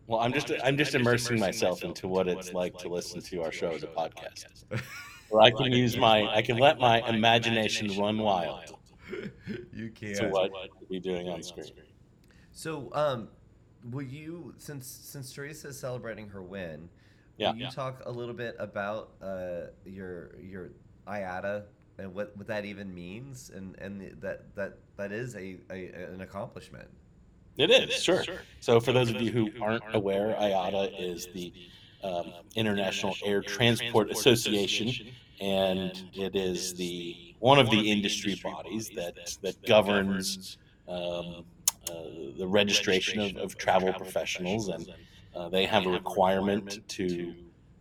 Well, 0.07 0.19
I'm 0.19 0.33
just 0.33 0.51
I'm 0.63 0.77
just 0.77 0.95
immersing 0.95 1.39
myself 1.39 1.83
into 1.83 2.07
what 2.07 2.27
it's 2.27 2.53
like 2.53 2.77
to 2.79 2.89
listen 2.89 3.21
to 3.21 3.41
our 3.43 3.51
show 3.51 3.71
as 3.71 3.83
a 3.83 3.87
podcast, 3.87 4.63
where 5.29 5.41
I 5.41 5.51
can 5.51 5.71
use 5.71 5.97
my 5.97 6.27
I 6.27 6.41
can 6.41 6.57
let 6.57 6.79
my 6.79 7.07
imagination 7.07 7.97
run 7.97 8.17
wild 8.17 8.75
you 9.73 9.89
can't. 9.89 10.31
what 10.31 10.51
we'll 10.51 10.89
be 10.89 10.99
doing 10.99 11.29
on 11.29 11.41
screen. 11.43 11.71
So 12.51 12.89
um, 12.93 13.29
will 13.89 14.03
you 14.03 14.53
since 14.57 14.87
since 14.87 15.31
Teresa 15.33 15.69
is 15.69 15.79
celebrating 15.79 16.29
her 16.29 16.43
win? 16.43 16.89
Yeah. 17.37 17.51
Will 17.51 17.59
you 17.59 17.69
talk 17.69 18.03
a 18.05 18.11
little 18.11 18.33
bit 18.33 18.55
about 18.59 19.11
uh, 19.21 19.67
your 19.85 20.35
your 20.39 20.71
IATA 21.07 21.63
and 21.97 22.13
what, 22.13 22.35
what 22.37 22.47
that 22.47 22.65
even 22.65 22.93
means, 22.93 23.51
and 23.53 23.75
and 23.79 24.21
that 24.21 24.55
that 24.55 24.77
that 24.97 25.11
is 25.11 25.35
a, 25.35 25.57
a 25.71 25.91
an 26.13 26.21
accomplishment. 26.21 26.89
It 27.57 27.69
is, 27.69 28.01
sure. 28.01 28.23
So, 28.59 28.79
for 28.79 28.91
those 28.93 29.09
of 29.09 29.21
you 29.21 29.31
who 29.31 29.49
aren't 29.61 29.83
aware, 29.93 30.35
IATA 30.39 30.93
is 30.97 31.27
the 31.33 31.53
um, 32.03 32.33
International 32.55 33.15
Air 33.23 33.41
Transport 33.41 34.09
Association, 34.09 35.07
and 35.39 35.91
it 36.13 36.35
is 36.35 36.73
the 36.73 37.35
one 37.39 37.59
of 37.59 37.69
the 37.69 37.91
industry 37.91 38.39
bodies 38.41 38.89
that 38.95 39.37
that 39.41 39.61
governs 39.67 40.57
um, 40.87 41.45
uh, 41.89 41.93
the 42.37 42.47
registration 42.47 43.19
of, 43.19 43.35
of 43.37 43.57
travel 43.57 43.93
professionals, 43.93 44.69
and 44.69 44.87
uh, 45.35 45.49
they 45.49 45.65
have 45.65 45.85
a 45.85 45.89
requirement 45.89 46.79
to 46.87 47.35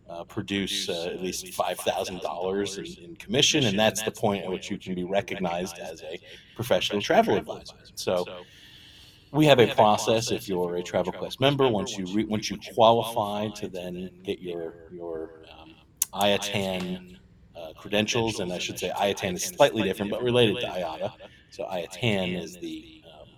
uh, 0.09 0.23
produce 0.25 0.89
uh, 0.89 1.09
at 1.13 1.21
least 1.21 1.53
five 1.53 1.79
thousand 1.79 2.21
dollars 2.21 2.77
in 2.77 3.15
commission, 3.15 3.63
and 3.65 3.79
that's 3.79 4.03
the 4.03 4.11
point 4.11 4.43
at 4.43 4.49
which 4.49 4.69
you 4.69 4.77
can 4.77 4.93
be 4.93 5.03
recognized 5.03 5.79
as 5.79 6.03
a 6.03 6.19
professional 6.55 7.01
travel 7.01 7.35
advisor. 7.35 7.73
So 7.95 8.25
we 9.33 9.47
have 9.47 9.59
a 9.59 9.73
process 9.73 10.31
if 10.31 10.47
you're 10.47 10.75
a 10.75 10.83
travel 10.83 11.11
quest 11.11 11.39
member. 11.41 11.67
once 11.67 11.97
you 11.97 12.05
re, 12.13 12.23
once 12.25 12.49
you 12.49 12.57
qualify 12.73 13.49
to 13.49 13.67
then 13.67 14.09
get 14.23 14.39
your 14.39 14.75
your 14.91 15.43
um, 15.59 15.73
IATAN 16.13 17.17
uh, 17.55 17.73
credentials 17.73 18.39
and 18.39 18.53
I 18.53 18.59
should 18.59 18.77
say 18.77 18.91
IATAN 18.95 19.33
is 19.33 19.43
slightly 19.43 19.81
different 19.83 20.11
but 20.11 20.21
related 20.21 20.57
to 20.61 20.67
IATA 20.67 21.13
so 21.49 21.65
IATAN 21.65 22.41
is 22.41 22.55
the 22.57 23.03
um, 23.11 23.29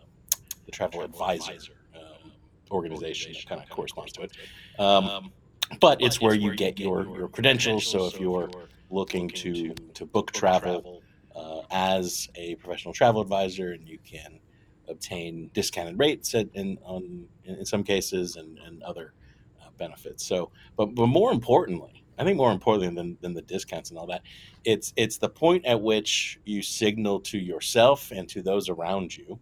the 0.65 0.71
travel 0.71 1.01
advisor 1.01 1.53
um, 1.95 2.31
organization 2.71 3.31
that 3.33 3.47
kind 3.47 3.61
of 3.61 3.69
corresponds 3.69 4.11
to 4.13 4.23
it. 4.23 4.31
um, 4.79 5.31
but 5.79 6.01
it's 6.01 6.19
where 6.19 6.35
you 6.35 6.53
get 6.55 6.77
your 6.77 7.05
your 7.17 7.29
credentials. 7.29 7.87
so 7.87 8.05
if 8.05 8.19
you're 8.19 8.49
looking 8.89 9.29
to 9.29 9.73
to 9.93 10.05
book 10.05 10.31
travel 10.33 11.01
uh, 11.35 11.61
as 11.71 12.29
a 12.35 12.55
professional 12.55 12.93
travel 12.93 13.21
advisor 13.21 13.71
and 13.71 13.87
you 13.87 13.97
can 14.05 14.39
obtain 14.87 15.49
discounted 15.53 15.97
rates 15.99 16.33
at, 16.35 16.47
in, 16.53 16.77
on, 16.83 17.27
in 17.43 17.65
some 17.65 17.83
cases 17.83 18.35
and, 18.35 18.57
and 18.59 18.81
other 18.83 19.13
uh, 19.61 19.69
benefits. 19.77 20.25
So, 20.25 20.51
but, 20.77 20.95
but 20.95 21.07
more 21.07 21.31
importantly, 21.31 22.03
I 22.17 22.23
think 22.23 22.37
more 22.37 22.51
importantly 22.51 22.95
than, 22.95 23.17
than 23.21 23.33
the 23.33 23.41
discounts 23.41 23.89
and 23.89 23.99
all 23.99 24.07
that, 24.07 24.21
it's 24.63 24.93
it's 24.95 25.17
the 25.17 25.29
point 25.29 25.65
at 25.65 25.81
which 25.81 26.39
you 26.45 26.61
signal 26.61 27.19
to 27.21 27.37
yourself 27.37 28.11
and 28.11 28.27
to 28.29 28.41
those 28.41 28.69
around 28.69 29.15
you 29.15 29.39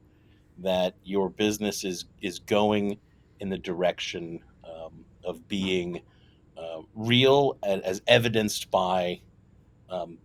that 0.60 0.96
your 1.04 1.30
business 1.30 1.84
is 1.84 2.06
is 2.22 2.40
going 2.40 2.98
in 3.40 3.50
the 3.50 3.58
direction 3.58 4.40
um, 4.64 5.06
of 5.24 5.48
being 5.48 6.02
uh, 6.58 6.82
real 6.96 7.58
as 7.64 8.02
evidenced 8.08 8.72
by 8.72 9.22
um, 9.90 10.18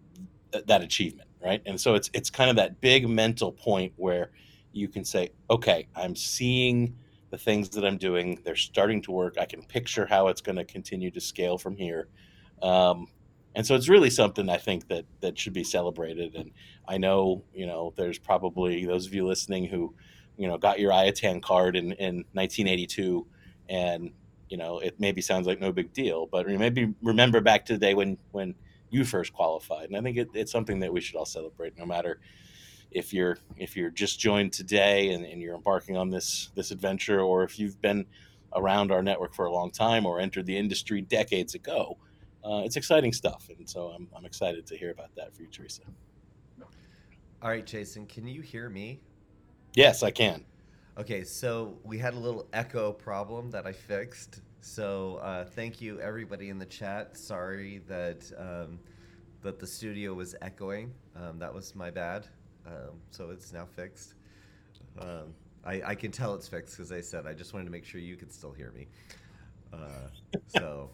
th- 0.52 0.64
that 0.66 0.82
achievement, 0.82 1.28
right? 1.42 1.62
And 1.66 1.80
so 1.80 1.94
it's 1.94 2.10
it's 2.14 2.30
kind 2.30 2.50
of 2.50 2.56
that 2.56 2.80
big 2.80 3.08
mental 3.08 3.52
point 3.52 3.92
where 3.96 4.30
you 4.78 4.88
can 4.88 5.04
say, 5.04 5.30
okay, 5.50 5.88
I'm 5.94 6.16
seeing 6.16 6.96
the 7.30 7.38
things 7.38 7.68
that 7.70 7.84
I'm 7.84 7.98
doing. 7.98 8.40
They're 8.44 8.56
starting 8.56 9.02
to 9.02 9.12
work. 9.12 9.36
I 9.38 9.44
can 9.44 9.62
picture 9.62 10.06
how 10.06 10.28
it's 10.28 10.40
going 10.40 10.56
to 10.56 10.64
continue 10.64 11.10
to 11.10 11.20
scale 11.20 11.58
from 11.58 11.76
here. 11.76 12.08
Um, 12.62 13.08
and 13.54 13.66
so 13.66 13.74
it's 13.74 13.88
really 13.88 14.10
something 14.10 14.48
I 14.48 14.56
think 14.56 14.88
that 14.88 15.04
that 15.20 15.38
should 15.38 15.52
be 15.52 15.64
celebrated. 15.64 16.34
And 16.34 16.52
I 16.86 16.98
know, 16.98 17.44
you 17.52 17.66
know, 17.66 17.92
there's 17.96 18.18
probably 18.18 18.84
those 18.84 19.06
of 19.06 19.14
you 19.14 19.26
listening 19.26 19.66
who, 19.66 19.94
you 20.36 20.46
know, 20.46 20.58
got 20.58 20.78
your 20.78 20.92
IATAN 20.92 21.42
card 21.42 21.76
in, 21.76 21.92
in 21.92 22.24
1982 22.32 23.26
and, 23.68 24.12
you 24.48 24.56
know, 24.56 24.78
it 24.78 24.98
maybe 24.98 25.20
sounds 25.20 25.46
like 25.46 25.60
no 25.60 25.72
big 25.72 25.92
deal, 25.92 26.26
but 26.26 26.46
maybe 26.46 26.94
remember 27.02 27.40
back 27.40 27.66
to 27.66 27.74
the 27.74 27.78
day 27.78 27.94
when, 27.94 28.16
when 28.30 28.54
you 28.90 29.04
first 29.04 29.32
qualified. 29.32 29.88
And 29.88 29.96
I 29.96 30.00
think 30.00 30.16
it, 30.16 30.28
it's 30.34 30.52
something 30.52 30.80
that 30.80 30.92
we 30.92 31.00
should 31.00 31.16
all 31.16 31.26
celebrate 31.26 31.76
no 31.76 31.84
matter, 31.84 32.20
if 32.90 33.12
you're 33.12 33.38
if 33.56 33.76
you're 33.76 33.90
just 33.90 34.18
joined 34.18 34.52
today 34.52 35.10
and, 35.10 35.24
and, 35.24 35.42
you're 35.42 35.54
embarking 35.54 35.96
on 35.96 36.10
this 36.10 36.50
this 36.54 36.70
adventure 36.70 37.20
or 37.20 37.44
if 37.44 37.58
you've 37.58 37.80
been 37.82 38.06
around 38.54 38.90
our 38.90 39.02
network 39.02 39.34
for 39.34 39.44
a 39.44 39.52
long 39.52 39.70
time 39.70 40.06
or 40.06 40.20
entered 40.20 40.46
the 40.46 40.56
industry 40.56 41.02
decades 41.02 41.54
ago 41.54 41.98
uh, 42.44 42.62
it's 42.64 42.76
exciting 42.76 43.12
stuff. 43.12 43.50
And 43.56 43.68
so 43.68 43.88
I'm, 43.88 44.08
I'm 44.16 44.24
excited 44.24 44.66
to 44.68 44.76
hear 44.76 44.90
about 44.90 45.14
that 45.16 45.34
for 45.34 45.42
you 45.42 45.48
teresa. 45.48 45.82
All 47.40 47.50
right 47.50 47.64
jason 47.64 48.06
can 48.06 48.26
you 48.26 48.40
hear 48.40 48.68
me? 48.68 49.00
Yes 49.74 50.02
i 50.02 50.10
can. 50.10 50.44
Okay 50.96 51.24
so 51.24 51.78
we 51.84 51.98
had 51.98 52.14
a 52.14 52.18
little 52.18 52.48
echo 52.52 52.92
problem 52.92 53.50
that 53.50 53.66
i 53.66 53.72
fixed. 53.72 54.40
So 54.60 55.20
uh, 55.22 55.44
thank 55.44 55.80
you 55.80 56.00
everybody 56.00 56.48
in 56.48 56.58
the 56.58 56.66
chat. 56.66 57.16
Sorry 57.16 57.80
that 57.86 58.30
um, 58.36 58.80
that 59.42 59.60
the 59.60 59.66
studio 59.66 60.14
was 60.14 60.34
echoing. 60.42 60.92
Um, 61.14 61.38
that 61.38 61.54
was 61.54 61.76
my 61.76 61.90
bad 61.90 62.26
um, 62.66 63.00
so 63.10 63.30
it's 63.30 63.52
now 63.52 63.66
fixed. 63.76 64.14
Um, 64.98 65.34
I, 65.64 65.82
I, 65.86 65.94
can 65.94 66.10
tell 66.10 66.34
it's 66.34 66.48
fixed 66.48 66.76
because 66.76 66.90
I 66.92 67.00
said 67.00 67.26
I 67.26 67.32
just 67.32 67.52
wanted 67.52 67.66
to 67.66 67.70
make 67.70 67.84
sure 67.84 68.00
you 68.00 68.16
could 68.16 68.32
still 68.32 68.52
hear 68.52 68.72
me. 68.72 68.88
Uh, 69.72 70.08
so, 70.48 70.90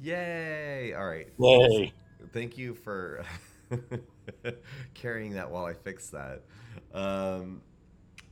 yay! 0.00 0.94
All 0.94 1.06
right. 1.06 1.28
Yay! 1.38 1.92
Thank 2.32 2.56
you 2.56 2.74
for 2.74 3.24
carrying 4.94 5.32
that 5.32 5.50
while 5.50 5.64
I 5.64 5.74
fix 5.74 6.08
that. 6.10 6.42
Um, 6.94 7.60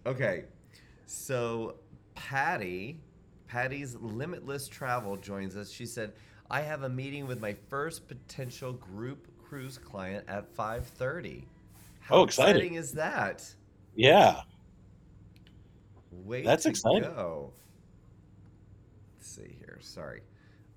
okay, 0.07 0.45
so 1.07 1.77
Patty, 2.15 2.99
Patty's 3.47 3.97
Limitless 3.97 4.69
Travel 4.69 5.17
joins 5.17 5.57
us. 5.57 5.71
She 5.71 5.87
said, 5.87 6.13
"I 6.51 6.61
have 6.61 6.83
a 6.83 6.89
meeting 6.89 7.27
with 7.27 7.41
my 7.41 7.55
first 7.69 8.09
potential 8.09 8.73
group 8.73 9.29
cruise 9.43 9.79
client 9.79 10.25
at 10.29 10.55
5:30." 10.57 11.45
How 12.05 12.17
oh, 12.17 12.23
exciting. 12.25 12.57
exciting 12.57 12.75
is 12.75 12.93
that? 12.93 13.45
Yeah. 13.97 14.43
Wait, 16.11 16.45
that's 16.45 16.67
exciting. 16.67 17.03
Go. 17.03 17.53
Let's 19.17 19.31
see 19.31 19.57
here. 19.59 19.79
Sorry, 19.81 20.21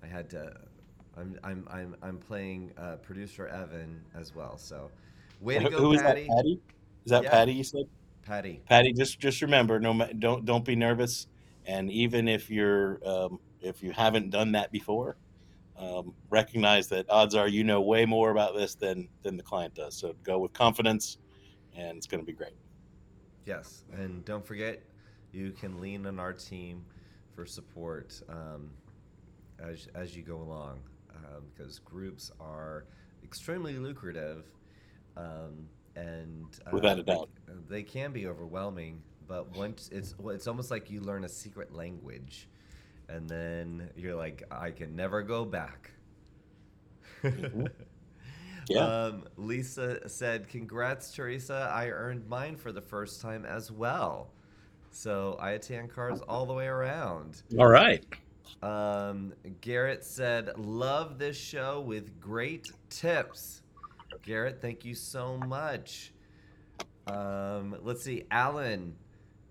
I 0.04 0.08
had 0.08 0.30
to. 0.32 0.54
I'm 1.18 1.38
I'm 1.44 1.68
I'm 1.70 1.96
I'm 2.02 2.18
playing 2.18 2.72
uh, 2.78 2.96
producer 2.98 3.48
Evan 3.48 4.02
as 4.16 4.34
well. 4.34 4.58
So, 4.58 4.90
way 5.42 5.60
to 5.60 5.70
go, 5.70 5.78
Who 5.78 5.98
Patty. 5.98 6.22
Is 6.22 6.28
that 6.28 6.36
Patty? 6.36 6.62
Is 7.06 7.12
that 7.12 7.24
yeah. 7.24 7.30
Patty? 7.30 7.54
You 7.54 7.64
said. 7.64 7.86
Patty. 8.26 8.62
Patty, 8.68 8.92
just 8.92 9.20
just 9.20 9.42
remember, 9.42 9.80
no, 9.80 10.06
don't 10.20 10.44
don't 10.44 10.66
be 10.66 10.76
nervous, 10.76 11.28
and 11.66 11.90
even 11.90 12.28
if 12.28 12.50
you're 12.50 13.00
um, 13.06 13.40
if 13.62 13.82
you 13.82 13.92
haven't 13.92 14.32
done 14.32 14.52
that 14.52 14.70
before, 14.70 15.16
um, 15.78 16.14
recognize 16.30 16.88
that 16.88 17.06
odds 17.10 17.36
are 17.36 17.48
you 17.48 17.64
know 17.64 17.82
way 17.82 18.06
more 18.06 18.32
about 18.32 18.56
this 18.56 18.76
than 18.76 19.08
than 19.24 19.38
the 19.38 19.44
client 19.44 19.76
does. 19.76 19.96
So 19.96 20.16
go 20.24 20.40
with 20.40 20.54
confidence, 20.54 21.18
and 21.76 21.98
it's 21.98 22.08
going 22.08 22.22
to 22.22 22.26
be 22.26 22.34
great. 22.34 22.56
Yes, 23.46 23.84
and 23.94 24.26
don't 24.26 24.46
forget, 24.46 24.82
you 25.32 25.52
can 25.52 25.80
lean 25.80 26.06
on 26.06 26.20
our 26.20 26.34
team 26.34 26.84
for 27.34 27.46
support 27.46 28.20
um, 28.30 28.70
as 29.60 29.88
as 29.96 30.16
you 30.16 30.24
go 30.24 30.38
along, 30.38 30.80
um, 31.16 31.44
because 31.56 31.80
groups 31.80 32.32
are 32.40 32.86
extremely 33.24 33.78
lucrative, 33.78 34.46
um, 35.16 35.70
and 35.96 36.60
uh, 36.66 36.72
without 36.74 37.00
a 37.00 37.04
doubt, 37.04 37.30
they, 37.48 37.78
they 37.78 37.84
can 37.84 38.12
be 38.12 38.28
overwhelming. 38.28 39.02
But 39.28 39.56
once 39.56 39.90
it's 39.92 40.16
well, 40.18 40.34
it's 40.34 40.48
almost 40.48 40.72
like 40.72 40.90
you 40.90 41.02
learn 41.02 41.24
a 41.24 41.30
secret 41.30 41.74
language 41.74 42.48
and 43.10 43.30
then 43.30 43.90
you're 43.96 44.16
like, 44.16 44.44
I 44.52 44.72
can 44.72 44.96
never 44.96 45.22
go 45.22 45.46
back. 45.46 45.92
mm-hmm. 47.24 47.66
Yeah. 48.70 48.82
Um, 48.82 49.24
Lisa 49.38 50.10
said, 50.10 50.50
"Congrats, 50.50 51.14
Teresa! 51.14 51.72
I 51.74 51.88
earned 51.88 52.28
mine 52.28 52.58
for 52.58 52.74
the 52.74 52.82
first 52.82 53.22
time 53.22 53.46
as 53.46 53.72
well. 53.72 54.34
So 54.92 55.38
IATAN 55.42 55.90
cards 55.90 56.22
all 56.28 56.46
the 56.46 56.54
way 56.54 56.68
around. 56.68 57.44
All 57.58 57.68
right." 57.68 58.04
Um, 58.62 59.34
Garrett 59.62 60.04
said, 60.04 60.58
"Love 60.58 61.18
this 61.18 61.38
show 61.38 61.80
with 61.80 62.20
great 62.20 62.68
tips." 62.90 63.62
Garrett, 64.22 64.62
thank 64.62 64.84
you 64.84 64.96
so 64.96 65.38
much. 65.38 66.12
Um, 67.08 67.78
let's 67.84 68.04
see, 68.04 68.26
Alan 68.32 68.96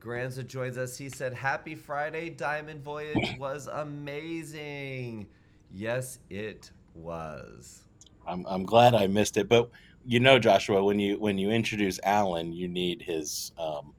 Granza 0.06 0.44
joins 0.44 0.78
us. 0.78 0.96
He 0.96 1.08
said, 1.08 1.34
Happy 1.34 1.74
Friday. 1.74 2.30
Diamond 2.30 2.80
Voyage 2.80 3.36
was 3.40 3.66
amazing. 3.66 5.26
Yes, 5.72 6.20
it 6.30 6.70
was. 6.94 7.82
I'm, 8.24 8.46
I'm 8.46 8.64
glad 8.64 8.94
I 8.94 9.08
missed 9.08 9.36
it. 9.36 9.48
But 9.48 9.68
you 10.04 10.20
know, 10.20 10.38
Joshua, 10.38 10.84
when 10.84 11.00
you 11.00 11.18
when 11.18 11.38
you 11.38 11.50
introduce 11.50 11.98
Alan, 12.04 12.52
you 12.52 12.68
need 12.68 13.02
his 13.02 13.50
um, 13.58 13.94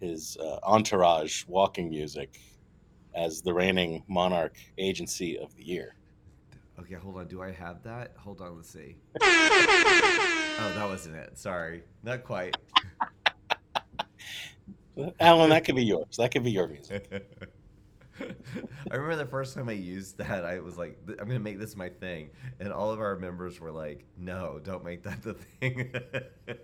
his 0.00 0.38
uh, 0.38 0.58
entourage 0.62 1.44
walking 1.46 1.90
music 1.90 2.40
as 3.14 3.42
the 3.42 3.52
reigning 3.52 4.04
monarch 4.08 4.56
agency 4.78 5.38
of 5.38 5.54
the 5.54 5.66
year. 5.66 5.96
Okay, 6.80 6.94
hold 6.94 7.18
on. 7.18 7.28
Do 7.28 7.42
I 7.42 7.52
have 7.52 7.82
that? 7.82 8.12
Hold 8.16 8.40
on, 8.40 8.56
let's 8.56 8.70
see. 8.70 8.96
oh, 9.20 10.72
that 10.74 10.88
wasn't 10.88 11.16
it. 11.16 11.36
Sorry. 11.36 11.82
Not 12.02 12.24
quite. 12.24 12.56
Alan, 15.20 15.50
that 15.50 15.64
could 15.64 15.76
be 15.76 15.84
yours. 15.84 16.16
That 16.16 16.30
could 16.32 16.44
be 16.44 16.50
your 16.50 16.68
music. 16.68 17.10
I 18.20 18.94
remember 18.94 19.16
the 19.16 19.26
first 19.30 19.54
time 19.54 19.68
I 19.68 19.72
used 19.72 20.18
that, 20.18 20.44
I 20.44 20.60
was 20.60 20.78
like, 20.78 20.98
I'm 21.08 21.16
going 21.16 21.30
to 21.30 21.38
make 21.38 21.58
this 21.58 21.76
my 21.76 21.88
thing. 21.88 22.30
And 22.60 22.72
all 22.72 22.90
of 22.90 23.00
our 23.00 23.16
members 23.16 23.60
were 23.60 23.70
like, 23.70 24.04
no, 24.16 24.58
don't 24.62 24.84
make 24.84 25.02
that 25.02 25.22
the 25.22 25.34
thing. 25.34 25.92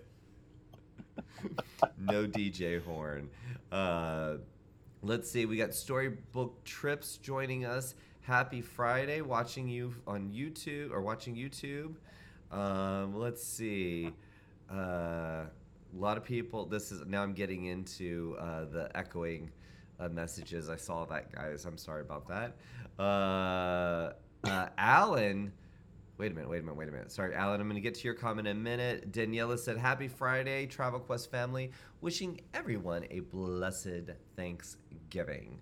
no 1.97 2.25
DJ 2.25 2.83
horn. 2.83 3.29
Uh, 3.71 4.35
let's 5.03 5.29
see. 5.29 5.45
We 5.45 5.57
got 5.57 5.73
Storybook 5.73 6.63
Trips 6.63 7.17
joining 7.17 7.65
us. 7.65 7.95
Happy 8.21 8.61
Friday, 8.61 9.21
watching 9.21 9.67
you 9.67 9.93
on 10.07 10.31
YouTube 10.31 10.91
or 10.91 11.01
watching 11.01 11.35
YouTube. 11.35 11.95
Um, 12.51 13.15
let's 13.15 13.43
see. 13.43 14.13
Uh, 14.71 15.45
a 15.95 15.99
lot 15.99 16.17
of 16.17 16.23
people. 16.23 16.65
This 16.65 16.91
is 16.91 17.05
now. 17.05 17.23
I'm 17.23 17.33
getting 17.33 17.65
into 17.65 18.35
uh, 18.39 18.65
the 18.65 18.89
echoing 18.95 19.51
uh, 19.99 20.09
messages. 20.09 20.69
I 20.69 20.75
saw 20.75 21.05
that, 21.05 21.31
guys. 21.31 21.65
I'm 21.65 21.77
sorry 21.77 22.01
about 22.01 22.27
that. 22.27 22.55
Uh, 23.01 24.13
uh, 24.47 24.69
Alan. 24.77 25.51
Wait 26.19 26.31
a 26.31 26.35
minute, 26.35 26.49
wait 26.49 26.59
a 26.59 26.61
minute, 26.61 26.77
wait 26.77 26.89
a 26.89 26.91
minute. 26.91 27.11
Sorry, 27.11 27.33
Alan, 27.33 27.59
I'm 27.59 27.67
going 27.67 27.75
to 27.75 27.81
get 27.81 27.95
to 27.95 28.03
your 28.05 28.13
comment 28.13 28.47
in 28.47 28.55
a 28.55 28.59
minute. 28.59 29.11
Daniela 29.11 29.57
said, 29.57 29.77
Happy 29.77 30.07
Friday, 30.07 30.67
Travel 30.67 30.99
Quest 30.99 31.31
family. 31.31 31.71
Wishing 32.01 32.39
everyone 32.53 33.05
a 33.09 33.21
blessed 33.21 34.11
Thanksgiving. 34.35 35.59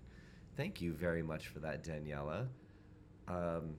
Thank 0.57 0.81
you 0.81 0.91
very 0.91 1.23
much 1.23 1.47
for 1.47 1.59
that, 1.59 1.85
Daniela. 1.85 2.47
Um, 3.29 3.75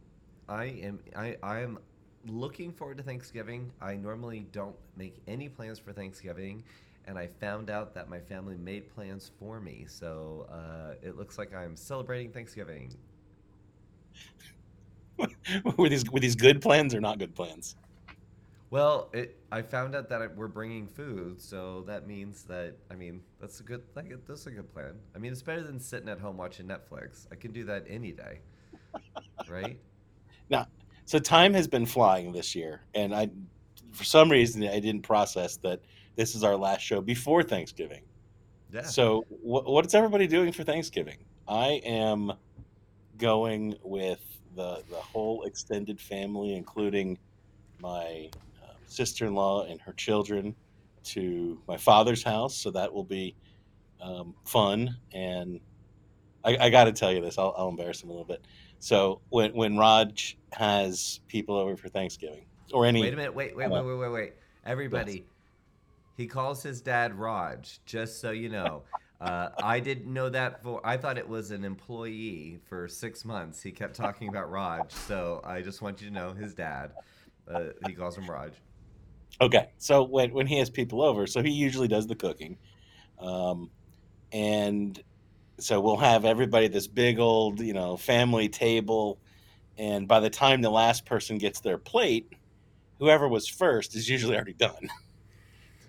I 0.49 0.65
am 0.65 1.01
I, 1.15 1.37
I 1.43 1.61
am 1.61 1.79
looking 2.27 2.73
forward 2.73 2.99
to 2.99 3.03
Thanksgiving. 3.03 3.71
I 3.81 3.95
normally 3.97 4.47
don't 4.53 4.77
make 4.97 5.17
any 5.27 5.49
plans 5.49 5.79
for 5.79 5.93
Thanksgiving, 5.93 6.63
and 7.07 7.19
I 7.19 7.27
found 7.27 7.71
out 7.71 7.95
that 7.95 8.09
my 8.09 8.21
family 8.21 8.57
made 8.57 8.95
plans 8.95 9.31
for 9.39 9.61
me. 9.61 9.87
So 9.89 10.47
uh, 10.51 10.95
it 11.03 11.17
looks 11.17 11.39
like 11.39 11.55
I'm 11.55 11.77
celebrating 11.77 12.31
Thanksgiving. 12.31 12.93
were 15.77 15.89
these 15.89 16.11
were 16.11 16.21
these 16.21 16.37
good 16.37 16.61
plans 16.61 16.95
or 16.95 17.01
not 17.01 17.19
good 17.19 17.35
plans? 17.35 17.77
Well, 18.71 19.11
it, 19.13 19.39
I 19.51 19.61
found 19.61 19.95
out 19.95 20.09
that 20.09 20.35
we're 20.35 20.49
bringing 20.49 20.87
food, 20.87 21.43
so 21.43 21.85
that 21.87 22.07
means 22.07 22.45
that 22.45 22.75
I 22.91 22.95
mean 22.95 23.21
that's 23.41 23.61
a 23.61 23.63
good 23.63 23.83
like 23.95 24.11
that's 24.27 24.47
a 24.47 24.51
good 24.51 24.73
plan. 24.73 24.95
I 25.15 25.19
mean 25.19 25.33
it's 25.33 25.43
better 25.43 25.63
than 25.63 25.79
sitting 25.79 26.09
at 26.09 26.19
home 26.19 26.37
watching 26.37 26.67
Netflix. 26.67 27.27
I 27.31 27.35
can 27.35 27.53
do 27.53 27.65
that 27.65 27.85
any 27.89 28.13
day, 28.13 28.41
right? 29.49 29.79
Now, 30.51 30.67
so 31.05 31.19
time 31.19 31.55
has 31.55 31.67
been 31.67 31.87
flying 31.87 32.33
this 32.33 32.55
year, 32.55 32.83
and 32.95 33.15
I, 33.15 33.29
for 33.93 34.05
some 34.05 34.31
reason, 34.31 34.63
I 34.65 34.81
didn't 34.81 35.03
process 35.03 35.57
that 35.59 35.81
this 36.17 36.35
is 36.35 36.45
our 36.45 36.57
last 36.57 36.81
show 36.81 37.01
before 37.01 37.43
Thanksgiving. 37.43 38.03
Yeah. 38.73 38.83
So, 38.83 39.23
wh- 39.43 39.67
what's 39.67 39.95
everybody 39.95 40.27
doing 40.27 40.53
for 40.53 40.65
Thanksgiving? 40.65 41.19
I 41.49 41.81
am 41.85 42.33
going 43.19 43.77
with 43.83 44.21
the 44.57 44.83
the 44.91 44.97
whole 44.97 45.45
extended 45.45 46.01
family, 46.01 46.55
including 46.55 47.19
my 47.81 48.31
um, 48.63 48.77
sister-in-law 48.87 49.67
and 49.67 49.81
her 49.81 49.93
children, 49.93 50.55
to 51.05 51.61
my 51.67 51.77
father's 51.77 52.23
house. 52.23 52.57
So 52.57 52.71
that 52.71 52.93
will 52.93 53.05
be 53.05 53.35
um, 54.01 54.35
fun. 54.45 54.97
And 55.13 55.61
I, 56.45 56.57
I 56.59 56.71
got 56.71 56.85
to 56.85 56.93
tell 56.93 57.13
you 57.13 57.21
this, 57.21 57.39
I'll, 57.39 57.55
I'll 57.57 57.69
embarrass 57.69 58.03
him 58.03 58.11
a 58.11 58.13
little 58.13 58.27
bit. 58.27 58.45
So 58.83 59.21
when 59.29 59.55
when 59.55 59.77
Raj 59.77 60.37
has 60.51 61.21
people 61.29 61.55
over 61.55 61.77
for 61.77 61.89
Thanksgiving 61.89 62.47
or 62.73 62.85
any 62.85 63.01
Wait 63.01 63.15
a 63.15 63.17
minute. 63.17 63.33
Wait, 63.33 63.55
wait, 63.55 63.71
wait, 63.71 63.85
wait, 63.85 63.97
wait, 63.97 64.11
wait. 64.11 64.33
Everybody, 64.67 65.25
he 66.17 66.27
calls 66.27 66.65
his 66.65 66.81
dad 66.81 67.15
Raj. 67.15 67.79
Just 67.87 68.21
so 68.21 68.33
you 68.33 68.49
know, 68.49 68.83
uh, 69.21 69.51
I 69.63 69.79
didn't 69.79 70.13
know 70.13 70.29
that. 70.31 70.65
For 70.65 70.85
I 70.85 70.97
thought 70.97 71.17
it 71.17 71.29
was 71.29 71.53
an 71.53 71.65
employee 71.65 72.59
for 72.69 72.89
six 72.89 73.25
months. 73.25 73.63
He 73.63 73.71
kept 73.71 73.95
talking 73.95 74.29
about 74.29 74.51
Raj, 74.51 74.91
so 74.91 75.41
I 75.45 75.63
just 75.63 75.81
want 75.81 76.03
you 76.03 76.09
to 76.09 76.13
know 76.13 76.33
his 76.33 76.53
dad. 76.53 76.91
Uh, 77.49 77.67
he 77.87 77.93
calls 77.93 78.19
him 78.19 78.29
Raj. 78.29 78.51
Okay, 79.41 79.71
so 79.79 80.03
when 80.03 80.35
when 80.35 80.49
he 80.49 80.59
has 80.59 80.71
people 80.71 81.03
over, 81.03 81.29
so 81.29 81.41
he 81.41 81.51
usually 81.51 81.87
does 81.87 82.09
the 82.09 82.17
cooking, 82.17 82.59
um, 83.21 83.71
and 84.33 85.01
so 85.59 85.81
we'll 85.81 85.97
have 85.97 86.25
everybody 86.25 86.69
this 86.69 86.87
big 86.87 87.19
old 87.19 87.61
you 87.61 87.73
know 87.73 87.97
family 87.97 88.49
table, 88.49 89.19
and 89.79 90.09
by 90.09 90.21
the 90.21 90.31
time 90.31 90.61
the 90.61 90.71
last 90.71 91.05
person 91.07 91.39
gets 91.39 91.61
their 91.61 91.79
plate, 91.79 92.33
whoever 92.99 93.29
was 93.29 93.49
first 93.49 93.95
is 93.95 94.09
usually 94.09 94.37
already 94.37 94.55
done. 94.55 94.89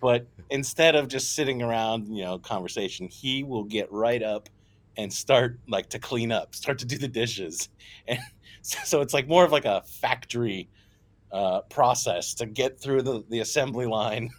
But 0.01 0.27
instead 0.49 0.95
of 0.95 1.07
just 1.07 1.33
sitting 1.33 1.61
around, 1.61 2.09
you 2.09 2.25
know, 2.25 2.37
conversation, 2.37 3.07
he 3.07 3.41
will 3.41 3.63
get 3.63 3.89
right 3.89 4.21
up 4.21 4.49
and 4.97 5.13
start 5.13 5.61
like 5.69 5.87
to 5.91 5.99
clean 5.99 6.29
up, 6.29 6.53
start 6.55 6.79
to 6.79 6.85
do 6.85 6.97
the 6.97 7.07
dishes, 7.07 7.69
and 8.09 8.19
so, 8.63 8.79
so 8.83 9.01
it's 9.01 9.13
like 9.13 9.29
more 9.29 9.45
of 9.45 9.53
like 9.53 9.63
a 9.63 9.81
factory 9.83 10.67
uh, 11.31 11.61
process 11.61 12.33
to 12.35 12.45
get 12.45 12.79
through 12.79 13.01
the, 13.01 13.23
the 13.29 13.39
assembly 13.39 13.85
line, 13.85 14.29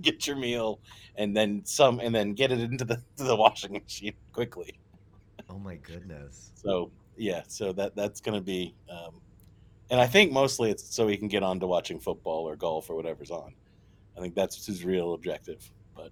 get 0.02 0.26
your 0.26 0.36
meal, 0.36 0.80
and 1.16 1.36
then 1.36 1.62
some, 1.64 2.00
and 2.00 2.14
then 2.14 2.34
get 2.34 2.52
it 2.52 2.60
into 2.60 2.84
the 2.84 3.02
the 3.16 3.36
washing 3.36 3.72
machine 3.72 4.14
quickly. 4.32 4.78
Oh 5.48 5.58
my 5.58 5.76
goodness. 5.76 6.50
So 6.54 6.90
yeah, 7.16 7.42
so 7.48 7.72
that 7.72 7.96
that's 7.96 8.20
gonna 8.20 8.40
be, 8.40 8.74
um, 8.90 9.14
and 9.90 10.00
I 10.00 10.06
think 10.06 10.32
mostly 10.32 10.70
it's 10.70 10.94
so 10.94 11.06
he 11.08 11.16
can 11.16 11.28
get 11.28 11.42
on 11.42 11.60
to 11.60 11.66
watching 11.66 11.98
football 11.98 12.48
or 12.48 12.56
golf 12.56 12.88
or 12.90 12.96
whatever's 12.96 13.30
on. 13.30 13.54
I 14.16 14.20
think 14.20 14.34
that's 14.34 14.66
his 14.66 14.84
real 14.84 15.14
objective. 15.14 15.70
But 15.94 16.10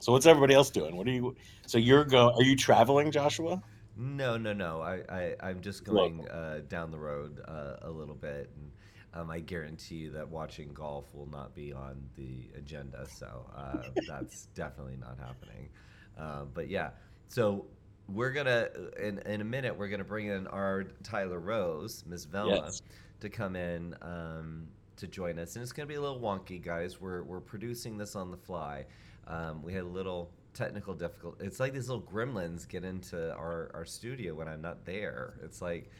so 0.00 0.12
what's 0.12 0.26
everybody 0.26 0.54
else 0.54 0.70
doing? 0.70 0.96
What 0.96 1.06
are 1.06 1.12
you? 1.12 1.36
So 1.66 1.78
you're 1.78 2.04
go? 2.04 2.32
Are 2.32 2.42
you 2.42 2.56
traveling, 2.56 3.10
Joshua? 3.10 3.62
No, 4.00 4.36
no, 4.36 4.52
no. 4.52 4.80
I, 4.80 5.02
I, 5.08 5.34
I'm 5.42 5.60
just 5.60 5.82
going 5.82 6.28
uh, 6.28 6.60
down 6.68 6.92
the 6.92 6.98
road 6.98 7.40
uh, 7.48 7.76
a 7.82 7.90
little 7.90 8.14
bit, 8.14 8.48
and 8.54 8.70
um, 9.14 9.30
I 9.30 9.40
guarantee 9.40 9.96
you 9.96 10.10
that 10.12 10.28
watching 10.28 10.72
golf 10.72 11.06
will 11.14 11.28
not 11.30 11.54
be 11.54 11.72
on 11.72 12.02
the 12.16 12.48
agenda. 12.56 13.06
So 13.08 13.50
uh, 13.56 13.82
that's 14.08 14.46
definitely 14.54 14.96
not 14.96 15.18
happening. 15.18 15.68
Uh, 16.18 16.44
but 16.52 16.68
yeah, 16.68 16.90
so 17.28 17.66
we're 18.08 18.32
gonna 18.32 18.68
in 19.02 19.18
in 19.20 19.40
a 19.40 19.44
minute 19.44 19.76
we're 19.76 19.88
gonna 19.88 20.04
bring 20.04 20.26
in 20.26 20.46
our 20.48 20.84
Tyler 21.02 21.38
Rose, 21.38 22.04
Miss 22.06 22.24
Velma, 22.24 22.56
Yes. 22.64 22.82
to 23.20 23.28
come 23.28 23.54
in 23.56 23.94
um, 24.02 24.66
to 24.96 25.06
join 25.06 25.38
us, 25.38 25.54
and 25.56 25.62
it's 25.62 25.72
gonna 25.72 25.86
be 25.86 25.94
a 25.94 26.00
little 26.00 26.20
wonky, 26.20 26.60
guys. 26.62 27.00
We're 27.00 27.22
we're 27.22 27.40
producing 27.40 27.96
this 27.98 28.16
on 28.16 28.30
the 28.30 28.36
fly. 28.36 28.86
Um, 29.26 29.62
we 29.62 29.72
had 29.74 29.82
a 29.82 29.88
little 29.88 30.30
technical 30.54 30.94
difficulty. 30.94 31.44
It's 31.46 31.60
like 31.60 31.72
these 31.74 31.88
little 31.88 32.02
gremlins 32.02 32.66
get 32.66 32.82
into 32.82 33.32
our, 33.34 33.70
our 33.74 33.84
studio 33.84 34.34
when 34.34 34.48
I'm 34.48 34.62
not 34.62 34.84
there. 34.86 35.34
It's 35.44 35.60
like 35.60 35.90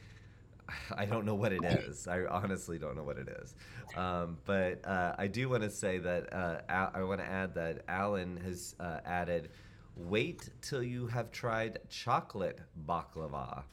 I 0.96 1.04
don't 1.06 1.24
know 1.24 1.34
what 1.34 1.52
it 1.52 1.64
is. 1.88 2.06
I 2.06 2.24
honestly 2.24 2.78
don't 2.78 2.96
know 2.96 3.02
what 3.04 3.18
it 3.18 3.28
is. 3.42 3.54
Um, 3.94 4.38
but 4.44 4.86
uh, 4.86 5.14
I 5.18 5.26
do 5.26 5.48
want 5.48 5.62
to 5.62 5.70
say 5.70 5.98
that 5.98 6.32
uh, 6.32 6.60
Al- 6.68 6.92
I 6.94 7.02
want 7.02 7.20
to 7.20 7.26
add 7.26 7.54
that 7.54 7.82
Alan 7.88 8.36
has 8.38 8.74
uh, 8.80 9.00
added. 9.04 9.50
Wait 9.96 10.48
till 10.62 10.82
you 10.82 11.06
have 11.08 11.32
tried 11.32 11.80
chocolate 11.88 12.60
baklava. 12.86 13.64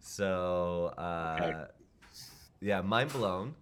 So 0.00 0.92
uh, 0.98 1.40
Okay. 1.40 1.58
yeah, 2.60 2.80
mind 2.82 3.12
blown. 3.12 3.54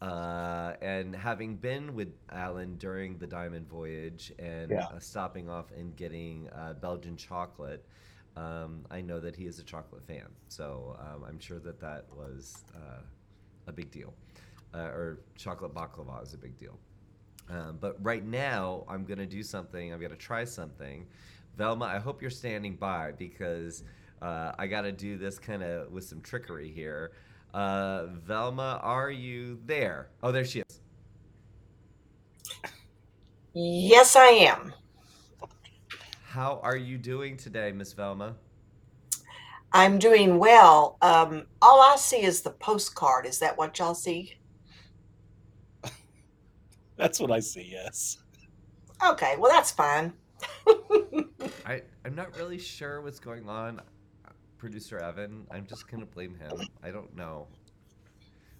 Uh, 0.00 0.72
and 0.80 1.14
having 1.14 1.56
been 1.56 1.94
with 1.94 2.08
Alan 2.30 2.76
during 2.76 3.18
the 3.18 3.26
Diamond 3.26 3.68
Voyage 3.68 4.32
and 4.38 4.70
Yeah. 4.70 4.86
uh, 4.86 4.98
stopping 4.98 5.50
off 5.50 5.70
and 5.76 5.94
getting 5.94 6.48
uh, 6.48 6.72
Belgian 6.72 7.16
chocolate, 7.18 7.84
um, 8.40 8.86
I 8.90 9.02
know 9.02 9.20
that 9.20 9.36
he 9.36 9.44
is 9.46 9.58
a 9.58 9.62
chocolate 9.62 10.02
fan. 10.06 10.26
So 10.48 10.96
um, 10.98 11.24
I'm 11.28 11.38
sure 11.38 11.58
that 11.60 11.78
that 11.80 12.06
was 12.16 12.64
uh, 12.74 13.02
a 13.66 13.72
big 13.72 13.90
deal. 13.90 14.14
Uh, 14.72 14.78
or 14.78 15.20
chocolate 15.36 15.74
baklava 15.74 16.22
is 16.22 16.32
a 16.32 16.38
big 16.38 16.58
deal. 16.58 16.78
Um, 17.50 17.78
but 17.80 18.02
right 18.02 18.24
now, 18.24 18.84
I'm 18.88 19.04
going 19.04 19.18
to 19.18 19.26
do 19.26 19.42
something. 19.42 19.92
I'm 19.92 20.00
to 20.00 20.16
try 20.16 20.44
something. 20.44 21.06
Velma, 21.56 21.84
I 21.84 21.98
hope 21.98 22.22
you're 22.22 22.30
standing 22.30 22.76
by 22.76 23.12
because 23.12 23.82
uh, 24.22 24.52
I 24.58 24.66
got 24.68 24.82
to 24.82 24.92
do 24.92 25.18
this 25.18 25.38
kind 25.38 25.62
of 25.62 25.90
with 25.90 26.04
some 26.04 26.20
trickery 26.20 26.70
here. 26.70 27.12
Uh, 27.52 28.06
Velma, 28.06 28.80
are 28.82 29.10
you 29.10 29.58
there? 29.66 30.08
Oh, 30.22 30.30
there 30.32 30.44
she 30.44 30.60
is. 30.60 30.80
Yes, 33.52 34.14
I 34.14 34.26
am. 34.26 34.72
How 36.30 36.60
are 36.62 36.76
you 36.76 36.96
doing 36.96 37.36
today, 37.36 37.72
Miss 37.72 37.92
Velma? 37.92 38.36
I'm 39.72 39.98
doing 39.98 40.38
well. 40.38 40.96
Um, 41.02 41.46
all 41.60 41.80
I 41.80 41.96
see 41.96 42.22
is 42.22 42.42
the 42.42 42.52
postcard. 42.52 43.26
Is 43.26 43.40
that 43.40 43.58
what 43.58 43.76
y'all 43.80 43.96
see? 43.96 44.38
That's 46.96 47.18
what 47.18 47.32
I 47.32 47.40
see. 47.40 47.68
Yes. 47.72 48.18
Okay, 49.04 49.34
well, 49.38 49.50
that's 49.50 49.72
fine. 49.72 50.12
I, 51.66 51.82
I'm 52.04 52.14
not 52.14 52.36
really 52.36 52.58
sure 52.58 53.00
what's 53.00 53.18
going 53.18 53.48
on. 53.48 53.80
Producer 54.56 54.98
Evan, 54.98 55.48
I'm 55.50 55.66
just 55.66 55.88
gonna 55.88 56.06
blame 56.06 56.36
him. 56.36 56.60
I 56.84 56.92
don't 56.92 57.16
know. 57.16 57.48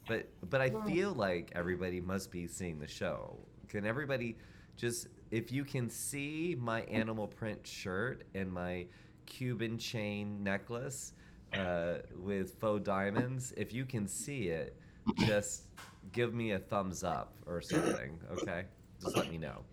But 0.09 0.29
but 0.49 0.61
I 0.61 0.71
feel 0.89 1.13
like 1.13 1.53
everybody 1.55 2.01
must 2.01 2.33
be 2.33 2.49
seeing 2.49 2.81
the 2.81 2.89
show. 2.89 3.39
Can 3.69 3.87
everybody 3.87 4.39
just 4.77 5.09
if 5.31 5.53
you 5.53 5.65
can 5.65 5.89
see 5.89 6.57
my 6.59 6.83
animal 6.83 7.27
print 7.27 7.67
shirt 7.67 8.25
and 8.35 8.53
my 8.53 8.87
Cuban 9.27 9.79
chain 9.79 10.43
necklace, 10.43 11.13
uh, 11.55 11.95
with 12.17 12.55
faux 12.61 12.83
diamonds. 12.85 13.53
If 13.57 13.73
you 13.73 13.85
can 13.85 14.07
see 14.07 14.49
it, 14.49 14.77
just 15.19 15.65
give 16.13 16.35
me 16.35 16.53
a 16.53 16.59
thumbs 16.59 17.03
up 17.03 17.35
or 17.47 17.61
something. 17.61 18.19
Okay, 18.33 18.65
just 19.03 19.17
let 19.17 19.31
me 19.31 19.39
know. 19.39 19.65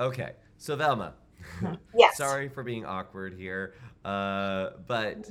Okay, 0.00 0.32
so 0.58 0.76
Velma. 0.76 1.14
Yes. 1.94 2.16
Sorry 2.16 2.48
for 2.48 2.62
being 2.62 2.84
awkward 2.84 3.34
here, 3.34 3.74
uh, 4.04 4.70
but 4.86 5.28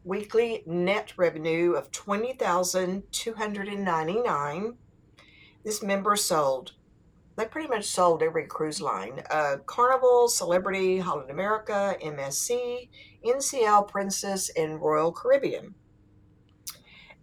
weekly 0.05 0.62
net 0.66 1.12
revenue 1.16 1.72
of 1.72 1.91
20,299. 1.91 4.77
This 5.64 5.83
member 5.83 6.14
sold 6.14 6.75
they 7.37 7.47
pretty 7.47 7.68
much 7.68 7.87
sold 7.87 8.22
every 8.22 8.47
cruise 8.47 8.81
line 8.81 9.22
uh, 9.31 9.57
Carnival, 9.66 10.29
Celebrity, 10.29 10.99
Holland 10.99 11.31
America, 11.31 11.97
MSC, 12.01 12.89
NCL, 13.25 13.89
Princess, 13.89 14.51
and 14.51 14.81
Royal 14.81 15.12
Caribbean. 15.12 15.75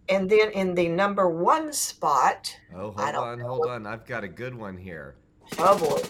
And 0.08 0.28
then 0.28 0.50
in 0.50 0.74
the 0.74 0.88
number 0.88 1.28
one 1.28 1.72
spot, 1.72 2.56
Oh, 2.74 2.92
I 2.96 3.12
hold 3.12 3.14
don't 3.14 3.24
on, 3.28 3.38
know. 3.38 3.46
hold 3.48 3.66
on. 3.68 3.86
I've 3.86 4.04
got 4.06 4.24
a 4.24 4.28
good 4.28 4.54
one 4.54 4.76
here. 4.76 5.14
oh 5.58 5.78
boy, 5.78 6.00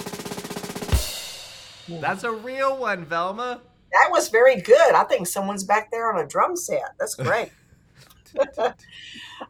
That's 2.01 2.25
a 2.25 2.33
real 2.33 2.77
one, 2.79 3.05
Velma. 3.05 3.61
that 3.93 4.09
was 4.11 4.29
very 4.29 4.61
good. 4.61 4.95
I 4.95 5.05
think 5.05 5.27
someone's 5.27 5.65
back 5.65 5.91
there 5.91 6.13
on 6.13 6.25
a 6.25 6.27
drum 6.27 6.57
set. 6.57 6.95
That's 6.99 7.15
great. 7.17 7.51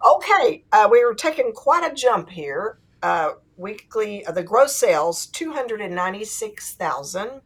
okay, 0.06 0.64
uh, 0.72 0.88
we 0.90 1.04
were 1.04 1.14
taking 1.14 1.52
quite 1.52 1.90
a 1.90 1.94
jump 1.94 2.28
here. 2.28 2.78
Uh, 3.02 3.32
weekly, 3.56 4.24
uh, 4.26 4.32
the 4.32 4.42
gross 4.42 4.74
sales 4.74 5.26
two 5.26 5.52
hundred 5.52 5.80
and 5.80 5.94
ninety 5.94 6.24
six 6.24 6.74
thousand, 6.74 7.40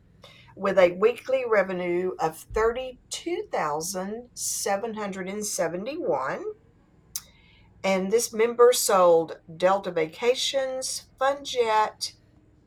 with 0.54 0.78
a 0.78 0.92
weekly 0.92 1.44
revenue 1.48 2.12
of 2.20 2.36
thirty 2.54 2.98
two 3.10 3.44
thousand 3.52 4.28
seven 4.34 4.94
hundred 4.94 5.28
and 5.28 5.44
seventy 5.44 5.96
one. 5.96 6.42
And 7.86 8.10
this 8.10 8.32
member 8.32 8.72
sold 8.72 9.38
Delta 9.56 9.92
Vacations, 9.92 11.04
Funjet, 11.20 12.14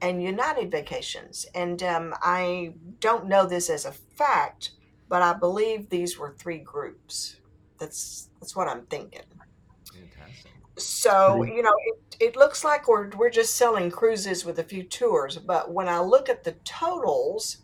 and 0.02 0.24
United 0.24 0.72
Vacations. 0.72 1.46
And 1.54 1.84
um, 1.84 2.16
I 2.22 2.76
don't 3.02 3.28
know 3.28 3.46
this 3.46 3.70
as 3.70 3.84
a 3.84 3.92
fact, 3.92 4.72
but 5.10 5.22
I 5.22 5.34
believe 5.34 5.90
these 5.90 6.18
were 6.18 6.32
three 6.32 6.60
groups. 6.60 7.36
That's 7.80 8.30
that's 8.40 8.56
what 8.56 8.70
I'm 8.70 8.84
thinking. 8.84 9.24
Fantastic. 9.92 10.52
So 10.78 11.44
you 11.44 11.64
know, 11.64 11.76
it, 11.88 12.16
it 12.22 12.36
looks 12.38 12.64
like 12.64 12.88
we're 12.88 13.10
we're 13.10 13.30
just 13.30 13.58
selling 13.58 13.92
cruises 13.92 14.46
with 14.46 14.60
a 14.60 14.64
few 14.64 14.84
tours, 14.84 15.38
but 15.38 15.74
when 15.74 15.90
I 15.90 16.00
look 16.00 16.30
at 16.30 16.46
the 16.46 16.54
totals, 16.64 17.58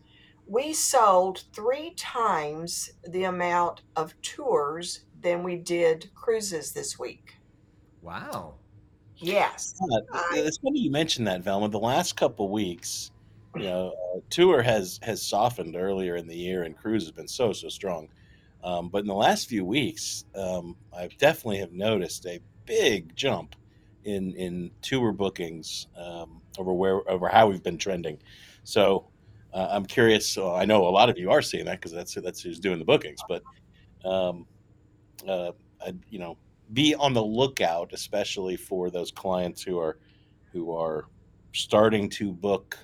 we 0.46 0.74
sold 0.74 1.46
three 1.54 1.92
times 1.92 2.92
the 3.08 3.24
amount 3.24 3.84
of 3.96 4.14
tours 4.22 5.06
than 5.22 5.42
we 5.42 5.56
did 5.56 6.14
cruises 6.16 6.74
this 6.74 7.00
week. 7.00 7.35
Wow. 8.06 8.60
Yes. 9.18 9.74
Yeah, 9.82 10.00
I- 10.14 10.40
it's 10.40 10.58
funny 10.58 10.80
you 10.80 10.92
mentioned 10.92 11.28
that, 11.28 11.42
Velma. 11.44 11.70
The 11.70 11.80
last 11.80 12.16
couple 12.16 12.50
weeks, 12.52 13.12
you 13.56 13.66
know, 13.66 13.90
uh, 14.16 14.20
tour 14.30 14.62
has 14.62 15.00
has 15.04 15.26
softened 15.28 15.76
earlier 15.76 16.16
in 16.16 16.28
the 16.28 16.36
year, 16.38 16.64
and 16.64 16.78
cruise 16.78 17.04
has 17.04 17.12
been 17.12 17.28
so 17.28 17.54
so 17.54 17.70
strong. 17.70 18.10
Um, 18.64 18.90
but 18.90 19.00
in 19.00 19.08
the 19.08 19.14
last 19.16 19.48
few 19.48 19.66
weeks, 19.66 20.26
um, 20.36 20.78
I 20.94 21.10
definitely 21.20 21.60
have 21.60 21.72
noticed 21.74 22.26
a 22.26 22.42
big 22.66 23.16
jump 23.16 23.56
in 24.04 24.34
in 24.36 24.72
tour 24.82 25.12
bookings 25.14 25.88
um, 25.96 26.42
over 26.58 26.74
where 26.74 27.10
over 27.10 27.28
how 27.30 27.48
we've 27.50 27.64
been 27.64 27.78
trending. 27.78 28.22
So 28.64 29.12
uh, 29.54 29.68
I'm 29.72 29.86
curious. 29.86 30.30
So 30.30 30.54
I 30.54 30.66
know 30.66 30.88
a 30.88 30.90
lot 30.92 31.10
of 31.10 31.18
you 31.18 31.32
are 31.32 31.42
seeing 31.42 31.66
that 31.66 31.80
because 31.82 31.92
that's 31.94 32.16
that's 32.16 32.42
who's 32.42 32.60
doing 32.60 32.80
the 32.80 32.86
bookings. 32.86 33.24
But 33.24 33.46
um, 34.06 34.48
uh, 35.28 35.52
I, 35.82 35.94
you 36.10 36.20
know, 36.20 36.38
be 36.74 36.96
on 36.96 37.14
the 37.14 37.24
lookout, 37.24 37.94
especially 37.94 38.56
for 38.56 38.90
those 38.90 39.12
clients 39.12 39.62
who 39.62 39.80
are 39.80 39.98
who 40.52 40.72
are 40.76 41.06
starting 41.54 42.10
to 42.10 42.32
book 42.32 42.78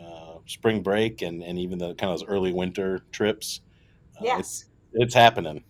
uh, 0.00 0.34
spring 0.46 0.82
break 0.82 1.22
and, 1.22 1.42
and 1.42 1.58
even 1.58 1.78
the 1.78 1.94
kind 1.94 2.12
of 2.12 2.20
those 2.20 2.28
early 2.28 2.52
winter 2.52 3.00
trips. 3.12 3.60
Uh, 4.20 4.24
Yes, 4.24 4.66
it's 4.92 5.14
happening. 5.14 5.64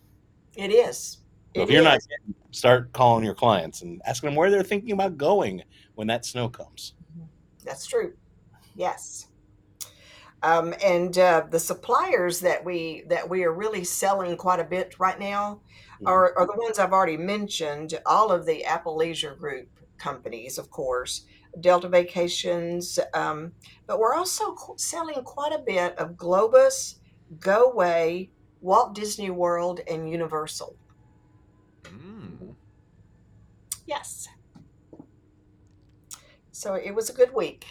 it 0.55 0.71
is. 0.71 1.17
So 1.55 1.63
if 1.63 1.71
you're 1.71 1.83
not, 1.83 1.97
is. 1.97 2.07
getting- 2.07 2.35
start 2.51 2.93
calling 2.93 3.23
your 3.25 3.33
clients 3.33 3.81
and 3.81 4.01
asking 4.05 4.29
them 4.29 4.35
where 4.35 4.51
they're 4.51 4.63
thinking 4.63 4.91
about 4.91 5.17
going 5.17 5.63
when 5.95 6.07
that 6.07 6.25
snow 6.25 6.47
comes. 6.47 6.93
That's 7.63 7.85
true. 7.87 8.13
Yes. 8.75 9.28
Um, 10.41 10.73
and 10.83 11.17
uh, 11.17 11.43
the 11.49 11.59
suppliers 11.59 12.39
that 12.39 12.63
we 12.63 13.03
that 13.07 13.29
we 13.29 13.43
are 13.43 13.53
really 13.53 13.83
selling 13.83 14.37
quite 14.37 14.59
a 14.59 14.63
bit 14.63 14.95
right 14.97 15.19
now 15.19 15.61
are, 16.05 16.37
are 16.37 16.45
the 16.45 16.57
ones 16.57 16.79
I've 16.79 16.93
already 16.93 17.17
mentioned. 17.17 17.99
All 18.05 18.31
of 18.31 18.45
the 18.45 18.63
Apple 18.63 18.95
Leisure 18.95 19.35
Group 19.35 19.67
companies, 19.97 20.57
of 20.57 20.69
course, 20.69 21.25
Delta 21.59 21.89
Vacations, 21.89 22.99
um, 23.13 23.51
but 23.85 23.99
we're 23.99 24.15
also 24.15 24.53
qu- 24.53 24.77
selling 24.77 25.21
quite 25.23 25.51
a 25.51 25.59
bit 25.59 25.97
of 25.97 26.11
Globus, 26.11 26.95
Goway, 27.39 28.29
Walt 28.61 28.95
Disney 28.95 29.29
World, 29.29 29.81
and 29.89 30.09
Universal. 30.09 30.75
Mm. 31.83 32.55
Yes. 33.85 34.29
So 36.51 36.75
it 36.75 36.93
was 36.93 37.09
a 37.09 37.13
good 37.13 37.33
week. 37.33 37.65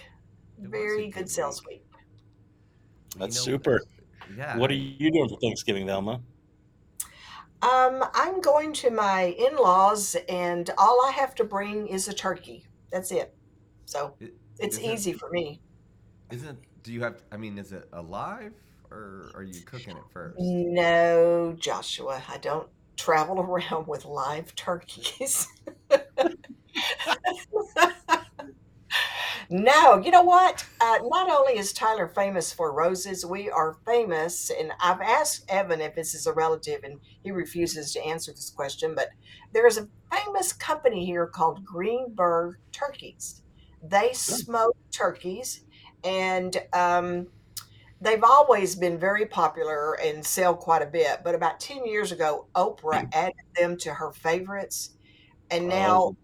It 0.62 0.68
Very 0.68 1.06
good 1.06 1.14
good 1.14 1.30
sales 1.30 1.64
week. 1.64 1.84
That's 3.18 3.44
You 3.46 3.52
know, 3.52 3.58
super. 3.58 3.80
Yeah. 4.36 4.56
What 4.56 4.70
are 4.70 4.74
you 4.74 5.10
doing 5.10 5.28
for 5.28 5.38
Thanksgiving, 5.40 5.86
Velma? 5.86 6.20
Um, 7.60 8.04
I'm 8.14 8.40
going 8.40 8.72
to 8.74 8.90
my 8.90 9.34
in-laws, 9.38 10.16
and 10.28 10.70
all 10.78 11.04
I 11.04 11.10
have 11.12 11.34
to 11.36 11.44
bring 11.44 11.88
is 11.88 12.06
a 12.06 12.12
turkey. 12.12 12.64
That's 12.92 13.10
it. 13.10 13.34
So 13.86 14.14
I- 14.22 14.30
it's 14.60 14.78
is 14.78 14.84
it- 14.84 14.92
easy 14.92 15.12
for 15.12 15.30
me. 15.30 15.60
Isn't? 16.30 16.58
Do 16.82 16.92
you 16.92 17.02
have? 17.02 17.22
I 17.32 17.36
mean, 17.36 17.58
is 17.58 17.72
it 17.72 17.88
alive 17.92 18.52
or 18.90 19.30
are 19.34 19.42
you 19.42 19.60
cooking 19.62 19.96
it 19.96 20.02
first? 20.12 20.36
No, 20.38 21.54
Joshua, 21.58 22.22
I 22.28 22.38
don't 22.38 22.68
travel 22.96 23.40
around 23.40 23.88
with 23.88 24.04
live 24.04 24.54
turkeys. 24.54 25.48
no, 29.50 29.98
you 29.98 30.10
know 30.10 30.22
what? 30.22 30.64
Uh, 30.80 30.98
not 31.04 31.30
only 31.30 31.58
is 31.58 31.72
Tyler 31.72 32.06
famous 32.08 32.52
for 32.52 32.72
roses, 32.72 33.24
we 33.24 33.48
are 33.50 33.76
famous, 33.86 34.50
and 34.50 34.72
I've 34.80 35.00
asked 35.00 35.44
Evan 35.48 35.80
if 35.80 35.94
this 35.94 36.14
is 36.14 36.26
a 36.26 36.32
relative, 36.32 36.84
and 36.84 37.00
he 37.22 37.30
refuses 37.30 37.92
to 37.94 38.04
answer 38.04 38.30
this 38.32 38.50
question. 38.50 38.94
But 38.94 39.08
there 39.52 39.66
is 39.66 39.78
a 39.78 39.88
famous 40.12 40.52
company 40.52 41.06
here 41.06 41.26
called 41.26 41.64
Greenberg 41.64 42.56
Turkeys. 42.72 43.42
They 43.82 44.12
smoke 44.12 44.76
turkeys, 44.90 45.64
and 46.04 46.54
um, 46.74 47.28
they've 48.00 48.24
always 48.24 48.74
been 48.76 48.98
very 48.98 49.24
popular 49.26 49.94
and 49.94 50.24
sell 50.24 50.54
quite 50.54 50.82
a 50.82 50.86
bit. 50.86 51.20
But 51.24 51.34
about 51.34 51.58
10 51.60 51.86
years 51.86 52.12
ago, 52.12 52.46
Oprah 52.54 53.08
added 53.14 53.34
them 53.56 53.76
to 53.78 53.94
her 53.94 54.12
favorites. 54.12 54.90
And 55.50 55.68
now, 55.68 56.00
Oh. 56.02 56.16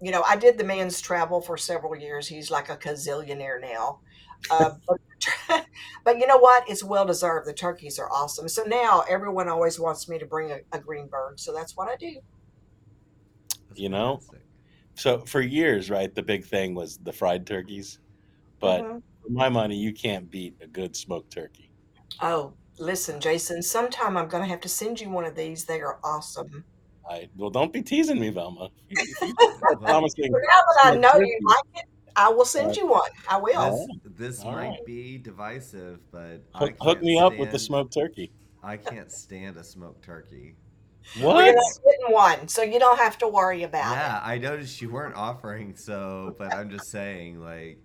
You 0.00 0.10
know, 0.10 0.22
I 0.22 0.36
did 0.36 0.58
the 0.58 0.64
man's 0.64 1.00
travel 1.00 1.40
for 1.40 1.56
several 1.56 1.96
years. 1.96 2.26
He's 2.28 2.50
like 2.50 2.68
a 2.68 2.76
gazillionaire 2.76 3.60
now. 3.60 4.00
Uh, 4.50 4.70
but, 4.86 5.66
but 6.04 6.18
you 6.18 6.26
know 6.26 6.38
what? 6.38 6.68
It's 6.68 6.84
well 6.84 7.04
deserved. 7.04 7.46
The 7.48 7.52
turkeys 7.52 7.98
are 7.98 8.10
awesome. 8.12 8.48
So 8.48 8.62
now 8.64 9.04
everyone 9.08 9.48
always 9.48 9.80
wants 9.80 10.08
me 10.08 10.18
to 10.18 10.26
bring 10.26 10.52
a, 10.52 10.58
a 10.72 10.78
Greenberg. 10.78 11.38
So 11.40 11.52
that's 11.52 11.76
what 11.76 11.88
I 11.88 11.96
do. 11.96 12.16
You 13.74 13.88
know. 13.88 14.20
So 14.94 15.20
for 15.20 15.40
years, 15.40 15.90
right, 15.90 16.12
the 16.14 16.22
big 16.22 16.44
thing 16.44 16.74
was 16.74 16.98
the 16.98 17.12
fried 17.12 17.46
turkeys. 17.46 17.98
But 18.60 18.82
Mhm. 18.84 19.02
for 19.22 19.30
my 19.30 19.48
money, 19.48 19.76
you 19.76 19.92
can't 19.92 20.30
beat 20.30 20.56
a 20.60 20.66
good 20.66 20.96
smoked 20.96 21.32
turkey. 21.32 21.70
oh, 22.20 22.54
listen, 22.78 23.20
Jason. 23.20 23.62
Sometime 23.62 24.16
I'm 24.16 24.28
going 24.28 24.42
to 24.42 24.48
have 24.48 24.60
to 24.62 24.68
send 24.68 25.00
you 25.00 25.10
one 25.10 25.24
of 25.24 25.34
these. 25.36 25.64
They 25.66 25.80
are 25.80 25.98
awesome. 26.02 26.64
I 27.10 27.28
well, 27.36 27.50
don't 27.50 27.72
be 27.72 27.82
teasing 27.82 28.20
me, 28.20 28.30
Velma. 28.30 28.68
If 28.90 29.20
Well, 29.20 29.76
promising. 29.78 30.30
But 30.32 30.40
now 30.48 30.60
that 30.82 30.92
I 30.92 30.96
know 30.96 31.20
you 31.24 31.38
like 31.46 31.82
it, 31.82 31.88
I 32.16 32.28
will 32.28 32.44
send 32.44 32.68
Right. 32.68 32.76
you 32.76 32.86
one. 32.88 33.10
I 33.28 33.36
will. 33.38 33.86
This, 34.04 34.38
this 34.38 34.44
might 34.44 34.52
right. 34.70 34.86
be 34.86 35.18
divisive, 35.18 36.00
but 36.10 36.42
I 36.54 36.58
Hook, 36.58 36.74
hook 36.80 36.96
can't 36.98 37.02
me 37.02 37.18
up 37.18 37.36
with 37.38 37.50
the 37.52 37.58
smoked 37.58 37.94
turkey. 37.94 38.32
I 38.62 38.76
can't 38.76 39.10
stand 39.10 39.56
a 39.56 39.64
smoked 39.64 40.04
turkey. 40.04 40.56
What? 41.20 41.36
We're 41.36 41.46
What? 41.46 41.54
not 41.54 41.64
getting 41.84 42.14
one, 42.14 42.48
so 42.48 42.62
you 42.62 42.78
don't 42.78 42.98
have 42.98 43.16
to 43.18 43.28
worry 43.28 43.62
about 43.62 43.92
Yeah, 43.92 44.20
I 44.22 44.36
noticed 44.36 44.82
you 44.82 44.90
weren't 44.90 45.14
offering, 45.14 45.74
so 45.76 46.34
but 46.38 46.52
I'm 46.52 46.68
just 46.68 46.90
saying, 46.90 47.40
like, 47.40 47.78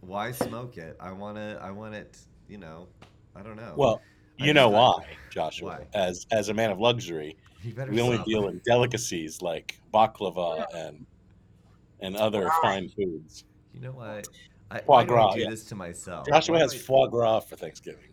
why 0.00 0.30
smoke 0.32 0.78
it? 0.78 0.96
I 1.00 1.12
wanna, 1.12 1.58
I 1.60 1.70
want 1.72 1.94
it. 1.94 2.16
You 2.48 2.58
know, 2.58 2.86
I 3.34 3.42
don't 3.42 3.56
know. 3.56 3.74
Well, 3.76 4.00
I 4.40 4.44
you 4.46 4.54
know 4.54 4.70
just 4.70 4.74
thought- 4.74 4.98
why, 5.00 5.06
Joshua. 5.30 5.68
Why? 5.68 5.86
As 5.92 6.24
as 6.30 6.48
a 6.48 6.54
man 6.54 6.70
of 6.70 6.78
luxury, 6.78 7.26
you 7.26 7.34
better 7.34 7.45
we 7.64 8.00
only 8.00 8.16
stop. 8.16 8.26
deal 8.26 8.48
in 8.48 8.60
delicacies 8.64 9.42
like 9.42 9.80
baklava 9.92 10.64
and 10.74 11.06
and 12.00 12.16
other 12.16 12.44
Right. 12.44 12.58
fine 12.62 12.88
foods. 12.90 13.44
You 13.72 13.80
know 13.80 13.92
what? 13.92 14.28
I, 14.70 14.78
Foie 14.80 14.84
why 14.86 15.02
do 15.04 15.08
gras, 15.08 15.28
I 15.30 15.34
do 15.36 15.40
yeah. 15.42 15.50
this 15.50 15.64
to 15.66 15.74
myself? 15.74 16.26
Joshua 16.26 16.54
Why 16.54 16.60
has 16.60 16.74
I- 16.74 16.78
foie 16.78 17.06
gras 17.06 17.40
for 17.40 17.56
Thanksgiving. 17.56 18.12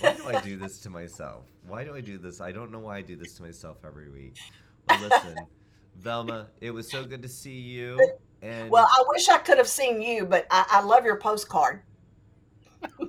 Why 0.00 0.14
do 0.14 0.26
I 0.28 0.40
do 0.40 0.56
this 0.56 0.80
to 0.80 0.90
myself? 0.90 1.44
Why 1.66 1.84
do 1.84 1.94
I 1.94 2.00
do 2.00 2.18
this? 2.18 2.40
I 2.40 2.52
don't 2.52 2.70
know 2.72 2.80
why 2.80 2.98
I 2.98 3.02
do 3.02 3.16
this 3.16 3.34
to 3.34 3.42
myself 3.42 3.78
every 3.84 4.10
week. 4.10 4.36
Well, 4.88 5.00
listen, 5.00 5.36
Velma, 5.96 6.48
it 6.60 6.70
was 6.70 6.90
so 6.90 7.04
good 7.04 7.22
to 7.22 7.28
see 7.28 7.58
you. 7.58 7.98
And. 8.42 8.70
Well, 8.70 8.86
I 8.90 9.04
wish 9.08 9.28
I 9.28 9.38
could 9.38 9.58
have 9.58 9.68
seen 9.68 10.02
you, 10.02 10.26
but 10.26 10.46
I, 10.50 10.66
I 10.70 10.80
love 10.82 11.04
your 11.04 11.16
postcard. 11.18 11.82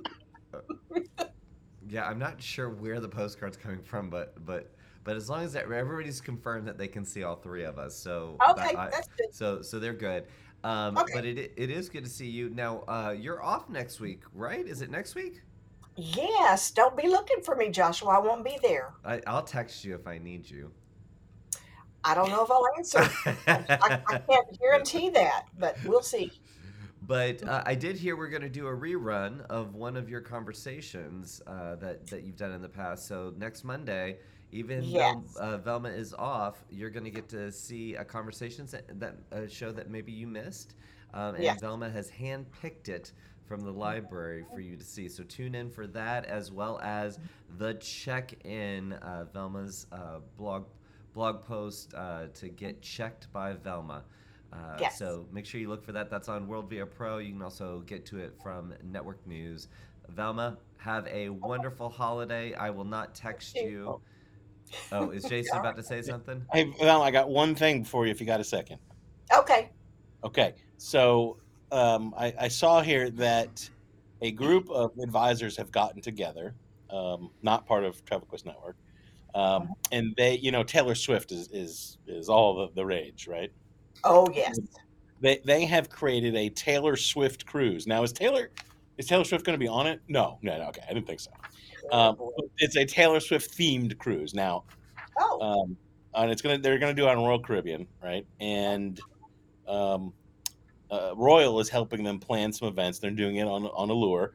yeah, 1.88 2.06
I'm 2.06 2.18
not 2.18 2.40
sure 2.40 2.70
where 2.70 3.00
the 3.00 3.08
postcard's 3.08 3.56
coming 3.56 3.82
from, 3.82 4.08
but 4.10 4.34
but 4.44 4.70
but 5.04 5.16
as 5.16 5.28
long 5.30 5.42
as 5.44 5.52
that, 5.54 5.70
everybody's 5.70 6.20
confirmed 6.20 6.66
that 6.68 6.78
they 6.78 6.88
can 6.88 7.04
see 7.04 7.22
all 7.22 7.36
three 7.36 7.64
of 7.64 7.78
us, 7.78 7.96
so 7.96 8.36
Okay, 8.50 8.74
I- 8.76 8.90
that's 8.90 9.08
good. 9.16 9.34
so 9.34 9.62
so 9.62 9.78
they're 9.78 9.92
good. 9.94 10.26
Um, 10.64 10.96
Okay. 10.96 11.12
But 11.14 11.24
it 11.24 11.52
it 11.56 11.70
is 11.70 11.88
good 11.88 12.04
to 12.04 12.10
see 12.10 12.28
you. 12.28 12.48
Now 12.50 12.84
uh, 12.88 13.14
you're 13.18 13.42
off 13.42 13.68
next 13.68 13.98
week, 14.00 14.22
right? 14.32 14.66
Is 14.66 14.80
it 14.82 14.90
next 14.90 15.14
week? 15.14 15.42
Yes, 15.96 16.70
don't 16.70 16.96
be 16.96 17.08
looking 17.08 17.42
for 17.42 17.54
me, 17.56 17.68
Joshua. 17.68 18.10
I 18.10 18.18
won't 18.18 18.44
be 18.44 18.58
there. 18.62 18.94
I, 19.04 19.20
I'll 19.26 19.42
text 19.42 19.84
you 19.84 19.94
if 19.94 20.06
I 20.06 20.18
need 20.18 20.48
you. 20.48 20.70
I 22.04 22.14
don't 22.14 22.30
know 22.30 22.42
if 22.44 22.50
I'll 22.50 22.66
answer. 22.78 23.00
I, 23.46 24.00
I 24.08 24.18
can't 24.28 24.58
guarantee 24.58 25.10
that, 25.10 25.46
but 25.58 25.76
we'll 25.84 26.02
see. 26.02 26.32
But 27.02 27.46
uh, 27.46 27.62
I 27.66 27.74
did 27.74 27.96
hear 27.96 28.16
we're 28.16 28.28
going 28.28 28.42
to 28.42 28.48
do 28.48 28.68
a 28.68 28.70
rerun 28.76 29.44
of 29.46 29.74
one 29.74 29.96
of 29.96 30.08
your 30.08 30.20
conversations 30.20 31.42
uh, 31.46 31.74
that 31.76 32.06
that 32.08 32.22
you've 32.24 32.36
done 32.36 32.52
in 32.52 32.62
the 32.62 32.68
past. 32.68 33.06
So 33.06 33.32
next 33.36 33.62
Monday, 33.64 34.18
even 34.52 34.82
Yes. 34.84 35.16
though 35.34 35.40
uh, 35.40 35.58
Velma 35.58 35.88
is 35.88 36.14
off, 36.14 36.64
you're 36.70 36.90
going 36.90 37.04
to 37.04 37.10
get 37.10 37.28
to 37.30 37.50
see 37.50 37.94
a 37.96 38.04
conversation 38.04 38.68
that, 38.94 39.16
a 39.30 39.48
show 39.48 39.72
that 39.72 39.90
maybe 39.90 40.12
you 40.12 40.26
missed, 40.26 40.74
um, 41.14 41.34
and 41.34 41.44
Yes. 41.44 41.60
Velma 41.60 41.90
has 41.90 42.10
handpicked 42.10 42.88
it 42.88 43.12
from 43.46 43.60
the 43.60 43.72
library 43.72 44.44
for 44.54 44.60
you 44.60 44.76
to 44.76 44.84
see. 44.84 45.08
So 45.08 45.24
tune 45.24 45.54
in 45.54 45.70
for 45.70 45.86
that 45.88 46.24
as 46.26 46.52
well 46.52 46.78
as 46.82 47.18
the 47.58 47.74
check-in 47.74 48.92
uh, 48.94 49.24
Velma's 49.32 49.86
uh, 49.92 50.20
blog 50.38 50.66
blog 51.14 51.44
post 51.44 51.92
uh, 51.94 52.28
to 52.32 52.48
get 52.48 52.80
checked 52.80 53.30
by 53.32 53.52
Velma. 53.52 54.02
Uh, 54.52 54.76
Yes. 54.80 54.98
So 54.98 55.26
make 55.32 55.44
sure 55.44 55.60
you 55.60 55.68
look 55.68 55.84
for 55.84 55.92
that. 55.92 56.08
That's 56.08 56.28
on 56.28 56.46
World 56.46 56.70
Via 56.70 56.86
Pro. 56.86 57.18
You 57.18 57.32
can 57.32 57.42
also 57.42 57.80
get 57.80 58.06
to 58.06 58.18
it 58.18 58.34
from 58.42 58.72
Network 58.82 59.26
News. 59.26 59.68
Velma, 60.08 60.56
have 60.78 61.06
a 61.08 61.28
wonderful 61.28 61.88
holiday. 61.90 62.54
I 62.54 62.70
will 62.70 62.84
not 62.84 63.14
text 63.14 63.56
you. 63.56 64.00
Oh, 64.90 65.10
is 65.10 65.24
Jason 65.28 65.58
about 65.58 65.76
to 65.76 65.82
say 65.82 66.02
something? 66.02 66.44
Hey, 66.52 66.72
Velma, 66.78 67.04
I 67.04 67.10
got 67.10 67.28
one 67.28 67.54
thing 67.54 67.84
for 67.84 68.06
you 68.06 68.12
if 68.12 68.20
you 68.20 68.26
got 68.26 68.40
a 68.40 68.44
second. 68.44 68.78
Okay. 69.34 69.70
Okay, 70.24 70.54
so 70.76 71.38
um, 71.72 72.14
I, 72.16 72.32
I 72.38 72.48
saw 72.48 72.80
here 72.80 73.10
that 73.10 73.68
a 74.20 74.30
group 74.30 74.70
of 74.70 74.92
advisors 75.02 75.56
have 75.56 75.72
gotten 75.72 76.00
together, 76.00 76.54
um, 76.90 77.30
not 77.42 77.66
part 77.66 77.82
of 77.82 78.04
Travel 78.04 78.26
Quest 78.28 78.46
Network, 78.46 78.76
um, 79.34 79.72
and 79.90 80.14
they, 80.16 80.38
you 80.38 80.52
know, 80.52 80.62
Taylor 80.62 80.94
Swift 80.94 81.32
is 81.32 81.48
is 81.48 81.98
is 82.06 82.28
all 82.28 82.54
the, 82.54 82.68
the 82.74 82.84
rage, 82.84 83.26
right? 83.26 83.50
Oh 84.04 84.28
yes. 84.32 84.58
They 85.20 85.40
they 85.44 85.64
have 85.64 85.88
created 85.88 86.36
a 86.36 86.50
Taylor 86.50 86.96
Swift 86.96 87.46
cruise. 87.46 87.86
Now, 87.86 88.02
is 88.02 88.12
Taylor 88.12 88.50
is 88.98 89.06
Taylor 89.06 89.24
Swift 89.24 89.44
going 89.44 89.54
to 89.54 89.62
be 89.62 89.68
on 89.68 89.86
it? 89.86 90.00
No, 90.08 90.38
no, 90.42 90.58
no, 90.58 90.68
okay, 90.68 90.82
I 90.88 90.92
didn't 90.92 91.06
think 91.06 91.20
so. 91.20 91.30
Um, 91.90 92.16
it's 92.58 92.76
a 92.76 92.84
Taylor 92.84 93.20
Swift 93.20 93.50
themed 93.56 93.96
cruise. 93.98 94.34
Now, 94.34 94.64
oh, 95.18 95.40
um, 95.40 95.76
and 96.14 96.30
it's 96.30 96.42
gonna 96.42 96.58
they're 96.58 96.78
gonna 96.78 96.94
do 96.94 97.04
it 97.04 97.08
on 97.08 97.18
Royal 97.18 97.40
Caribbean, 97.40 97.86
right? 98.02 98.26
And 98.40 99.00
um, 99.66 100.12
uh, 100.90 101.14
Royal 101.16 101.58
is 101.60 101.68
helping 101.68 102.04
them 102.04 102.18
plan 102.18 102.52
some 102.52 102.68
events. 102.68 102.98
They're 102.98 103.10
doing 103.10 103.36
it 103.36 103.46
on 103.46 103.64
on 103.66 103.90
Allure. 103.90 104.32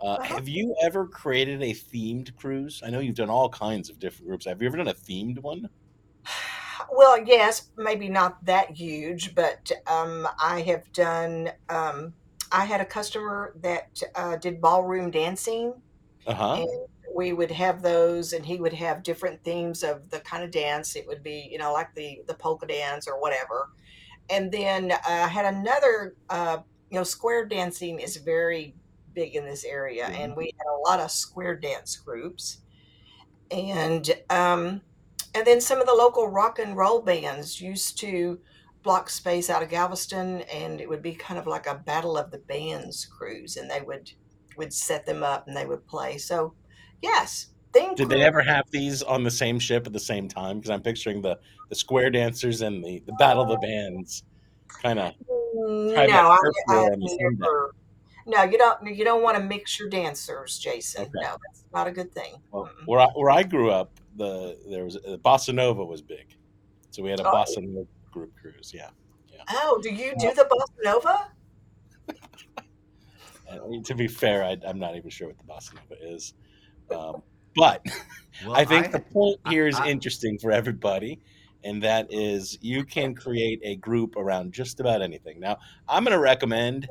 Uh, 0.00 0.16
Uh-huh. 0.18 0.34
Have 0.36 0.48
you 0.48 0.74
ever 0.82 1.06
created 1.06 1.62
a 1.62 1.72
themed 1.74 2.34
cruise? 2.36 2.82
I 2.84 2.90
know 2.90 3.00
you've 3.00 3.16
done 3.16 3.28
all 3.30 3.48
kinds 3.50 3.90
of 3.90 3.98
different 3.98 4.28
groups. 4.28 4.46
Have 4.46 4.60
you 4.62 4.68
ever 4.68 4.78
done 4.78 4.88
a 4.88 4.94
themed 4.94 5.38
one? 5.42 5.68
well, 6.92 7.22
yes, 7.24 7.70
maybe 7.76 8.08
not 8.08 8.42
that 8.44 8.70
huge, 8.70 9.34
but 9.34 9.70
um, 9.86 10.26
I 10.42 10.62
have 10.62 10.90
done. 10.92 11.50
Um, 11.68 12.14
I 12.52 12.64
had 12.64 12.80
a 12.80 12.84
customer 12.84 13.52
that 13.60 14.02
uh, 14.16 14.36
did 14.36 14.60
ballroom 14.60 15.10
dancing, 15.10 15.74
Uh 16.26 16.34
huh. 16.34 16.54
and 16.62 16.88
we 17.14 17.32
would 17.32 17.50
have 17.50 17.82
those, 17.82 18.32
and 18.32 18.44
he 18.44 18.56
would 18.56 18.72
have 18.72 19.02
different 19.02 19.42
themes 19.44 19.82
of 19.82 20.10
the 20.10 20.20
kind 20.20 20.44
of 20.44 20.50
dance. 20.50 20.96
It 20.96 21.06
would 21.06 21.22
be, 21.22 21.48
you 21.50 21.58
know, 21.58 21.72
like 21.72 21.94
the 21.94 22.22
the 22.26 22.34
polka 22.34 22.66
dance 22.66 23.08
or 23.08 23.20
whatever. 23.20 23.70
And 24.28 24.52
then 24.52 24.92
uh, 24.92 24.98
I 25.04 25.28
had 25.28 25.54
another. 25.54 26.14
Uh, 26.28 26.58
you 26.90 26.98
know, 26.98 27.04
square 27.04 27.46
dancing 27.46 28.00
is 28.00 28.16
very 28.16 28.74
big 29.14 29.36
in 29.36 29.44
this 29.44 29.64
area, 29.64 30.06
and 30.06 30.36
we 30.36 30.46
had 30.58 30.66
a 30.66 30.80
lot 30.88 31.00
of 31.00 31.10
square 31.10 31.54
dance 31.54 31.96
groups, 31.96 32.58
and 33.50 34.10
um, 34.28 34.80
and 35.34 35.46
then 35.46 35.60
some 35.60 35.80
of 35.80 35.86
the 35.86 35.94
local 35.94 36.28
rock 36.28 36.58
and 36.58 36.76
roll 36.76 37.00
bands 37.00 37.60
used 37.60 37.98
to 37.98 38.40
block 38.82 39.08
space 39.10 39.50
out 39.50 39.62
of 39.62 39.68
Galveston, 39.68 40.42
and 40.52 40.80
it 40.80 40.88
would 40.88 41.02
be 41.02 41.14
kind 41.14 41.38
of 41.38 41.46
like 41.46 41.66
a 41.66 41.74
battle 41.74 42.16
of 42.16 42.30
the 42.30 42.38
bands 42.38 43.06
cruise, 43.06 43.56
and 43.56 43.70
they 43.70 43.80
would 43.80 44.10
would 44.56 44.72
set 44.72 45.06
them 45.06 45.22
up 45.22 45.46
and 45.46 45.56
they 45.56 45.66
would 45.66 45.86
play. 45.86 46.18
So, 46.18 46.54
yes, 47.02 47.48
theme 47.72 47.94
Did 47.94 48.08
they 48.08 48.22
ever 48.22 48.42
have 48.42 48.64
these 48.70 49.02
on 49.02 49.22
the 49.24 49.30
same 49.30 49.58
ship 49.58 49.86
at 49.86 49.92
the 49.92 50.00
same 50.00 50.28
time? 50.28 50.58
Because 50.58 50.70
I'm 50.70 50.82
picturing 50.82 51.22
the 51.22 51.38
the 51.68 51.74
square 51.74 52.10
dancers 52.10 52.62
and 52.62 52.84
the 52.84 53.02
the 53.06 53.12
battle 53.14 53.42
of 53.42 53.48
the 53.48 53.66
bands, 53.66 54.24
kind 54.82 54.98
of. 54.98 55.14
No, 55.28 55.94
I, 55.96 56.04
I 56.04 56.08
Force 56.08 56.54
on 56.68 57.00
the 57.00 57.08
same 57.08 57.38
never. 57.38 57.74
No, 58.26 58.42
you 58.44 58.58
don't. 58.58 58.94
You 58.94 59.04
don't 59.04 59.22
want 59.22 59.36
to 59.36 59.42
mix 59.42 59.78
your 59.78 59.88
dancers, 59.88 60.58
Jason. 60.58 61.02
Okay. 61.02 61.10
No, 61.14 61.30
that's 61.30 61.64
not 61.72 61.86
a 61.86 61.90
good 61.90 62.12
thing. 62.12 62.34
Well, 62.52 62.70
where 62.86 63.00
I, 63.00 63.08
where 63.14 63.30
I 63.30 63.42
grew 63.42 63.70
up, 63.70 63.92
the 64.16 64.58
there 64.68 64.84
was 64.84 64.96
uh, 64.96 65.16
bossa 65.24 65.54
nova 65.54 65.84
was 65.84 66.02
big, 66.02 66.26
so 66.90 67.02
we 67.02 67.10
had 67.10 67.20
a 67.20 67.26
Oh. 67.26 67.32
bossa 67.32 67.62
nova 67.62 67.86
group 68.12 68.32
cruise. 68.40 68.72
Yeah, 68.74 68.90
Oh, 69.48 69.80
do 69.82 69.90
you 69.90 70.14
do 70.18 70.32
the 70.34 70.44
bossa 70.44 70.84
nova? 70.84 71.18
and 73.48 73.84
to 73.86 73.94
be 73.94 74.06
fair, 74.06 74.44
I, 74.44 74.56
I'm 74.66 74.78
not 74.78 74.96
even 74.96 75.10
sure 75.10 75.28
what 75.28 75.38
the 75.38 75.44
bossa 75.44 75.74
nova 75.74 76.14
is, 76.14 76.34
um, 76.92 77.22
but 77.56 77.84
Well, 78.46 78.54
I 78.56 78.64
think 78.64 78.90
the 78.92 79.00
point 79.00 79.38
I- 79.44 79.50
here 79.50 79.66
is 79.66 79.74
I- 79.76 79.88
interesting 79.88 80.38
for 80.38 80.50
everybody, 80.50 81.18
and 81.64 81.82
that 81.82 82.06
is 82.10 82.56
you 82.62 82.84
can 82.84 83.14
create 83.14 83.60
a 83.62 83.76
group 83.76 84.16
around 84.16 84.52
just 84.52 84.80
about 84.80 85.02
anything. 85.02 85.40
Now, 85.40 85.58
I'm 85.88 86.04
going 86.04 86.16
to 86.16 86.20
recommend 86.22 86.88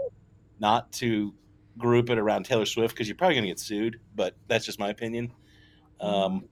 not 0.60 0.92
to 0.94 1.34
group 1.78 2.10
it 2.10 2.18
around 2.20 2.44
Taylor 2.46 2.66
Swift 2.66 2.94
because 2.94 3.08
you're 3.08 3.16
probably 3.16 3.36
going 3.36 3.46
to 3.46 3.50
get 3.50 3.60
sued, 3.60 4.00
but 4.16 4.36
that's 4.48 4.66
just 4.66 4.78
my 4.80 4.90
opinion. 4.90 5.32
Um, 6.02 6.46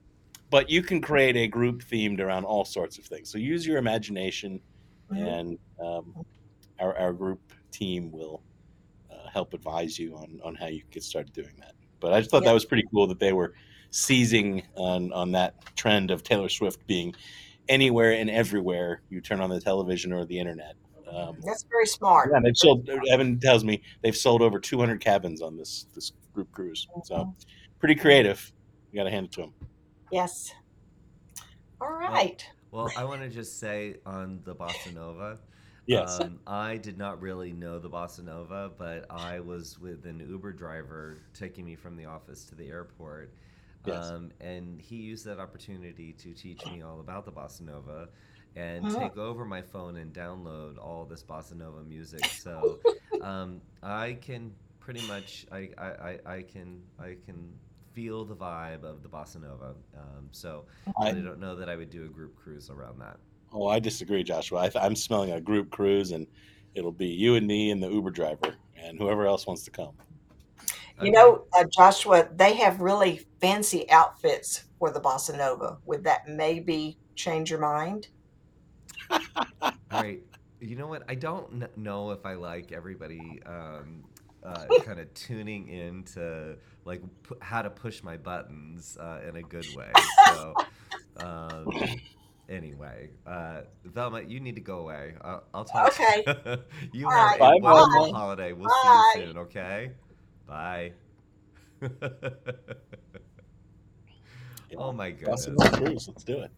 but 0.50 0.70
you 0.70 0.82
can 0.82 1.02
create 1.02 1.36
a 1.36 1.48
group 1.48 1.84
themed 1.84 2.20
around 2.22 2.46
all 2.46 2.64
sorts 2.66 2.98
of 2.98 3.04
things. 3.06 3.30
So 3.30 3.38
use 3.38 3.68
your 3.68 3.78
imagination, 3.78 4.62
Mhm. 5.12 5.40
and 5.40 5.60
um, 5.80 6.26
our, 6.80 6.98
our 6.98 7.14
group 7.14 7.40
team 7.72 8.12
will 8.12 8.42
uh, 9.12 9.30
help 9.30 9.54
advise 9.54 10.00
you 10.00 10.16
on, 10.16 10.40
on 10.44 10.56
how 10.56 10.68
you 10.68 10.82
can 10.82 10.90
get 10.92 11.04
started 11.04 11.34
doing 11.34 11.54
that. 11.60 11.74
But 12.00 12.14
I 12.14 12.20
just 12.20 12.32
thought 12.32 12.44
Yeah. 12.44 12.50
that 12.50 12.54
was 12.54 12.66
pretty 12.66 12.84
cool 12.92 13.08
that 13.08 13.20
they 13.20 13.34
were 13.34 13.54
seizing 13.90 14.64
on, 14.76 15.12
on 15.14 15.32
that 15.32 15.76
trend 15.76 16.12
of 16.12 16.24
Taylor 16.24 16.50
Swift 16.50 16.86
being 16.88 17.16
anywhere 17.70 18.14
and 18.14 18.30
everywhere 18.30 19.02
you 19.10 19.22
turn 19.22 19.42
on 19.42 19.50
the 19.50 19.60
television 19.60 20.14
or 20.14 20.26
the 20.26 20.38
internet. 20.38 20.76
Um, 21.12 21.38
That's 21.46 21.64
very 21.64 21.86
smart. 21.86 22.30
yeah, 22.34 22.40
they've 22.44 22.56
sold. 22.58 22.90
Evan 23.10 23.40
tells 23.40 23.64
me 23.64 23.82
they've 24.02 24.16
sold 24.16 24.42
over 24.42 24.60
200 24.60 25.00
cabins 25.00 25.42
on 25.42 25.56
this 25.56 25.86
this 25.96 26.12
group 26.34 26.52
cruise. 26.52 26.86
So 27.06 27.34
pretty 27.80 27.96
creative. 27.96 28.52
You 28.92 28.98
got 28.98 29.06
to 29.06 29.10
hand 29.12 29.28
it 29.28 29.32
to 29.34 29.42
them. 29.42 29.54
Yes. 30.12 30.54
All 31.80 31.92
right. 31.92 32.46
Well, 32.72 32.92
I 32.98 33.06
want 33.06 33.22
to 33.22 33.30
just 33.30 33.58
say 33.60 33.96
on 34.06 34.42
the 34.44 34.54
bossa 34.54 34.94
nova. 34.94 35.40
Yes. 35.88 36.20
Um, 36.20 36.40
I 36.46 36.78
did 36.78 36.98
not 36.98 37.22
really 37.22 37.54
know 37.54 37.80
the 37.80 37.90
bossa 37.90 38.24
nova, 38.24 38.70
but 38.78 39.06
I 39.10 39.40
was 39.40 39.80
with 39.80 40.06
an 40.06 40.20
Uber 40.20 40.52
driver 40.52 41.18
taking 41.34 41.66
me 41.66 41.76
from 41.76 41.96
the 41.96 42.06
office 42.06 42.44
to 42.46 42.56
the 42.56 42.68
airport. 42.68 43.34
Yes. 43.86 44.10
Um, 44.10 44.32
and 44.42 44.82
he 44.82 44.98
used 44.98 45.26
that 45.26 45.40
opportunity 45.40 46.12
to 46.14 46.34
teach 46.34 46.66
me 46.66 46.82
all 46.82 47.00
about 47.00 47.26
the 47.26 47.32
bossa 47.32 47.62
nova 47.62 48.10
and 48.58 48.86
Oh. 48.86 49.00
take 49.00 49.18
over 49.18 49.46
my 49.46 49.62
phone 49.62 49.98
and 49.98 50.14
download 50.14 50.78
all 50.78 51.06
this 51.06 51.24
bossa 51.24 51.56
nova 51.56 51.84
music. 51.84 52.26
So 52.26 52.80
um, 53.22 53.62
I 53.82 54.18
can 54.20 54.54
pretty 54.80 55.08
much 55.08 55.46
I, 55.52 55.70
I, 55.78 55.86
I, 55.86 56.20
I 56.26 56.42
can 56.42 56.82
I 57.00 57.16
can 57.26 57.54
feel 57.94 58.26
the 58.26 58.36
vibe 58.36 58.84
of 58.84 59.04
the 59.04 59.10
bossa 59.10 59.42
nova. 59.42 59.74
Um, 59.98 60.28
so 60.32 60.66
I, 61.00 61.10
I, 61.10 61.12
don't 61.14 61.40
know 61.40 61.56
that 61.56 61.70
I 61.70 61.76
would 61.76 61.90
do 61.90 62.04
a 62.04 62.08
group 62.08 62.36
cruise 62.36 62.70
around 62.70 63.00
that. 63.00 63.18
Oh, 63.54 63.68
I 63.68 63.80
disagree, 63.80 64.24
Joshua. 64.24 64.60
I 64.60 64.70
th- 64.70 64.84
I'm 64.84 64.96
smelling 64.96 65.32
a 65.32 65.42
group 65.42 65.72
cruise, 65.72 66.12
and 66.12 66.28
it'll 66.76 66.92
be 66.92 67.08
you 67.08 67.36
and 67.36 67.48
me 67.48 67.72
and 67.72 67.82
the 67.82 67.90
Uber 67.90 68.12
driver 68.12 68.56
and 68.76 68.98
whoever 68.98 69.26
else 69.26 69.48
wants 69.48 69.64
to 69.64 69.72
come. 69.72 69.94
You 71.00 71.12
know, 71.12 71.46
uh, 71.54 71.66
Joshua, 71.72 72.28
they 72.34 72.56
have 72.56 72.82
really 72.82 73.22
fancy 73.40 73.90
outfits 73.92 74.64
for 74.80 74.92
the 74.92 75.00
bossa 75.00 75.38
nova. 75.38 75.78
Would 75.86 76.04
that 76.06 76.28
maybe 76.28 76.98
change 77.16 77.52
your 77.52 77.60
mind? 77.60 78.08
All 79.12 79.72
right. 79.92 80.22
You 80.60 80.76
know 80.76 80.88
what? 80.88 81.04
I 81.08 81.16
don't 81.16 81.50
kn- 81.60 81.70
know 81.76 82.12
if 82.12 82.26
I 82.26 82.34
like 82.34 82.72
everybody 82.72 83.42
um, 83.46 84.06
uh, 84.44 84.66
kind 84.82 85.00
of 85.00 85.14
tuning 85.14 85.68
in 85.68 86.04
to 86.16 86.58
like 86.86 87.02
pu- 87.24 87.38
how 87.42 87.62
to 87.62 87.70
push 87.70 88.02
my 88.02 88.18
buttons 88.18 88.98
uh, 89.00 89.20
in 89.28 89.36
a 89.36 89.44
good 89.44 89.70
way. 89.70 89.92
So, 90.26 90.58
um, 91.16 92.02
anyway, 92.50 93.10
uh, 93.26 93.62
Velma, 93.86 94.22
you 94.22 94.40
need 94.40 94.56
to 94.56 94.62
go 94.62 94.80
away. 94.80 95.14
I'll, 95.22 95.44
I'll 95.54 95.66
talk. 95.66 95.94
Okay. 95.94 96.24
To 96.26 96.60
you 96.94 97.08
All 97.08 97.14
have 97.14 97.32
right. 97.32 97.40
a 97.40 97.40
Bye, 97.40 97.60
wonderful 97.62 98.04
Velma. 98.04 98.18
holiday. 98.18 98.54
We'll 98.54 98.70
Bye. 98.70 98.74
see 98.82 99.20
you 99.20 99.26
soon. 99.26 99.38
Okay. 99.38 99.92
Bye. 100.48 100.94
oh 104.78 104.92
my 104.94 105.12
goodness. 105.12 105.48
Bossa 105.48 105.54
Nova. 105.54 105.92
Let's 106.08 106.24
do 106.24 106.40
it. 106.40 106.52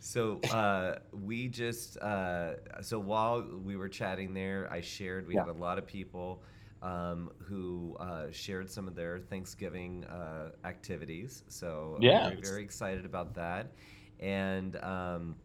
So 0.00 0.40
uh, 0.50 0.98
we 1.12 1.48
just 1.48 1.96
uh, 1.98 2.54
so 2.82 2.98
while 2.98 3.42
we 3.64 3.76
were 3.76 3.88
chatting 3.88 4.34
there, 4.34 4.68
I 4.70 4.80
shared 4.80 5.26
we 5.26 5.34
Yeah. 5.34 5.40
had 5.40 5.48
a 5.48 5.52
lot 5.52 5.78
of 5.78 5.86
people 5.86 6.42
um, 6.82 7.30
who 7.38 7.96
uh, 7.98 8.26
shared 8.30 8.70
some 8.70 8.86
of 8.86 8.94
their 8.94 9.18
Thanksgiving 9.18 10.04
uh, 10.04 10.50
activities. 10.64 11.42
So 11.48 11.98
Yeah, 12.00 12.18
I'm 12.26 12.36
very, 12.36 12.36
very 12.36 12.62
excited 12.62 13.04
about 13.04 13.34
that. 13.34 13.72
And 14.20 14.76
um, 14.82 15.36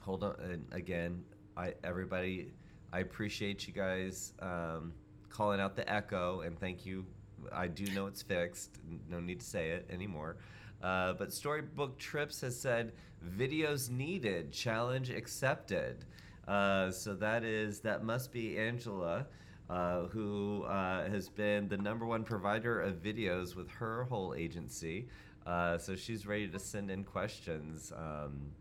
hold 0.00 0.24
on, 0.24 0.36
and 0.42 0.64
again, 0.72 1.22
I 1.56 1.74
everybody, 1.84 2.52
I 2.92 3.00
appreciate 3.00 3.66
you 3.66 3.72
guys 3.72 4.32
um, 4.40 4.92
calling 5.28 5.60
out 5.60 5.76
the 5.76 5.90
echo 5.92 6.40
and 6.40 6.58
thank 6.58 6.86
you. 6.86 7.04
I 7.52 7.66
do 7.66 7.84
know 7.92 8.06
it's 8.06 8.22
fixed. 8.22 8.78
No 9.10 9.18
need 9.20 9.40
to 9.40 9.46
say 9.46 9.70
it 9.70 9.88
anymore. 9.90 10.36
Uh, 10.82 11.12
but 11.12 11.32
Storybook 11.32 11.98
Trips 11.98 12.40
has 12.40 12.58
said 12.58 12.92
videos 13.36 13.90
needed, 13.90 14.52
challenge 14.52 15.10
accepted. 15.10 16.04
Uh, 16.46 16.90
so 16.90 17.14
that 17.14 17.44
is 17.44 17.80
that 17.80 18.02
must 18.02 18.32
be 18.32 18.58
Angela, 18.58 19.26
uh, 19.70 20.02
who 20.06 20.64
uh, 20.64 21.08
has 21.08 21.28
been 21.28 21.68
the 21.68 21.76
number 21.76 22.04
one 22.04 22.24
provider 22.24 22.80
of 22.80 22.96
videos 22.96 23.54
with 23.54 23.70
her 23.70 24.04
whole 24.04 24.34
agency. 24.34 25.06
Uh, 25.46 25.78
so 25.78 25.96
she's 25.96 26.26
ready 26.26 26.48
to 26.48 26.58
send 26.58 26.90
in 26.90 27.04
questions. 27.04 27.92
Um, 27.96 28.52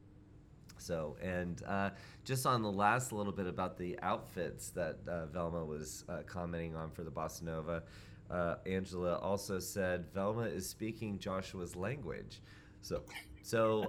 so, 0.77 1.15
and 1.21 1.61
uh, 1.67 1.91
just 2.23 2.45
on 2.45 2.63
the 2.63 2.71
last 2.71 3.11
little 3.11 3.31
bit 3.31 3.45
about 3.45 3.77
the 3.77 3.99
outfits 4.01 4.69
that 4.69 4.97
uh, 5.07 5.27
Velma 5.27 5.63
was 5.63 6.03
uh, 6.09 6.19
commenting 6.25 6.75
on 6.75 6.89
for 6.89 7.03
the 7.03 7.11
Bossa 7.11 7.43
Nova, 7.43 7.83
uh, 8.31 8.55
Angela 8.65 9.17
also 9.19 9.59
said 9.59 10.05
Velma 10.13 10.43
is 10.43 10.67
speaking 10.67 11.19
Joshua's 11.19 11.75
language. 11.75 12.41
So, 12.81 13.03
so 13.43 13.85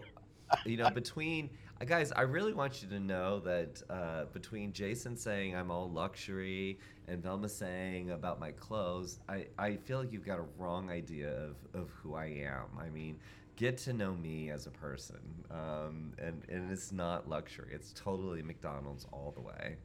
you 0.67 0.77
know, 0.77 0.91
between 0.91 1.49
guys, 1.87 2.13
I 2.13 2.23
really 2.23 2.53
want 2.53 2.83
you 2.83 2.89
to 2.91 3.01
know 3.01 3.41
that 3.41 4.31
between 4.33 4.73
Jason 4.73 5.17
saying 5.17 5.57
I'm 5.57 5.71
all 5.71 5.91
luxury 5.91 6.79
and 7.09 7.23
Velma 7.23 7.49
saying 7.49 8.11
about 8.11 8.39
my 8.41 8.53
clothes, 8.53 9.19
I, 9.29 9.47
I 9.59 9.77
feel 9.77 9.99
like 9.99 10.13
you've 10.13 10.27
got 10.27 10.39
a 10.39 10.45
wrong 10.57 10.91
idea 10.91 11.31
of, 11.31 11.57
of 11.75 11.91
who 11.91 12.15
I 12.15 12.27
am. 12.27 12.79
I 12.79 12.89
mean, 12.89 13.19
get 13.57 13.77
to 13.79 13.93
know 13.93 14.15
me 14.15 14.51
as 14.51 14.67
a 14.67 14.71
person. 14.71 15.21
Um, 15.51 16.13
and, 16.19 16.43
and 16.49 16.71
it's 16.71 16.93
not 16.93 17.29
luxury, 17.29 17.71
it's 17.73 17.93
totally 17.95 18.43
McDonald's 18.43 19.07
all 19.13 19.33
the 19.35 19.43
way. 19.43 19.77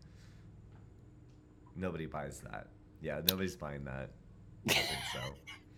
Nobody 1.76 2.06
buys 2.06 2.40
that. 2.52 2.68
Yeah, 3.02 3.22
nobody's 3.30 3.56
buying 3.56 3.84
that. 3.86 4.10
I 4.70 4.74
think 4.74 5.00
so. 5.14 5.20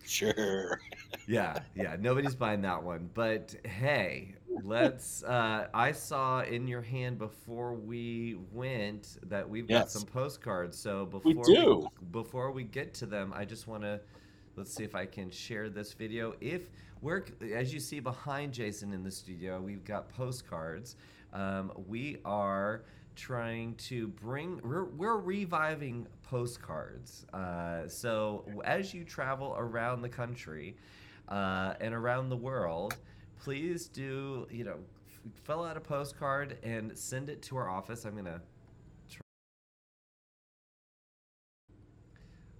Sure. 0.02 0.80
Yeah, 1.28 1.58
yeah, 1.76 1.94
nobody's 2.00 2.34
buying 2.34 2.62
that 2.62 2.82
one. 2.82 3.10
But 3.14 3.54
hey, 3.64 4.34
let's. 4.64 5.22
Uh, 5.22 5.68
I 5.74 5.92
saw 5.92 6.42
in 6.42 6.66
your 6.66 6.82
hand 6.82 7.18
before 7.18 7.74
we 7.74 8.36
went 8.52 9.18
that 9.28 9.48
we've 9.48 9.68
got 9.68 9.90
some 9.90 10.04
postcards. 10.04 10.78
So 10.78 11.04
We 11.22 11.34
before 11.34 11.44
do. 11.44 11.88
before 12.10 12.50
we 12.52 12.64
get 12.64 12.94
to 12.94 13.06
them, 13.06 13.32
I 13.34 13.44
just 13.44 13.66
want 13.66 13.82
to 13.82 14.00
let's 14.56 14.72
see 14.72 14.84
if 14.84 14.94
I 14.94 15.06
can 15.06 15.30
share 15.30 15.68
this 15.68 15.92
video. 15.92 16.34
If 16.40 16.70
we're 17.00 17.24
as 17.54 17.72
you 17.72 17.80
see 17.80 18.00
behind 18.00 18.52
Jason 18.52 18.92
in 18.92 19.02
the 19.02 19.10
studio, 19.10 19.60
we've 19.60 19.84
got 19.84 20.08
postcards. 20.08 20.96
Um, 21.32 21.72
we 21.88 22.18
are 22.24 22.82
trying 23.16 23.74
to 23.74 24.08
bring 24.08 24.60
we're, 24.64 24.84
we're 24.84 25.18
reviving 25.18 26.06
postcards 26.22 27.26
uh, 27.34 27.86
so 27.88 28.44
as 28.64 28.94
you 28.94 29.04
travel 29.04 29.54
around 29.58 30.00
the 30.00 30.08
country 30.08 30.76
uh, 31.28 31.74
and 31.80 31.92
around 31.92 32.28
the 32.28 32.36
world 32.36 32.96
please 33.42 33.88
do 33.88 34.46
you 34.50 34.64
know 34.64 34.76
fill 35.44 35.64
out 35.64 35.76
a 35.76 35.80
postcard 35.80 36.58
and 36.62 36.96
send 36.96 37.28
it 37.30 37.42
to 37.42 37.56
our 37.56 37.68
office 37.68 38.04
i'm 38.04 38.14
gonna 38.14 38.40
try 39.08 39.20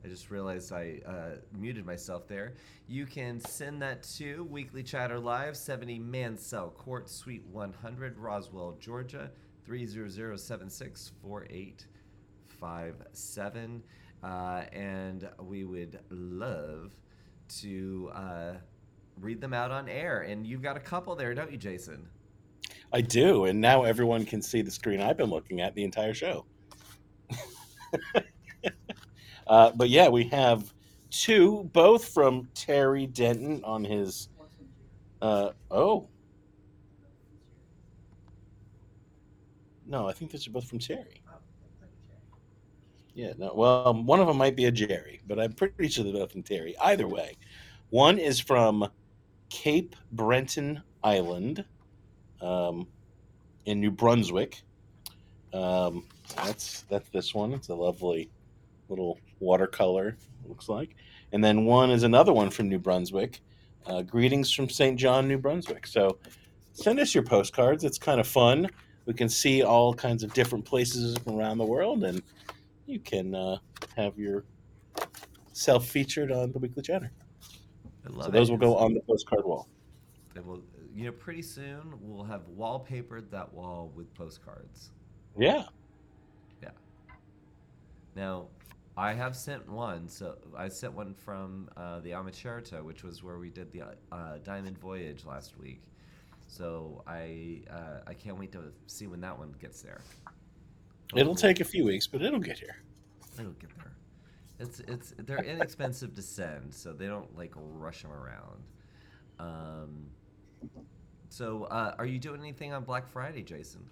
I 0.02 0.08
just 0.08 0.30
realized 0.30 0.72
I 0.72 1.00
uh, 1.06 1.32
muted 1.52 1.84
myself 1.84 2.26
there. 2.26 2.54
You 2.88 3.04
can 3.04 3.38
send 3.38 3.82
that 3.82 4.02
to 4.16 4.44
Weekly 4.44 4.82
Chatter 4.82 5.18
Live, 5.18 5.58
70 5.58 5.98
Mansell 5.98 6.70
Court, 6.70 7.10
Suite 7.10 7.44
100, 7.52 8.16
Roswell, 8.16 8.78
Georgia, 8.80 9.30
30076 9.66 11.12
4857. 11.22 13.82
Uh, 14.22 14.62
and 14.72 15.28
we 15.38 15.64
would 15.64 16.00
love 16.08 16.92
to 17.60 18.10
uh, 18.14 18.54
read 19.20 19.40
them 19.40 19.52
out 19.52 19.70
on 19.70 19.88
air. 19.88 20.22
And 20.22 20.46
you've 20.46 20.62
got 20.62 20.76
a 20.76 20.80
couple 20.80 21.14
there, 21.14 21.34
don't 21.34 21.50
you, 21.50 21.58
Jason? 21.58 22.08
I 22.92 23.00
do, 23.00 23.44
and 23.44 23.60
now 23.60 23.84
everyone 23.84 24.24
can 24.24 24.42
see 24.42 24.62
the 24.62 24.70
screen 24.70 25.00
I've 25.00 25.16
been 25.16 25.30
looking 25.30 25.60
at 25.60 25.74
the 25.74 25.84
entire 25.84 26.12
show. 26.14 26.44
uh, 29.46 29.70
but 29.76 29.88
yeah, 29.88 30.08
we 30.08 30.24
have 30.24 30.72
two, 31.10 31.70
both 31.72 32.08
from 32.08 32.48
Terry 32.54 33.06
Denton 33.06 33.62
on 33.64 33.84
his. 33.84 34.28
Uh, 35.22 35.50
oh. 35.70 36.08
No, 39.86 40.08
I 40.08 40.12
think 40.12 40.30
these 40.30 40.46
are 40.46 40.52
both 40.52 40.68
from 40.68 40.78
Terry. 40.78 41.22
Yeah, 43.14 43.32
no. 43.36 43.52
Well, 43.54 43.92
one 44.04 44.20
of 44.20 44.28
them 44.28 44.36
might 44.36 44.56
be 44.56 44.66
a 44.66 44.70
Jerry, 44.70 45.20
but 45.26 45.38
I'm 45.38 45.52
pretty 45.52 45.88
sure 45.88 46.04
they're 46.04 46.12
both 46.12 46.32
from 46.32 46.42
Terry. 46.42 46.76
Either 46.78 47.08
way, 47.08 47.36
one 47.90 48.18
is 48.18 48.38
from 48.40 48.88
Cape 49.50 49.96
Breton 50.12 50.82
Island 51.04 51.64
um, 52.40 52.86
in 53.66 53.80
New 53.80 53.90
Brunswick. 53.90 54.62
Um, 55.52 56.06
that's 56.36 56.82
that's 56.88 57.08
this 57.10 57.34
one. 57.34 57.52
It's 57.52 57.68
a 57.68 57.74
lovely 57.74 58.30
little 58.88 59.18
watercolor. 59.40 60.16
Looks 60.46 60.68
like, 60.68 60.96
and 61.32 61.44
then 61.44 61.64
one 61.64 61.90
is 61.90 62.02
another 62.02 62.32
one 62.32 62.50
from 62.50 62.68
New 62.68 62.78
Brunswick. 62.78 63.40
Uh, 63.86 64.02
greetings 64.02 64.52
from 64.52 64.68
St. 64.68 64.98
John, 64.98 65.26
New 65.26 65.38
Brunswick. 65.38 65.86
So 65.86 66.18
send 66.72 67.00
us 67.00 67.14
your 67.14 67.24
postcards. 67.24 67.84
It's 67.84 67.98
kind 67.98 68.20
of 68.20 68.26
fun. 68.26 68.68
We 69.06 69.14
can 69.14 69.28
see 69.28 69.62
all 69.62 69.92
kinds 69.92 70.22
of 70.22 70.32
different 70.32 70.64
places 70.64 71.18
from 71.18 71.36
around 71.36 71.58
the 71.58 71.64
world, 71.64 72.04
and 72.04 72.22
you 72.86 73.00
can 73.00 73.34
uh, 73.34 73.58
have 73.96 74.18
your 74.18 74.44
self 75.52 75.86
featured 75.86 76.30
on 76.30 76.52
the 76.52 76.58
Weekly 76.58 76.82
Chatter. 76.82 77.10
So 78.20 78.30
those 78.30 78.48
it. 78.48 78.52
will 78.52 78.58
go 78.58 78.76
on 78.76 78.94
the 78.94 79.00
postcard 79.00 79.44
wall. 79.44 79.68
And 80.34 80.46
we'll, 80.46 80.62
you 80.94 81.06
know, 81.06 81.12
pretty 81.12 81.42
soon 81.42 81.94
we'll 82.00 82.24
have 82.24 82.42
wallpapered 82.56 83.30
that 83.30 83.52
wall 83.52 83.92
with 83.94 84.12
postcards. 84.14 84.90
Yeah. 85.36 85.64
Yeah. 86.62 86.70
Now, 88.14 88.48
I 88.96 89.12
have 89.12 89.36
sent 89.36 89.68
one. 89.68 90.08
So 90.08 90.36
I 90.56 90.68
sent 90.68 90.92
one 90.92 91.14
from 91.14 91.68
uh, 91.76 92.00
the 92.00 92.10
AmaCerto, 92.10 92.82
which 92.84 93.02
was 93.02 93.22
where 93.22 93.38
we 93.38 93.50
did 93.50 93.72
the 93.72 93.82
uh, 94.12 94.38
Diamond 94.44 94.78
Voyage 94.78 95.24
last 95.24 95.58
week. 95.58 95.82
So 96.46 97.02
I 97.06 97.62
uh, 97.70 98.00
I 98.06 98.14
can't 98.14 98.38
wait 98.38 98.52
to 98.52 98.72
see 98.86 99.06
when 99.06 99.20
that 99.20 99.38
one 99.38 99.54
gets 99.60 99.82
there. 99.82 100.00
It'll 101.14 101.34
take 101.34 101.60
a 101.60 101.64
few 101.64 101.84
weeks, 101.84 102.06
but 102.06 102.22
it'll 102.22 102.40
get 102.40 102.58
here. 102.58 102.76
It'll 103.38 103.52
get 103.52 103.70
there. 103.78 103.92
It's 104.60 104.80
it's 104.80 105.14
they're 105.16 105.42
inexpensive 105.42 106.14
to 106.14 106.22
send, 106.22 106.74
so 106.74 106.92
they 106.92 107.06
don't 107.06 107.34
like 107.36 107.52
rush 107.56 108.02
them 108.02 108.12
around. 108.12 108.62
Um, 109.38 110.06
so, 111.30 111.64
uh, 111.64 111.94
are 111.98 112.04
you 112.04 112.18
doing 112.18 112.40
anything 112.40 112.74
on 112.74 112.84
Black 112.84 113.08
Friday, 113.08 113.42
Jason? 113.42 113.88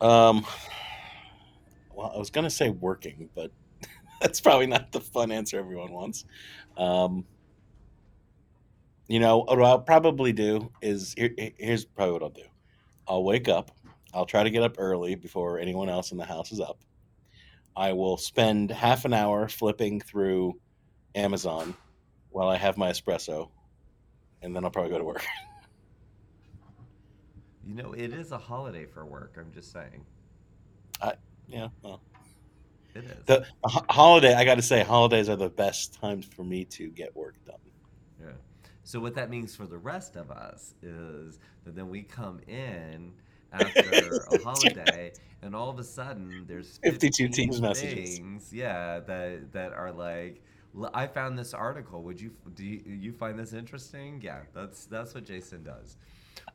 Um, 0.00 0.44
well, 1.94 2.10
I 2.12 2.18
was 2.18 2.30
gonna 2.30 2.50
say 2.50 2.70
working, 2.70 3.30
but 3.36 3.52
that's 4.20 4.40
probably 4.40 4.66
not 4.66 4.90
the 4.90 5.00
fun 5.00 5.30
answer 5.30 5.56
everyone 5.56 5.92
wants. 5.92 6.24
Um, 6.76 7.24
you 9.06 9.20
know, 9.20 9.40
what 9.40 9.62
I'll 9.62 9.78
probably 9.78 10.32
do 10.32 10.72
is 10.82 11.14
here, 11.16 11.30
here's 11.58 11.84
probably 11.84 12.14
what 12.14 12.22
I'll 12.24 12.30
do. 12.30 12.46
I'll 13.06 13.22
wake 13.22 13.48
up. 13.48 13.70
I'll 14.12 14.26
try 14.26 14.42
to 14.42 14.50
get 14.50 14.64
up 14.64 14.76
early 14.78 15.14
before 15.14 15.60
anyone 15.60 15.88
else 15.88 16.10
in 16.10 16.18
the 16.18 16.24
house 16.24 16.50
is 16.50 16.60
up. 16.60 16.78
I 17.76 17.92
will 17.92 18.16
spend 18.16 18.70
half 18.70 19.04
an 19.04 19.12
hour 19.12 19.48
flipping 19.48 20.00
through 20.00 20.58
Amazon 21.14 21.74
while 22.30 22.48
I 22.48 22.56
have 22.56 22.76
my 22.76 22.90
espresso, 22.90 23.50
and 24.42 24.54
then 24.54 24.64
I'll 24.64 24.70
probably 24.70 24.90
go 24.90 24.98
to 24.98 25.04
work. 25.04 25.24
You 27.66 27.74
know, 27.74 27.92
it 27.94 28.12
is 28.12 28.30
a 28.32 28.36
holiday 28.38 28.84
for 28.84 29.06
work. 29.06 29.36
I'm 29.38 29.50
just 29.50 29.72
saying. 29.72 30.04
yeah, 31.48 31.68
well, 31.82 32.02
It 32.94 33.04
is. 33.04 33.24
the 33.24 33.46
the 33.62 33.68
ho- 33.70 33.86
holiday. 33.88 34.34
I 34.34 34.44
got 34.44 34.56
to 34.56 34.62
say, 34.62 34.82
holidays 34.82 35.30
are 35.30 35.36
the 35.36 35.48
best 35.48 35.94
times 35.94 36.26
for 36.26 36.44
me 36.44 36.66
to 36.66 36.88
get 36.90 37.16
work 37.16 37.36
done. 37.46 37.56
Yeah. 38.20 38.32
So 38.82 39.00
what 39.00 39.14
that 39.14 39.30
means 39.30 39.56
for 39.56 39.66
the 39.66 39.78
rest 39.78 40.16
of 40.16 40.30
us 40.30 40.74
is 40.82 41.38
that 41.64 41.74
then 41.74 41.88
we 41.88 42.02
come 42.02 42.40
in 42.46 43.12
after 43.54 44.24
a 44.32 44.42
holiday, 44.42 45.12
and 45.42 45.54
all 45.54 45.70
of 45.70 45.78
a 45.78 45.84
sudden 45.84 46.44
there's 46.46 46.78
52 46.82 47.28
Teams 47.28 47.60
messages. 47.60 48.20
yeah, 48.52 49.00
that 49.00 49.52
that 49.52 49.72
are 49.72 49.92
like, 49.92 50.42
I 50.92 51.06
found 51.06 51.38
this 51.38 51.54
article. 51.54 52.02
Would 52.02 52.20
you 52.20 52.30
do 52.54 52.64
you, 52.64 52.80
you 52.86 53.12
find 53.12 53.38
this 53.38 53.52
interesting? 53.52 54.20
Yeah, 54.22 54.40
that's 54.54 54.86
that's 54.86 55.14
what 55.14 55.24
Jason 55.24 55.62
does. 55.62 55.96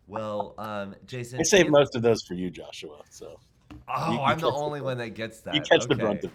Well, 0.07 0.55
um, 0.57 0.95
Jason, 1.05 1.39
I 1.39 1.43
saved 1.43 1.67
if- 1.67 1.71
most 1.71 1.95
of 1.95 2.01
those 2.01 2.21
for 2.23 2.33
you, 2.33 2.49
Joshua. 2.49 3.01
So 3.09 3.39
Oh, 3.87 4.13
you- 4.13 4.19
I'm 4.19 4.39
the 4.39 4.49
the 4.49 4.53
only 4.55 4.79
brunt. 4.79 4.85
one 4.85 4.97
that 4.97 5.09
gets 5.15 5.41
that. 5.41 5.53
you 5.55 5.61
catch 5.61 5.85
the 5.85 5.95
brunt 5.95 6.23
of 6.23 6.31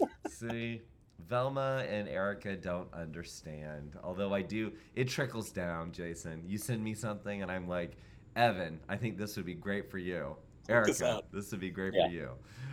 it. 0.00 0.08
See, 0.30 0.80
Velma 1.28 1.84
and 1.88 2.08
Erica 2.08 2.56
don't 2.56 2.92
understand. 2.94 3.92
Although 4.02 4.32
I 4.34 4.40
do, 4.42 4.72
it 4.94 5.08
trickles 5.08 5.50
down. 5.50 5.92
Jason, 5.92 6.42
you 6.46 6.56
send 6.58 6.82
me 6.82 6.94
something, 6.94 7.42
and 7.42 7.50
I'm 7.50 7.68
like, 7.68 7.92
Evan, 8.36 8.80
I 8.88 8.96
think 8.96 9.16
this 9.18 9.36
would 9.36 9.46
be 9.46 9.54
great 9.54 9.90
for 9.90 9.98
you. 9.98 10.36
This 10.66 11.00
Erica, 11.00 11.06
out. 11.16 11.32
this 11.32 11.50
would 11.50 11.60
be 11.60 11.70
great 11.70 11.92
Yeah. 11.94 12.06
for 12.08 12.12
you. 12.12 12.30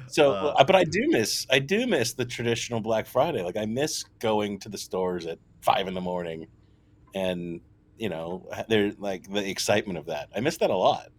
So, 0.07 0.31
Uh, 0.31 0.63
but 0.63 0.75
I 0.75 0.83
do 0.83 1.07
miss 1.09 1.45
I 1.49 1.59
do 1.59 1.85
miss 1.87 2.13
the 2.13 2.25
traditional 2.25 2.81
Black 2.81 3.05
Friday. 3.05 3.43
Like 3.43 3.57
I 3.57 3.65
miss 3.65 4.03
going 4.19 4.59
to 4.59 4.69
the 4.69 4.77
stores 4.77 5.25
at 5.25 5.39
five 5.61 5.87
in 5.87 5.93
the 5.93 6.01
morning, 6.01 6.47
and 7.15 7.61
you 7.97 8.09
know, 8.09 8.49
they're 8.67 8.93
like 8.97 9.31
the 9.31 9.47
excitement 9.47 9.99
of 9.99 10.05
that. 10.07 10.29
I 10.35 10.39
miss 10.39 10.57
that 10.57 10.69
a 10.69 10.75
lot. 10.75 11.09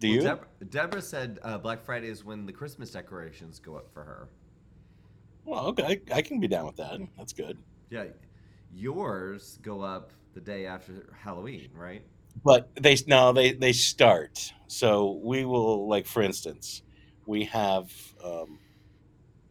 Do 0.00 0.08
Well, 0.08 0.16
you? 0.16 0.22
Deb- 0.22 0.70
Deborah 0.70 1.00
said 1.02 1.38
uh, 1.42 1.56
Black 1.58 1.80
Friday 1.80 2.08
is 2.08 2.24
when 2.24 2.44
the 2.44 2.52
Christmas 2.52 2.90
decorations 2.90 3.58
go 3.58 3.76
up 3.76 3.90
for 3.92 4.02
her. 4.04 4.28
well, 5.44 5.66
okay, 5.68 6.00
I 6.12 6.22
can 6.22 6.38
be 6.38 6.46
down 6.48 6.66
with 6.66 6.76
that. 6.76 7.00
That's 7.16 7.32
good. 7.32 7.58
Yeah, 7.90 8.04
yours 8.72 9.58
go 9.62 9.80
up 9.80 10.12
the 10.34 10.40
day 10.40 10.66
after 10.66 11.12
Halloween, 11.18 11.70
right? 11.74 12.04
But 12.44 12.70
they 12.74 12.96
no, 13.06 13.32
they 13.32 13.52
they 13.52 13.72
start. 13.72 14.52
So 14.66 15.20
we 15.22 15.44
will 15.44 15.88
like, 15.88 16.06
for 16.06 16.22
instance, 16.22 16.82
we 17.26 17.44
have 17.44 17.92
um, 18.24 18.58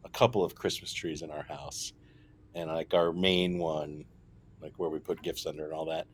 a 0.04 0.10
couple 0.10 0.44
of 0.44 0.56
Christmas 0.56 0.92
trees 0.94 1.22
in 1.22 1.32
our 1.32 1.44
house, 1.44 1.94
and 2.56 2.70
like 2.70 2.94
our 2.94 3.14
main 3.14 3.58
one, 3.60 4.06
like 4.62 4.74
where 4.78 4.90
we 4.90 5.00
put 5.00 5.22
gifts 5.22 5.46
under 5.46 5.66
and 5.66 5.74
all 5.74 5.86
that. 5.86 6.08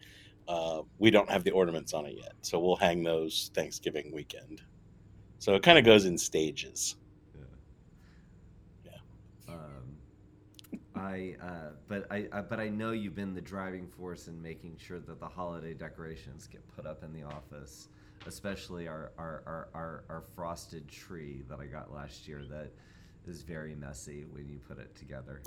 Uh, 0.47 0.82
we 0.97 1.11
don't 1.11 1.30
have 1.30 1.43
the 1.43 1.51
ornaments 1.51 1.93
on 1.93 2.05
it 2.05 2.15
yet, 2.18 2.34
so 2.41 2.59
we'll 2.59 2.76
hang 2.76 3.03
those 3.03 3.51
Thanksgiving 3.53 4.11
weekend. 4.13 4.61
So 5.39 5.55
it 5.55 5.63
kind 5.63 5.78
of 5.78 5.86
goes 5.86 6.05
in 6.05 6.18
stages. 6.18 6.95
Um, 9.47 9.97
I, 11.00 11.36
uh, 11.41 11.72
but 11.88 12.08
I, 12.12 12.28
I, 12.32 12.41
but 12.41 12.60
I 12.60 12.70
know 12.70 12.91
you've 12.91 13.16
been 13.16 13.34
the 13.34 13.41
driving 13.41 13.88
force 13.88 14.28
in 14.28 14.41
making 14.41 14.78
sure 14.78 15.00
that 15.00 15.20
the 15.20 15.28
holiday 15.28 15.74
decorations 15.74 16.48
get 16.48 16.68
put 16.76 16.86
up 16.86 17.04
in 17.04 17.14
the 17.14 17.24
office, 17.24 17.89
especially 18.26 18.88
our, 18.88 19.12
our, 19.18 19.43
our, 19.45 19.68
our, 19.74 20.04
our 20.10 20.22
frosted 20.36 20.88
tree 20.88 21.43
that 21.50 21.60
I 21.60 21.66
got 21.66 21.93
last 21.93 22.28
year. 22.28 22.43
That 22.50 22.72
is 23.28 23.41
very 23.41 23.76
messy 23.76 24.26
when 24.32 24.48
you 24.48 24.60
put 24.60 24.80
it 24.80 24.95
together. 24.95 25.41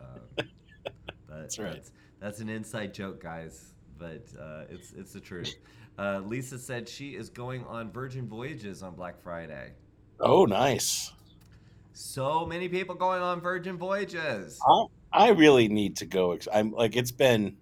Um, 0.00 0.20
but 0.36 0.94
That's 1.28 1.58
right. 1.58 1.74
That's, 1.74 1.92
that's 2.20 2.40
an 2.40 2.48
inside 2.48 2.94
joke, 2.94 3.22
guys. 3.22 3.74
But 3.98 4.26
uh, 4.40 4.62
it's 4.70 4.92
it's 4.92 5.12
the 5.12 5.20
truth. 5.20 5.56
Uh, 5.98 6.20
Lisa 6.24 6.56
said 6.56 6.88
she 6.88 7.16
is 7.16 7.28
going 7.28 7.64
on 7.64 7.90
Virgin 7.90 8.28
Voyages 8.28 8.84
on 8.84 8.94
Black 8.94 9.20
Friday. 9.20 9.72
Oh, 10.20 10.44
nice. 10.44 11.12
So 11.92 12.46
many 12.46 12.66
people 12.68 12.94
going 12.94 13.20
on 13.20 13.42
Virgin 13.42 13.76
Voyages. 13.76 14.66
I, 14.66 14.84
I 15.12 15.28
really 15.30 15.68
need 15.68 15.96
to 15.98 16.06
go. 16.06 16.38
I'm 16.52 16.72
like 16.72 16.96
it's 16.96 17.12
been. 17.12 17.56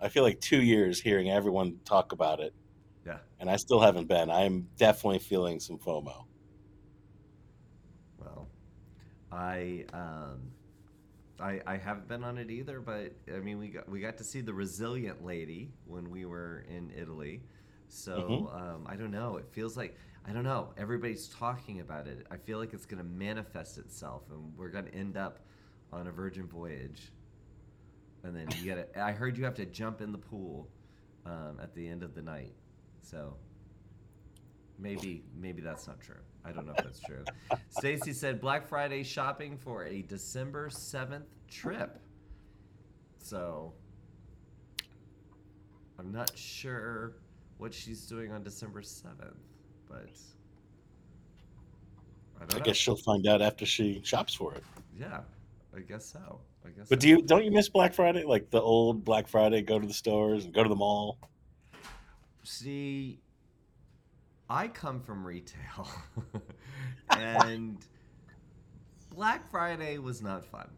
I 0.00 0.08
feel 0.08 0.22
like 0.22 0.40
two 0.40 0.62
years 0.62 1.00
hearing 1.02 1.30
everyone 1.30 1.80
talk 1.84 2.12
about 2.12 2.40
it, 2.40 2.54
Yeah. 3.06 3.18
and 3.40 3.50
I 3.50 3.56
still 3.56 3.80
haven't 3.80 4.08
been. 4.08 4.30
I'm 4.30 4.68
definitely 4.76 5.20
feeling 5.20 5.60
some 5.60 5.78
FOMO. 5.78 6.26
Well, 8.18 8.48
I 9.32 9.84
um, 9.92 10.52
I 11.40 11.60
I 11.66 11.76
haven't 11.76 12.08
been 12.08 12.24
on 12.24 12.38
it 12.38 12.50
either, 12.50 12.80
but 12.80 13.12
I 13.34 13.38
mean 13.40 13.58
we 13.58 13.68
got 13.68 13.88
we 13.88 14.00
got 14.00 14.16
to 14.18 14.24
see 14.24 14.40
the 14.40 14.54
resilient 14.54 15.24
lady 15.24 15.72
when 15.86 16.10
we 16.10 16.24
were 16.26 16.64
in 16.68 16.92
Italy. 16.96 17.42
So 17.88 18.50
Mhm. 18.50 18.50
um, 18.54 18.86
I 18.88 18.96
don't 18.96 19.10
know. 19.10 19.36
It 19.36 19.48
feels 19.50 19.76
like 19.76 19.96
I 20.28 20.32
don't 20.32 20.44
know. 20.44 20.72
Everybody's 20.76 21.28
talking 21.28 21.80
about 21.80 22.08
it. 22.08 22.26
I 22.30 22.36
feel 22.36 22.58
like 22.58 22.72
it's 22.72 22.86
going 22.86 22.98
to 22.98 23.08
manifest 23.08 23.78
itself, 23.78 24.22
and 24.30 24.52
we're 24.56 24.70
going 24.70 24.86
to 24.86 24.94
end 24.94 25.16
up 25.16 25.38
on 25.92 26.08
a 26.08 26.10
Virgin 26.10 26.46
Voyage. 26.46 27.12
And 28.24 28.34
then 28.34 28.48
you 28.60 28.74
got 28.74 28.92
to. 28.92 29.00
I 29.00 29.12
heard 29.12 29.38
you 29.38 29.44
have 29.44 29.54
to 29.54 29.66
jump 29.66 30.00
in 30.00 30.10
the 30.10 30.18
pool 30.18 30.68
um, 31.24 31.58
at 31.62 31.74
the 31.74 31.86
end 31.86 32.02
of 32.02 32.14
the 32.14 32.22
night. 32.22 32.54
So 33.02 33.36
maybe 34.78 35.22
maybe 35.38 35.62
that's 35.62 35.86
not 35.86 36.00
true. 36.00 36.20
I 36.44 36.52
don't 36.52 36.66
know 36.66 36.74
if 36.76 36.84
that's 36.84 37.00
true. 37.00 37.24
Stacy 37.70 38.12
said 38.12 38.40
Black 38.40 38.68
Friday 38.68 39.02
shopping 39.04 39.56
for 39.56 39.84
a 39.84 40.02
December 40.02 40.68
7th 40.68 41.26
trip. 41.48 42.00
So 43.18 43.74
I'm 45.98 46.12
not 46.12 46.36
sure 46.36 47.16
what 47.58 47.72
she's 47.72 48.06
doing 48.06 48.32
on 48.32 48.42
December 48.42 48.82
7th, 48.82 49.34
but 52.34 52.42
I 52.42 52.46
don't 52.46 52.60
I 52.62 52.64
guess 52.64 52.76
she'll 52.76 52.96
find 52.96 53.26
out 53.26 53.42
after 53.42 53.64
she 53.66 54.00
shops 54.04 54.34
for 54.34 54.54
it. 54.54 54.62
yeah, 54.98 55.20
I 55.76 55.80
guess 55.80 56.06
so. 56.06 56.40
I 56.64 56.70
guess 56.70 56.88
But 56.88 57.00
so. 57.00 57.02
do 57.02 57.08
you 57.08 57.22
don't 57.22 57.44
you 57.44 57.50
miss 57.50 57.68
Black 57.68 57.94
Friday? 57.94 58.24
Like 58.24 58.50
the 58.50 58.60
old 58.60 59.04
Black 59.04 59.26
Friday, 59.28 59.62
go 59.62 59.78
to 59.78 59.86
the 59.86 59.94
stores 59.94 60.44
and 60.44 60.54
go 60.54 60.62
to 60.62 60.68
the 60.68 60.76
mall. 60.76 61.18
See, 62.42 63.20
I 64.48 64.68
come 64.68 65.00
from 65.00 65.26
retail, 65.26 65.88
and 67.10 67.78
Black 69.10 69.50
Friday 69.50 69.98
was 69.98 70.22
not 70.22 70.44
fun. 70.44 70.68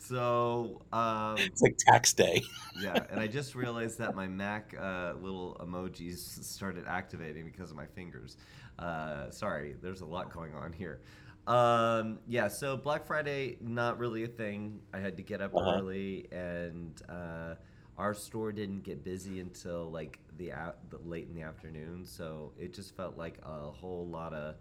So, 0.00 0.82
um, 0.92 1.52
It's 1.52 1.62
like 1.62 1.76
tax 1.78 2.12
day. 2.12 2.42
yeah, 2.74 3.04
and 3.10 3.20
I 3.20 3.26
just 3.26 3.54
realized 3.54 3.98
that 3.98 4.14
my 4.14 4.28
Mac 4.28 4.74
uh, 4.78 5.14
little 5.20 5.56
emojis 5.60 6.44
started 6.44 6.84
activating 6.86 7.44
because 7.44 7.70
of 7.70 7.76
my 7.76 7.86
fingers. 7.86 8.36
Uh, 8.78 9.30
sorry, 9.30 9.76
there's 9.82 10.02
a 10.02 10.06
lot 10.06 10.32
going 10.32 10.54
on 10.54 10.72
here. 10.72 11.00
Um, 11.46 12.20
yeah, 12.28 12.48
so 12.48 12.76
Black 12.76 13.04
Friday 13.06 13.58
not 13.60 13.98
really 13.98 14.24
a 14.24 14.28
thing. 14.28 14.80
I 14.94 15.00
had 15.00 15.16
to 15.16 15.22
get 15.22 15.40
up 15.42 15.56
Uh-huh. 15.56 15.82
early, 15.82 16.28
and 16.32 17.00
uh, 17.08 17.56
our 17.98 18.14
store 18.14 18.52
didn't 18.52 18.82
get 18.84 19.04
busy 19.04 19.40
until 19.40 19.90
like 19.90 20.20
the, 20.38 20.52
the 20.90 20.98
late 21.04 21.28
in 21.28 21.34
the 21.34 21.42
afternoon. 21.42 22.06
So 22.06 22.52
it 22.58 22.72
just 22.74 22.96
felt 22.96 23.18
like 23.18 23.38
a 23.42 23.70
whole 23.70 24.06
lot 24.06 24.32
of 24.32 24.56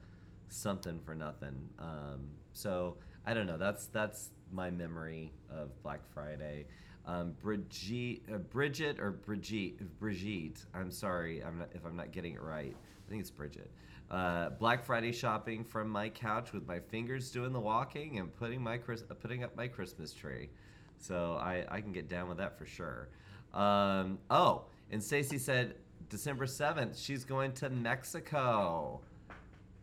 something 0.50 1.00
for 1.00 1.16
nothing. 1.16 1.70
Um, 1.80 2.30
so 2.54 2.98
I 3.26 3.34
don't 3.34 3.48
know. 3.48 3.58
That's 3.58 3.88
that's 3.88 4.32
my 4.52 4.70
memory 4.70 5.32
of 5.50 5.70
Black 5.84 6.02
Friday. 6.14 6.66
Um, 7.06 7.34
Brigitte, 7.42 8.22
uh, 8.32 8.38
Bridget 8.38 9.00
or 9.00 9.12
Brigitte, 9.12 10.00
Brigitte. 10.00 10.66
I'm 10.74 10.92
sorry, 10.92 11.44
I'm 11.44 11.60
not, 11.60 11.70
if 11.74 11.86
I'm 11.86 11.96
not 11.96 12.12
getting 12.12 12.34
it 12.34 12.42
right. 12.42 12.76
I 12.76 13.10
think 13.10 13.22
it's 13.22 13.32
Bridget. 13.32 13.72
Uh, 14.12 14.50
Black 14.50 14.84
Friday 14.84 15.12
shopping 15.12 15.64
from 15.64 15.90
my 15.90 16.10
couch 16.10 16.52
with 16.52 16.68
my 16.68 16.80
fingers 16.80 17.32
doing 17.32 17.54
the 17.54 17.60
walking 17.60 18.20
and 18.20 18.36
putting 18.36 18.62
my 18.62 18.78
Chris, 18.78 19.04
putting 19.22 19.44
up 19.44 19.56
my 19.56 19.68
Christmas 19.68 20.14
tree. 20.14 20.50
So 20.98 21.38
I, 21.40 21.66
I 21.70 21.82
can 21.82 21.92
get 21.92 22.10
down 22.10 22.28
with 22.28 22.38
that 22.38 22.58
for 22.58 22.66
sure. 22.66 23.10
Um, 23.54 24.20
oh, 24.30 24.66
and 24.92 25.04
Stacy 25.04 25.38
said 25.38 25.76
December 26.10 26.46
7th 26.46 27.04
she's 27.04 27.24
going 27.24 27.54
to 27.54 27.70
Mexico. 27.70 29.02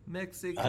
Mexico. 0.07 0.61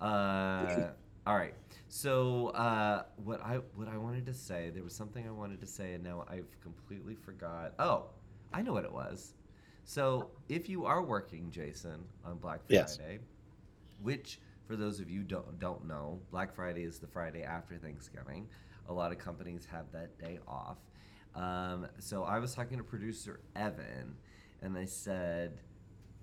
Uh, 0.00 0.88
All 1.28 1.36
right. 1.36 1.52
So 1.88 2.48
uh, 2.48 3.02
what 3.22 3.42
I 3.44 3.56
what 3.74 3.86
I 3.86 3.98
wanted 3.98 4.24
to 4.26 4.32
say, 4.34 4.70
there 4.70 4.82
was 4.82 4.94
something 4.94 5.28
I 5.28 5.30
wanted 5.30 5.60
to 5.60 5.66
say, 5.66 5.92
and 5.92 6.02
now 6.02 6.24
I've 6.26 6.58
completely 6.62 7.14
forgot. 7.14 7.74
Oh, 7.78 8.06
I 8.54 8.62
know 8.62 8.72
what 8.72 8.84
it 8.84 8.92
was. 8.92 9.34
So 9.84 10.30
if 10.48 10.70
you 10.70 10.86
are 10.86 11.02
working, 11.02 11.50
Jason, 11.50 12.00
on 12.24 12.38
Black 12.38 12.60
Yes. 12.68 12.96
Friday, 12.96 13.18
which 14.00 14.40
for 14.66 14.74
those 14.74 15.00
of 15.00 15.10
you 15.10 15.22
don't 15.22 15.58
don't 15.58 15.86
know, 15.86 16.18
Black 16.30 16.54
Friday 16.54 16.84
is 16.84 16.98
the 16.98 17.06
Friday 17.06 17.42
after 17.42 17.76
Thanksgiving. 17.76 18.48
A 18.88 18.92
lot 18.92 19.12
of 19.12 19.18
companies 19.18 19.66
have 19.70 19.84
that 19.92 20.18
day 20.18 20.38
off. 20.48 20.78
Um, 21.34 21.88
so 21.98 22.24
I 22.24 22.38
was 22.38 22.54
talking 22.54 22.78
to 22.78 22.84
producer 22.84 23.40
Evan, 23.54 24.16
and 24.62 24.78
I 24.78 24.86
said, 24.86 25.60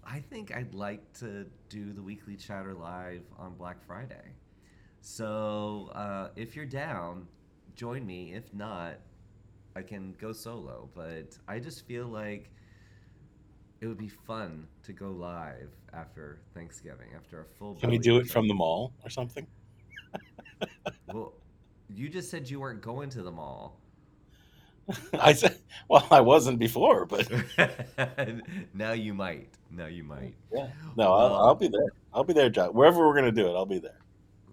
I 0.04 0.20
think 0.20 0.52
I'd 0.52 0.74
like 0.74 1.14
to 1.20 1.46
do 1.70 1.94
the 1.94 2.02
weekly 2.02 2.36
chatter 2.36 2.74
live 2.74 3.22
on 3.38 3.54
Black 3.54 3.86
Friday. 3.86 4.34
So 5.06 5.92
uh, 5.94 6.30
if 6.36 6.56
you're 6.56 6.66
down, 6.66 7.28
join 7.76 8.08
me. 8.08 8.34
If 8.34 8.52
not, 8.56 8.96
I 9.76 9.84
can 9.84 10.16
go 10.20 10.34
solo. 10.34 10.90
But 10.96 11.38
I 11.48 11.60
just 11.60 11.86
feel 11.86 12.08
like 12.08 12.50
it 13.82 13.86
would 13.86 14.00
be 14.00 14.10
fun 14.10 14.68
to 14.82 14.94
go 14.94 15.12
live 15.12 15.70
after 15.94 16.40
Thanksgiving, 16.56 17.10
after 17.16 17.42
a 17.42 17.46
full. 17.46 17.76
Can 17.76 17.92
we 17.92 18.00
do 18.00 18.18
it 18.18 18.28
from 18.28 18.48
the 18.48 18.56
mall 18.56 18.94
or 19.04 19.10
something? 19.10 19.46
Well, 21.14 21.34
you 21.94 22.10
just 22.10 22.32
said 22.32 22.50
you 22.50 22.60
weren't 22.60 22.82
going 22.82 23.10
to 23.12 23.22
the 23.22 23.32
mall. 23.32 23.80
I 25.20 25.34
said, 25.34 25.60
well, 25.88 26.08
I 26.10 26.22
wasn't 26.22 26.58
before, 26.58 27.06
but 27.06 27.30
now 28.74 28.94
you 28.94 29.14
might. 29.14 29.50
Now 29.70 29.86
you 29.86 30.04
might. 30.04 30.34
yeah. 30.52 30.68
No, 30.96 31.14
I'll, 31.14 31.36
I'll 31.36 31.56
be 31.56 31.68
there. 31.68 31.90
I'll 32.14 32.24
be 32.24 32.34
there, 32.34 32.50
John. 32.50 32.70
Wherever 32.70 33.06
we're 33.06 33.14
going 33.14 33.26
to 33.26 33.32
do 33.32 33.48
it, 33.48 33.54
I'll 33.56 33.66
be 33.66 33.80
there. 33.80 34.00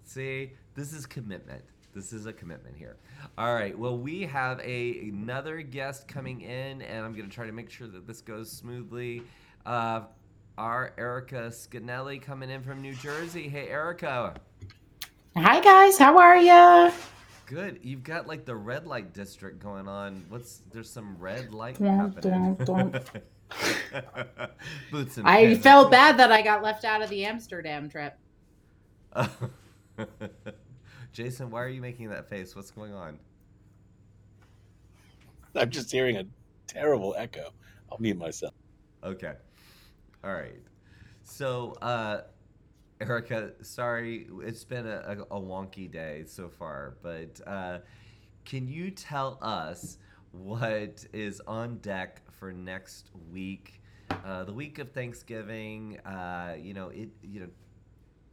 See, 0.03 0.51
this 0.75 0.93
is 0.93 1.05
commitment. 1.05 1.63
This 1.95 2.11
is 2.11 2.25
a 2.25 2.33
commitment 2.33 2.75
here. 2.75 2.97
All 3.37 3.53
right. 3.53 3.77
Well, 3.77 3.97
we 3.97 4.21
have 4.23 4.59
a 4.61 4.99
another 5.09 5.61
guest 5.61 6.07
coming 6.07 6.41
in, 6.41 6.81
and 6.81 7.05
I'm 7.05 7.13
going 7.13 7.29
to 7.29 7.33
try 7.33 7.45
to 7.45 7.51
make 7.51 7.69
sure 7.69 7.87
that 7.87 8.07
this 8.07 8.21
goes 8.21 8.51
smoothly. 8.51 9.23
Uh, 9.65 10.01
our 10.57 10.93
Erica 10.97 11.49
Scanelli 11.49 12.21
coming 12.21 12.49
in 12.49 12.61
from 12.63 12.81
New 12.81 12.95
Jersey. 12.95 13.47
Hey, 13.47 13.67
Erica. 13.69 14.35
Hi 15.35 15.59
guys, 15.61 15.97
how 15.97 16.17
are 16.19 16.37
you? 16.37 16.91
Good. 17.47 17.79
You've 17.81 18.03
got 18.03 18.27
like 18.27 18.45
the 18.45 18.55
red 18.55 18.85
light 18.85 19.13
district 19.13 19.59
going 19.59 19.87
on. 19.87 20.23
What's 20.29 20.61
there's 20.71 20.89
some 20.89 21.15
red 21.19 21.51
light 21.53 21.79
Dun, 21.79 22.13
happening. 22.13 22.55
dun, 22.65 22.99
Boots 24.91 25.17
and 25.17 25.27
I 25.27 25.45
pins. 25.47 25.63
felt 25.63 25.91
bad 25.91 26.17
that 26.17 26.31
I 26.31 26.41
got 26.41 26.61
left 26.63 26.85
out 26.85 27.01
of 27.01 27.09
the 27.09 27.25
Amsterdam 27.25 27.89
trip. 27.89 28.17
Jason, 31.13 31.49
why 31.49 31.63
are 31.63 31.69
you 31.69 31.81
making 31.81 32.09
that 32.09 32.29
face? 32.29 32.55
What's 32.55 32.71
going 32.71 32.93
on? 32.93 33.19
I'm 35.55 35.69
just 35.69 35.91
hearing 35.91 36.17
a 36.17 36.25
terrible 36.67 37.15
echo. 37.17 37.53
I'll 37.91 37.97
mute 37.99 38.17
myself. 38.17 38.53
Okay. 39.03 39.33
All 40.23 40.33
right. 40.33 40.61
So, 41.23 41.73
uh, 41.81 42.21
Erica, 43.01 43.53
sorry, 43.61 44.27
it's 44.41 44.63
been 44.63 44.87
a, 44.87 45.25
a, 45.31 45.37
a 45.37 45.41
wonky 45.41 45.91
day 45.91 46.23
so 46.25 46.49
far, 46.49 46.97
but 47.01 47.39
uh, 47.47 47.79
can 48.45 48.67
you 48.67 48.91
tell 48.91 49.37
us 49.41 49.97
what 50.31 51.05
is 51.13 51.41
on 51.47 51.77
deck 51.79 52.21
for 52.31 52.51
next 52.53 53.09
week? 53.31 53.81
Uh, 54.23 54.43
the 54.43 54.53
week 54.53 54.79
of 54.79 54.91
Thanksgiving, 54.91 55.99
uh, 56.01 56.55
you 56.59 56.73
know, 56.73 56.89
it 56.89 57.09
you 57.23 57.41
know 57.41 57.47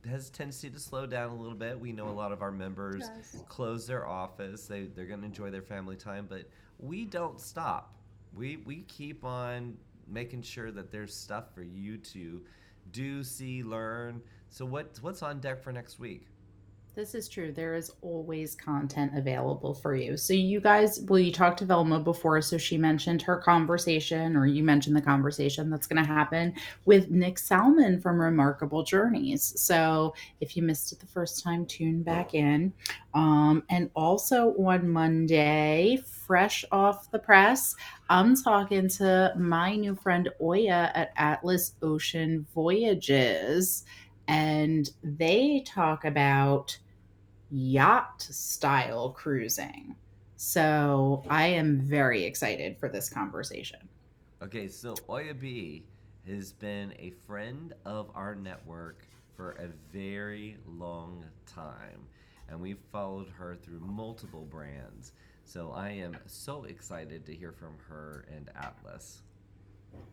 has 0.09 0.31
tendency 0.31 0.71
to 0.71 0.79
slow 0.79 1.07
down 1.07 1.31
a 1.31 1.35
little 1.35 1.57
bit. 1.57 1.79
We 1.79 1.93
know 1.93 2.09
a 2.09 2.11
lot 2.11 2.33
of 2.33 2.43
our 2.43 2.51
members 2.51 3.11
close 3.49 3.87
their 3.87 4.07
office. 4.07 4.67
They 4.67 4.85
they're 4.85 5.07
going 5.07 5.21
to 5.21 5.27
enjoy 5.27 5.51
their 5.51 5.63
family 5.63 5.97
time, 5.97 6.27
but 6.29 6.45
we 6.79 7.05
don't 7.05 7.41
stop. 7.41 7.95
We 8.35 8.59
we 8.59 8.83
keep 8.83 9.25
on 9.25 9.77
making 10.09 10.43
sure 10.43 10.71
that 10.73 10.91
there's 10.91 11.15
stuff 11.15 11.55
for 11.55 11.63
you 11.63 11.99
to 11.99 12.43
do, 12.93 13.23
see, 13.23 13.63
learn. 13.63 14.23
So 14.49 14.65
what 14.65 14.99
what's 15.01 15.23
on 15.23 15.41
deck 15.41 15.63
for 15.63 15.73
next 15.73 15.99
week? 15.99 16.27
This 16.97 17.15
is 17.15 17.29
true. 17.29 17.53
There 17.53 17.75
is 17.75 17.93
always 18.03 18.57
content 18.57 19.17
available 19.17 19.75
for 19.75 19.95
you. 19.95 20.17
So, 20.17 20.33
you 20.33 20.61
guys, 20.61 21.01
well, 21.03 21.21
you 21.21 21.31
talked 21.31 21.61
to 21.61 21.65
Velma 21.65 22.01
before, 22.01 22.43
so 22.43 22.59
she 22.59 22.77
mentioned 22.77 23.23
her 23.23 23.37
conversation, 23.37 24.37
or 24.37 24.45
you 24.45 24.65
mentioned 24.65 24.97
the 24.97 25.01
conversation 25.01 25.71
that's 25.71 25.87
going 25.87 26.03
to 26.03 26.09
happen 26.09 26.53
with 26.87 27.09
Nick 27.09 27.39
Salmon 27.39 28.01
from 28.01 28.21
Remarkable 28.21 28.83
Journeys. 28.83 29.53
So, 29.57 30.15
if 30.41 30.57
you 30.57 30.65
missed 30.65 30.93
it 30.93 30.99
the 30.99 31.07
first 31.07 31.45
time, 31.45 31.65
tune 31.65 32.03
back 32.03 32.35
in. 32.35 32.73
Um, 33.15 33.63
and 33.71 33.89
also 33.95 34.53
on 34.59 34.89
Monday, 34.89 36.03
fresh 36.27 36.65
off 36.73 37.09
the 37.13 37.21
press, 37.21 37.77
I'm 38.09 38.35
talking 38.35 38.89
to 38.89 39.33
my 39.39 39.77
new 39.77 39.95
friend 39.95 40.29
Oya 40.41 40.91
at 40.97 41.13
Atlas 41.17 41.75
Ocean 41.83 42.47
Voyages 42.53 43.85
and 44.31 44.93
they 45.03 45.65
talk 45.67 46.05
about 46.05 46.79
yacht 47.51 48.23
style 48.23 49.11
cruising. 49.11 49.97
So 50.37 51.25
I 51.29 51.49
am 51.49 51.81
very 51.81 52.23
excited 52.23 52.79
for 52.79 52.89
this 52.89 53.09
conversation. 53.11 53.81
Okay, 54.41 54.69
so 54.69 54.95
Oya 55.09 55.35
B 55.35 55.83
has 56.29 56.53
been 56.53 56.95
a 57.01 57.11
friend 57.27 57.75
of 57.85 58.09
our 58.15 58.37
network 58.37 59.05
for 59.37 59.53
a 59.53 59.67
very 59.93 60.57
long 60.65 61.25
time, 61.45 62.07
and 62.49 62.61
we've 62.61 62.79
followed 62.93 63.29
her 63.37 63.57
through 63.57 63.81
multiple 63.81 64.47
brands. 64.49 65.11
So 65.45 65.73
I 65.73 65.91
am 65.91 66.17
so 66.27 66.65
excited 66.65 67.27
to 67.27 67.35
hear 67.35 67.51
from 67.51 67.75
her 67.89 68.27
and 68.33 68.49
Atlas. 68.55 69.23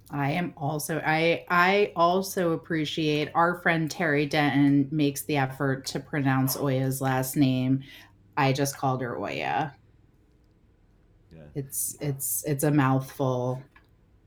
I 0.09 0.31
am 0.31 0.53
also 0.55 1.01
I 1.05 1.45
I 1.49 1.91
also 1.95 2.53
appreciate 2.53 3.29
our 3.35 3.59
friend 3.59 3.91
Terry 3.91 4.25
Denton 4.25 4.87
makes 4.91 5.23
the 5.23 5.35
effort 5.37 5.85
to 5.87 5.99
pronounce 5.99 6.55
Oya's 6.57 7.01
last 7.01 7.35
name. 7.35 7.83
I 8.37 8.53
just 8.53 8.77
called 8.77 9.01
her 9.01 9.17
Oya. 9.19 9.75
Yeah. 11.35 11.41
It's 11.55 11.97
it's 11.99 12.43
it's 12.45 12.63
a 12.63 12.71
mouthful 12.71 13.61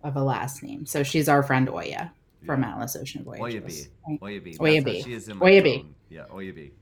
of 0.03 0.17
a 0.17 0.23
last 0.23 0.63
name. 0.63 0.85
So 0.85 1.03
she's 1.03 1.29
our 1.29 1.43
friend 1.43 1.69
Oya 1.71 2.13
from 2.45 2.63
Atlas 2.63 2.97
Ocean 2.97 3.25
Oya 3.27 3.39
Voyages. 3.39 3.89
B. 4.07 4.19
Oya 4.23 4.41
B. 4.41 4.57
Oya 4.61 4.83
B. 4.83 5.03
She 5.03 5.15
is 5.15 5.29
in 5.29 5.43
Oya 5.43 5.63
B. 5.63 5.87
Yeah, 6.11 6.25
Oya 6.33 6.53
B. 6.53 6.73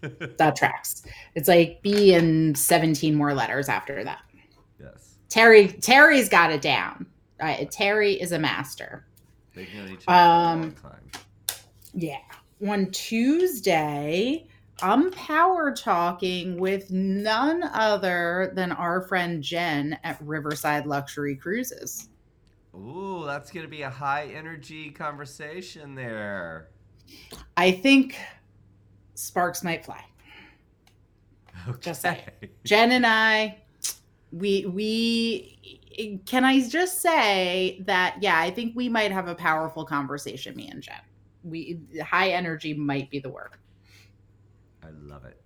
That 0.38 0.54
tracks. 0.54 1.02
It's 1.34 1.48
like 1.48 1.82
B 1.82 2.14
and 2.14 2.56
17 2.56 3.14
more 3.16 3.34
letters 3.34 3.68
after 3.68 4.04
that. 4.04 4.20
yes. 4.80 5.16
Terry 5.28 5.68
Terry's 5.68 6.28
got 6.28 6.52
it 6.52 6.62
down. 6.62 7.06
Uh, 7.40 7.64
Terry 7.70 8.14
is 8.14 8.32
a 8.32 8.38
master. 8.38 9.04
They've 9.54 9.72
known 9.74 9.88
each 9.92 10.04
other 10.06 10.06
for 10.06 10.12
a 10.12 10.14
Um, 10.14 10.72
time. 10.72 11.10
Yeah. 11.94 12.18
On 12.66 12.90
Tuesday, 12.90 14.46
I'm 14.82 15.10
power 15.10 15.72
talking 15.74 16.58
with 16.58 16.90
none 16.90 17.62
other 17.64 18.52
than 18.54 18.72
our 18.72 19.00
friend 19.02 19.42
Jen 19.42 19.98
at 20.04 20.20
Riverside 20.20 20.86
Luxury 20.86 21.36
Cruises. 21.36 22.08
Ooh, 22.74 23.24
that's 23.26 23.50
going 23.50 23.64
to 23.64 23.70
be 23.70 23.82
a 23.82 23.90
high 23.90 24.26
energy 24.26 24.90
conversation 24.90 25.94
there. 25.94 26.68
I 27.56 27.72
think 27.72 28.16
sparks 29.14 29.64
might 29.64 29.84
fly. 29.84 30.04
Okay. 31.68 31.78
Just 31.80 32.02
saying. 32.02 32.20
Jen 32.64 32.92
and 32.92 33.04
I, 33.06 33.58
we 34.30 34.66
we 34.66 35.80
can 36.26 36.44
I 36.44 36.66
just 36.68 37.00
say 37.02 37.82
that 37.86 38.16
yeah, 38.22 38.38
I 38.38 38.50
think 38.50 38.76
we 38.76 38.88
might 38.88 39.12
have 39.12 39.28
a 39.28 39.34
powerful 39.34 39.84
conversation, 39.84 40.54
me 40.56 40.68
and 40.68 40.82
Jen. 40.82 40.96
We 41.44 41.80
high 42.02 42.30
energy 42.30 42.74
might 42.74 43.10
be 43.10 43.20
the 43.20 43.30
word. 43.30 43.56
I 44.82 44.90
love 44.90 45.24
it. 45.24 45.40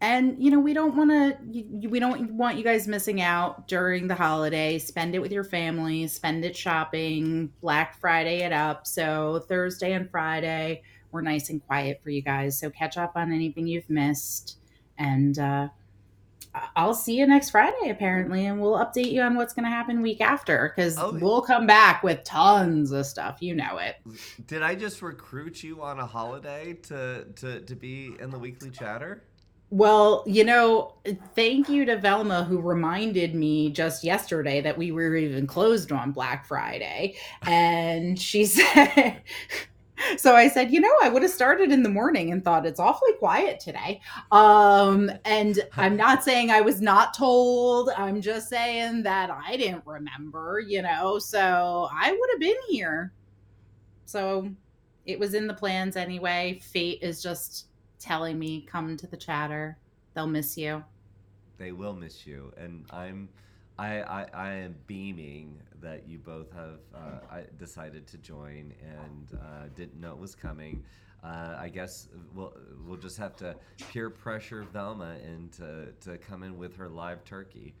and 0.00 0.42
you 0.42 0.50
know 0.50 0.58
we 0.60 0.74
don't 0.74 0.96
want 0.96 1.10
to 1.10 1.88
we 1.88 1.98
don't 2.00 2.32
want 2.32 2.58
you 2.58 2.64
guys 2.64 2.86
missing 2.88 3.20
out 3.20 3.68
during 3.68 4.08
the 4.08 4.14
holiday 4.14 4.78
spend 4.78 5.14
it 5.14 5.20
with 5.20 5.32
your 5.32 5.44
family 5.44 6.06
spend 6.08 6.44
it 6.44 6.56
shopping 6.56 7.52
black 7.60 7.98
friday 8.00 8.40
it 8.42 8.52
up 8.52 8.86
so 8.86 9.44
thursday 9.48 9.92
and 9.92 10.10
friday 10.10 10.82
we're 11.12 11.22
nice 11.22 11.50
and 11.50 11.64
quiet 11.66 12.00
for 12.02 12.10
you 12.10 12.22
guys 12.22 12.58
so 12.58 12.70
catch 12.70 12.96
up 12.98 13.12
on 13.16 13.32
anything 13.32 13.66
you've 13.66 13.88
missed 13.90 14.58
and 14.98 15.38
uh 15.38 15.68
I'll 16.76 16.94
see 16.94 17.16
you 17.18 17.26
next 17.26 17.50
Friday, 17.50 17.90
apparently, 17.90 18.46
and 18.46 18.60
we'll 18.60 18.74
update 18.76 19.10
you 19.10 19.20
on 19.22 19.34
what's 19.34 19.52
going 19.54 19.64
to 19.64 19.70
happen 19.70 20.02
week 20.02 20.20
after 20.20 20.72
because 20.74 20.96
Oh. 20.98 21.12
we'll 21.20 21.42
come 21.42 21.66
back 21.66 22.02
with 22.02 22.22
tons 22.24 22.92
of 22.92 23.06
stuff. 23.06 23.38
You 23.40 23.54
know 23.56 23.78
it. 23.78 23.96
Did 24.46 24.62
I 24.62 24.74
just 24.74 25.02
recruit 25.02 25.62
you 25.62 25.82
on 25.82 25.98
a 25.98 26.06
holiday 26.06 26.74
to 26.84 27.24
to 27.36 27.60
to 27.60 27.74
be 27.74 28.14
in 28.20 28.30
the 28.30 28.38
weekly 28.38 28.70
chatter? 28.70 29.24
Well, 29.70 30.22
you 30.26 30.44
know, 30.44 30.94
thank 31.34 31.68
you 31.68 31.84
to 31.86 31.96
Velma 31.96 32.44
who 32.44 32.60
reminded 32.60 33.34
me 33.34 33.70
just 33.70 34.04
yesterday 34.04 34.60
that 34.60 34.78
we 34.78 34.92
were 34.92 35.16
even 35.16 35.48
closed 35.48 35.90
on 35.90 36.12
Black 36.12 36.46
Friday. 36.46 37.16
And 37.42 38.16
she 38.20 38.44
said, 38.46 39.20
so 40.16 40.34
I 40.34 40.48
said, 40.48 40.72
you 40.72 40.80
know, 40.80 40.92
I 41.02 41.08
would 41.08 41.22
have 41.22 41.30
started 41.30 41.70
in 41.72 41.82
the 41.82 41.88
morning 41.88 42.32
and 42.32 42.42
thought 42.42 42.66
it's 42.66 42.80
awfully 42.80 43.12
quiet 43.18 43.60
today. 43.60 44.00
Um, 44.32 45.10
and 45.24 45.60
I'm 45.76 45.96
not 45.96 46.24
saying 46.24 46.50
I 46.50 46.60
was 46.60 46.80
not 46.80 47.14
told. 47.14 47.90
I'm 47.96 48.20
just 48.20 48.48
saying 48.48 49.02
that 49.04 49.30
I 49.30 49.56
didn't 49.56 49.84
remember, 49.86 50.62
you 50.66 50.82
know, 50.82 51.18
so 51.18 51.88
I 51.92 52.10
would 52.12 52.30
have 52.32 52.40
been 52.40 52.56
here. 52.68 53.12
So 54.04 54.50
it 55.06 55.18
was 55.18 55.34
in 55.34 55.46
the 55.46 55.54
plans 55.54 55.96
anyway. 55.96 56.60
Fate 56.62 56.98
is 57.02 57.22
just 57.22 57.66
telling 57.98 58.38
me, 58.38 58.66
come 58.68 58.96
to 58.96 59.06
the 59.06 59.16
chatter. 59.16 59.78
They'll 60.14 60.26
miss 60.26 60.56
you. 60.56 60.84
They 61.56 61.72
will 61.72 61.94
miss 61.94 62.26
you. 62.26 62.52
And 62.56 62.84
I'm 62.90 63.28
I, 63.78 64.02
I, 64.02 64.26
I 64.32 64.50
am 64.52 64.76
beaming 64.86 65.60
that 65.84 66.08
you 66.08 66.18
both 66.18 66.50
have 66.52 66.80
uh, 66.94 67.42
decided 67.58 68.06
to 68.08 68.18
join 68.18 68.72
and 68.82 69.38
uh, 69.38 69.68
didn't 69.76 70.00
know 70.00 70.12
it 70.12 70.18
was 70.18 70.34
coming. 70.34 70.82
Uh, 71.22 71.56
I 71.58 71.68
guess 71.68 72.08
we'll 72.34 72.54
we'll 72.86 72.98
just 72.98 73.16
have 73.16 73.36
to 73.36 73.54
peer 73.90 74.10
pressure 74.10 74.66
Velma 74.72 75.16
into 75.24 75.86
to 76.02 76.18
come 76.18 76.42
in 76.42 76.58
with 76.58 76.76
her 76.76 76.88
live 76.88 77.24
turkey. 77.24 77.74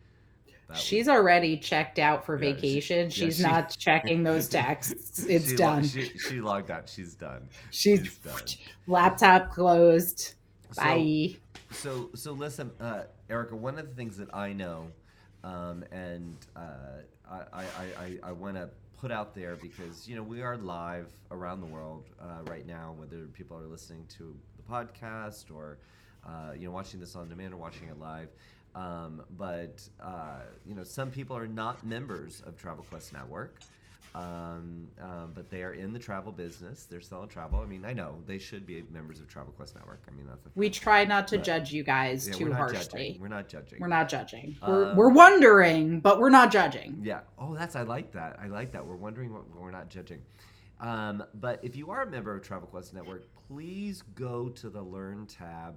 That 0.68 0.78
She's 0.78 1.08
already 1.08 1.58
checked 1.58 1.98
out 1.98 2.24
for 2.24 2.36
yeah, 2.36 2.52
vacation. 2.52 3.10
She, 3.10 3.26
She's 3.26 3.40
yeah, 3.40 3.46
she, 3.46 3.52
not 3.52 3.76
checking 3.78 4.22
those 4.22 4.48
texts. 4.48 5.24
It's 5.24 5.50
she, 5.50 5.56
done. 5.56 5.84
She, 5.84 6.04
she, 6.16 6.40
logged 6.40 6.70
out. 6.70 6.88
She's 6.88 7.14
done. 7.14 7.48
She's, 7.70 8.00
She's 8.00 8.16
done. 8.18 8.40
Laptop 8.86 9.50
closed. 9.50 10.34
So, 10.72 10.82
Bye. 10.82 11.36
So 11.70 12.10
so 12.14 12.32
listen, 12.32 12.70
uh, 12.80 13.02
Erica. 13.28 13.56
One 13.56 13.78
of 13.78 13.88
the 13.88 13.94
things 13.94 14.16
that 14.16 14.34
I 14.34 14.52
know 14.54 14.86
um, 15.44 15.84
and 15.92 16.36
uh, 16.56 17.02
I, 17.30 17.40
I, 17.52 17.64
I, 17.98 18.18
I 18.24 18.32
want 18.32 18.56
to 18.56 18.70
put 18.98 19.12
out 19.12 19.34
there 19.34 19.56
because 19.56 20.08
you 20.08 20.16
know 20.16 20.22
we 20.22 20.40
are 20.40 20.56
live 20.56 21.08
around 21.30 21.60
the 21.60 21.66
world 21.66 22.04
uh, 22.20 22.42
right 22.50 22.66
now, 22.66 22.94
whether 22.98 23.26
people 23.26 23.58
are 23.58 23.66
listening 23.66 24.06
to 24.16 24.34
the 24.56 24.62
podcast 24.62 25.54
or 25.54 25.78
uh, 26.26 26.52
you 26.56 26.66
know 26.66 26.72
watching 26.72 26.98
this 27.00 27.14
on 27.14 27.28
demand 27.28 27.52
or 27.52 27.58
watching 27.58 27.88
it 27.88 27.98
live. 27.98 28.28
Um, 28.74 29.22
but 29.36 29.86
uh, 30.02 30.40
you 30.66 30.74
know 30.74 30.84
some 30.84 31.10
people 31.10 31.36
are 31.36 31.46
not 31.46 31.84
members 31.84 32.42
of 32.46 32.56
Travel 32.56 32.84
Quest 32.88 33.12
Network. 33.12 33.60
Um, 34.14 34.86
um, 35.02 35.32
but 35.34 35.50
they 35.50 35.64
are 35.64 35.72
in 35.72 35.92
the 35.92 35.98
travel 35.98 36.30
business. 36.30 36.84
They're 36.84 37.00
selling 37.00 37.28
travel. 37.28 37.58
I 37.58 37.66
mean, 37.66 37.84
I 37.84 37.92
know 37.92 38.14
they 38.26 38.38
should 38.38 38.64
be 38.64 38.84
members 38.92 39.18
of 39.18 39.26
Travel 39.26 39.52
Quest 39.52 39.74
Network. 39.74 40.04
I 40.06 40.12
mean, 40.12 40.26
that's 40.28 40.46
we 40.54 40.70
try 40.70 41.04
not 41.04 41.26
to 41.28 41.36
but, 41.36 41.44
judge 41.44 41.72
you 41.72 41.82
guys 41.82 42.28
yeah, 42.28 42.34
too 42.34 42.44
we're 42.46 42.54
harshly. 42.54 43.08
Judging. 43.08 43.20
We're 43.20 43.28
not 43.28 43.48
judging. 43.48 43.80
We're 43.80 43.88
not 43.88 44.08
judging. 44.08 44.56
we're, 44.64 44.90
um, 44.90 44.96
we're 44.96 45.08
wondering, 45.08 45.98
but 45.98 46.20
we're 46.20 46.30
not 46.30 46.52
judging. 46.52 47.00
Yeah. 47.02 47.20
Oh, 47.40 47.56
that's 47.56 47.74
I 47.74 47.82
like 47.82 48.12
that. 48.12 48.38
I 48.40 48.46
like 48.46 48.70
that. 48.72 48.86
We're 48.86 48.94
wondering, 48.94 49.32
but 49.32 49.60
we're 49.60 49.72
not 49.72 49.88
judging. 49.88 50.22
Um, 50.80 51.24
but 51.34 51.58
if 51.64 51.74
you 51.74 51.90
are 51.90 52.02
a 52.02 52.10
member 52.10 52.36
of 52.36 52.42
Travel 52.42 52.68
Quest 52.68 52.94
Network, 52.94 53.24
please 53.48 54.02
go 54.14 54.48
to 54.50 54.70
the 54.70 54.82
Learn 54.82 55.26
tab 55.26 55.74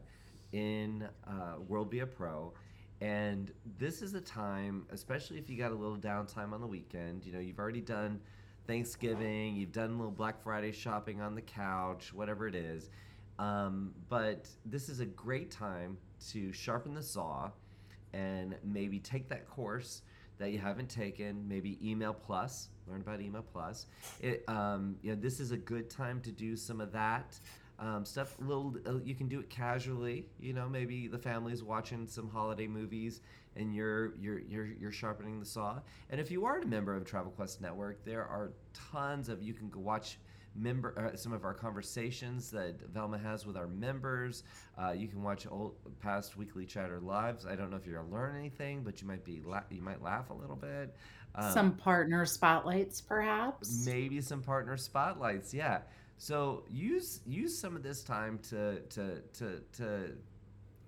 in 0.52 1.08
uh, 1.28 1.56
WorldVia 1.68 2.08
Pro 2.12 2.54
and 3.02 3.52
this 3.78 4.02
is 4.02 4.14
a 4.16 4.22
time, 4.22 4.86
especially 4.92 5.38
if 5.38 5.50
you 5.50 5.58
got 5.58 5.72
a 5.72 5.76
little 5.76 5.98
downtime 5.98 6.54
on 6.54 6.62
the 6.62 6.68
weekend. 6.68 7.26
You 7.26 7.34
know, 7.34 7.40
you've 7.40 7.60
already 7.60 7.82
done 7.82 8.20
Thanksgiving, 8.66 9.56
you've 9.56 9.72
done 9.72 9.92
a 9.92 9.96
little 9.96 10.12
Black 10.12 10.42
Friday 10.42 10.72
shopping 10.72 11.22
on 11.22 11.36
the 11.36 11.42
couch, 11.42 12.12
whatever 12.14 12.48
it 12.48 12.56
is. 12.56 12.90
Um, 13.40 13.94
but 14.10 14.48
this 14.66 14.90
is 14.90 15.00
a 15.00 15.06
great 15.06 15.52
time 15.52 15.98
to 16.32 16.52
sharpen 16.52 16.96
the 16.96 17.04
saw 17.04 17.52
and 18.14 18.56
maybe 18.64 19.00
take 19.00 19.30
that 19.30 19.48
course 19.48 20.02
that 20.40 20.52
you 20.52 20.60
haven't 20.60 20.90
taken, 20.90 21.48
maybe 21.48 21.78
Email 21.88 22.14
Plus, 22.14 22.70
learn 22.88 23.02
about 23.02 23.22
Email 23.22 23.44
Plus. 23.44 23.88
It, 24.22 24.44
um, 24.48 24.96
you 25.02 25.12
know, 25.12 25.20
this 25.20 25.40
is 25.40 25.52
a 25.52 25.58
good 25.58 25.90
time 25.90 26.22
to 26.22 26.32
do 26.32 26.56
some 26.56 26.82
of 26.82 26.92
that. 26.94 27.40
Um, 27.80 28.06
stuff 28.06 28.36
little 28.40 28.76
uh, 28.88 28.98
you 29.04 29.14
can 29.14 29.28
do 29.28 29.40
it 29.40 29.50
casually. 29.50 30.26
You 30.40 30.54
know, 30.54 30.68
maybe 30.68 31.08
the 31.08 31.20
family's 31.20 31.64
watching 31.64 32.08
some 32.08 32.28
holiday 32.30 32.68
movies 32.68 33.22
and 33.56 33.76
you're 33.76 34.16
you're 34.16 34.40
you're 34.40 34.66
you're 34.66 34.92
sharpening 34.92 35.40
the 35.40 35.46
saw. 35.46 35.80
And 36.10 36.20
if 36.20 36.32
you 36.32 36.46
are 36.46 36.60
a 36.60 36.66
member 36.66 36.96
of 36.96 37.06
Travel 37.06 37.32
Quest 37.32 37.62
Network, 37.62 38.04
there 38.04 38.26
are 38.26 38.52
tons 38.92 39.30
of 39.30 39.42
you 39.42 39.54
can 39.54 39.70
go 39.70 39.80
watch 39.80 40.18
member 40.56 41.12
uh, 41.14 41.16
some 41.16 41.34
of 41.34 41.46
our 41.46 41.54
conversations 41.54 42.50
that 42.52 42.82
Velma 42.92 43.18
has 43.18 43.46
with 43.46 43.56
our 43.56 43.68
members. 43.68 44.44
Uh, 44.78 44.92
you 44.92 45.08
can 45.08 45.22
watch 45.22 45.46
old 45.50 45.76
past 46.02 46.38
weekly 46.38 46.66
chatter 46.66 47.00
lives. 47.00 47.46
I 47.46 47.56
don't 47.56 47.70
know 47.70 47.78
if 47.78 47.86
you're 47.86 48.02
gonna 48.02 48.14
learn 48.14 48.36
anything, 48.36 48.84
but 48.84 49.02
you 49.02 49.08
might 49.08 49.24
be 49.24 49.42
la- 49.46 49.64
you 49.70 49.82
might 49.82 50.02
laugh 50.02 50.30
a 50.30 50.34
little 50.34 50.56
bit. 50.56 50.96
Um, 51.36 51.52
some 51.52 51.72
partner 51.74 52.26
spotlights, 52.26 53.02
perhaps. 53.02 53.86
Maybe 53.86 54.22
some 54.22 54.42
partner 54.42 54.78
spotlights. 54.78 55.54
Yeah. 55.54 55.82
So 56.18 56.64
use 56.70 57.22
use 57.26 57.58
some 57.58 57.76
of 57.76 57.84
this 57.84 58.04
time 58.04 58.40
to 58.50 58.80
to 58.80 59.22
to 59.34 59.62
to 59.74 60.12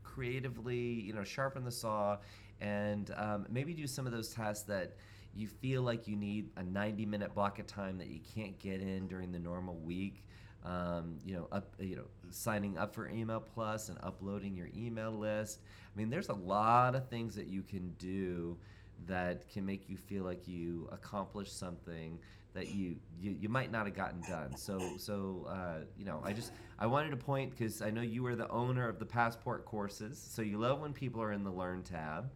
creatively, 0.04 0.78
you 0.78 1.14
know, 1.14 1.24
sharpen 1.24 1.64
the 1.64 1.72
saw, 1.72 2.18
and 2.60 3.12
um, 3.16 3.46
maybe 3.50 3.74
do 3.74 3.88
some 3.88 4.06
of 4.06 4.12
those 4.12 4.30
tasks 4.30 4.66
that 4.66 4.96
you 5.36 5.48
feel 5.48 5.84
like 5.84 6.08
you 6.08 6.16
need 6.16 6.50
a 6.58 6.64
90 6.64 7.06
minute 7.06 7.34
block 7.36 7.60
of 7.60 7.68
time 7.68 7.98
that 8.00 8.08
you 8.08 8.20
can't 8.36 8.58
get 8.60 8.82
in 8.82 9.08
during 9.08 9.32
the 9.32 9.40
normal 9.40 9.76
week. 9.76 10.24
Um, 10.66 11.20
you 11.26 11.36
know, 11.36 11.48
up, 11.54 11.74
you 11.80 11.96
know, 11.96 12.06
signing 12.32 12.78
up 12.78 12.94
for 12.94 13.08
Email 13.08 13.40
Plus 13.40 13.88
and 13.88 13.98
uploading 14.04 14.58
your 14.58 14.68
email 14.76 15.12
list. 15.12 15.62
I 15.96 15.98
mean, 15.98 16.10
there's 16.10 16.30
a 16.30 16.34
lot 16.34 16.96
of 16.96 17.08
things 17.08 17.36
that 17.36 17.48
you 17.48 17.62
can 17.62 17.94
do 17.98 18.58
that 19.06 19.48
can 19.50 19.66
make 19.66 19.88
you 19.88 19.96
feel 19.96 20.26
like 20.26 20.48
you 20.48 20.90
accomplished 20.92 21.58
something 21.58 22.20
that 22.54 22.70
you, 22.70 22.96
you 23.20 23.36
you 23.40 23.50
might 23.50 23.72
not 23.72 23.86
have 23.86 23.96
gotten 23.96 24.22
done. 24.22 24.56
So 24.56 24.80
so 24.98 25.48
uh, 25.50 25.86
you 25.98 26.06
know, 26.06 26.22
I 26.24 26.34
just 26.34 26.52
I 26.78 26.88
wanted 26.88 27.12
to 27.12 27.18
point 27.18 27.52
because 27.52 27.82
I 27.82 27.90
know 27.92 28.02
you 28.02 28.26
are 28.26 28.36
the 28.36 28.50
owner 28.50 28.88
of 28.88 29.00
the 29.00 29.06
passport 29.06 29.66
courses, 29.66 30.20
so 30.20 30.42
you 30.42 30.58
love 30.58 30.80
when 30.80 30.94
people 30.94 31.22
are 31.22 31.32
in 31.32 31.44
the 31.44 31.52
Learn 31.52 31.84
tab. 31.84 32.30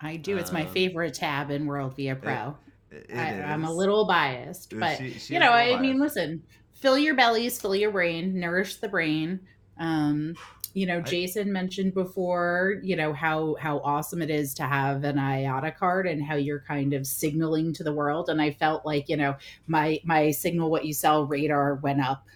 I 0.00 0.16
do. 0.16 0.36
It's 0.36 0.50
um, 0.50 0.54
my 0.54 0.66
favorite 0.66 1.14
tab 1.14 1.50
in 1.50 1.66
WorldVia 1.66 2.20
Pro. 2.20 2.56
It, 2.90 3.06
it 3.08 3.16
I, 3.16 3.30
am 3.52 3.64
a 3.64 3.72
little 3.72 4.06
biased, 4.06 4.78
but 4.78 4.98
she, 4.98 5.12
she 5.12 5.34
you 5.34 5.40
know, 5.40 5.50
I 5.50 5.70
biased. 5.70 5.80
mean, 5.80 5.98
listen, 5.98 6.42
fill 6.74 6.98
your 6.98 7.14
bellies, 7.14 7.60
fill 7.60 7.74
your 7.74 7.90
brain, 7.90 8.38
nourish 8.38 8.76
the 8.76 8.88
brain. 8.88 9.40
Um, 9.78 10.36
you 10.74 10.86
know 10.86 11.00
jason 11.00 11.52
mentioned 11.52 11.94
before 11.94 12.80
you 12.82 12.96
know 12.96 13.12
how 13.12 13.54
how 13.60 13.78
awesome 13.78 14.20
it 14.20 14.28
is 14.28 14.52
to 14.52 14.64
have 14.64 15.04
an 15.04 15.16
iata 15.16 15.74
card 15.74 16.06
and 16.06 16.22
how 16.22 16.34
you're 16.34 16.60
kind 16.60 16.92
of 16.92 17.06
signaling 17.06 17.72
to 17.72 17.84
the 17.84 17.92
world. 17.92 18.28
And 18.28 18.42
i 18.42 18.50
felt 18.50 18.84
like 18.84 19.08
you 19.08 19.16
know 19.16 19.36
my 19.66 20.00
my 20.04 20.32
signal 20.32 20.70
what 20.70 20.84
you 20.84 20.92
sell 20.92 21.26
radar 21.26 21.76
went 21.76 22.00
up. 22.00 22.26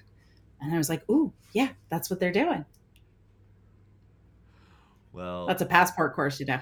And 0.61 0.73
i 0.73 0.79
was 0.79 0.89
like 0.89 1.09
ooh 1.11 1.33
yeah 1.53 1.69
that's 1.91 2.09
what 2.09 2.21
they're 2.21 2.33
doing. 2.33 2.65
Well 5.13 5.47
that's 5.47 5.63
a 5.63 5.67
passport 5.67 6.15
course 6.15 6.39
you 6.41 6.47
know. 6.47 6.61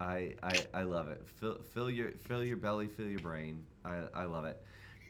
I 0.00 0.34
i, 0.42 0.64
I 0.72 0.82
love 0.82 1.08
it. 1.08 1.22
Fill, 1.26 1.58
fill 1.74 1.90
your 1.90 2.12
fill 2.12 2.42
your 2.42 2.56
belly 2.56 2.88
fill 2.88 3.08
your 3.08 3.20
brain. 3.20 3.64
I 3.84 4.04
i 4.14 4.24
love 4.24 4.46
it. 4.46 4.60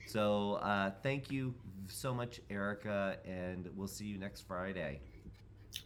So 0.07 0.55
uh, 0.55 0.91
thank 1.03 1.31
you 1.31 1.55
so 1.87 2.15
much 2.15 2.41
erica 2.51 3.17
and 3.25 3.69
we'll 3.75 3.89
see 3.89 4.05
you 4.05 4.19
next 4.19 4.43
friday 4.43 5.01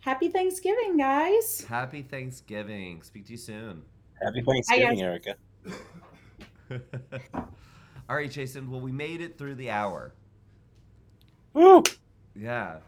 Happy 0.00 0.28
Thanksgiving, 0.28 0.96
guys. 0.96 1.64
Happy 1.68 2.02
Thanksgiving. 2.02 3.02
Speak 3.02 3.26
to 3.26 3.32
you 3.32 3.38
soon. 3.38 3.82
Happy 4.22 4.42
Thanksgiving, 4.42 5.00
Erica. 5.00 5.34
All 8.08 8.16
right, 8.16 8.30
Jason. 8.30 8.70
Well, 8.70 8.80
we 8.80 8.92
made 8.92 9.20
it 9.20 9.38
through 9.38 9.54
the 9.56 9.70
hour. 9.70 10.12
Woo! 11.54 11.82
Yeah. 12.34 12.78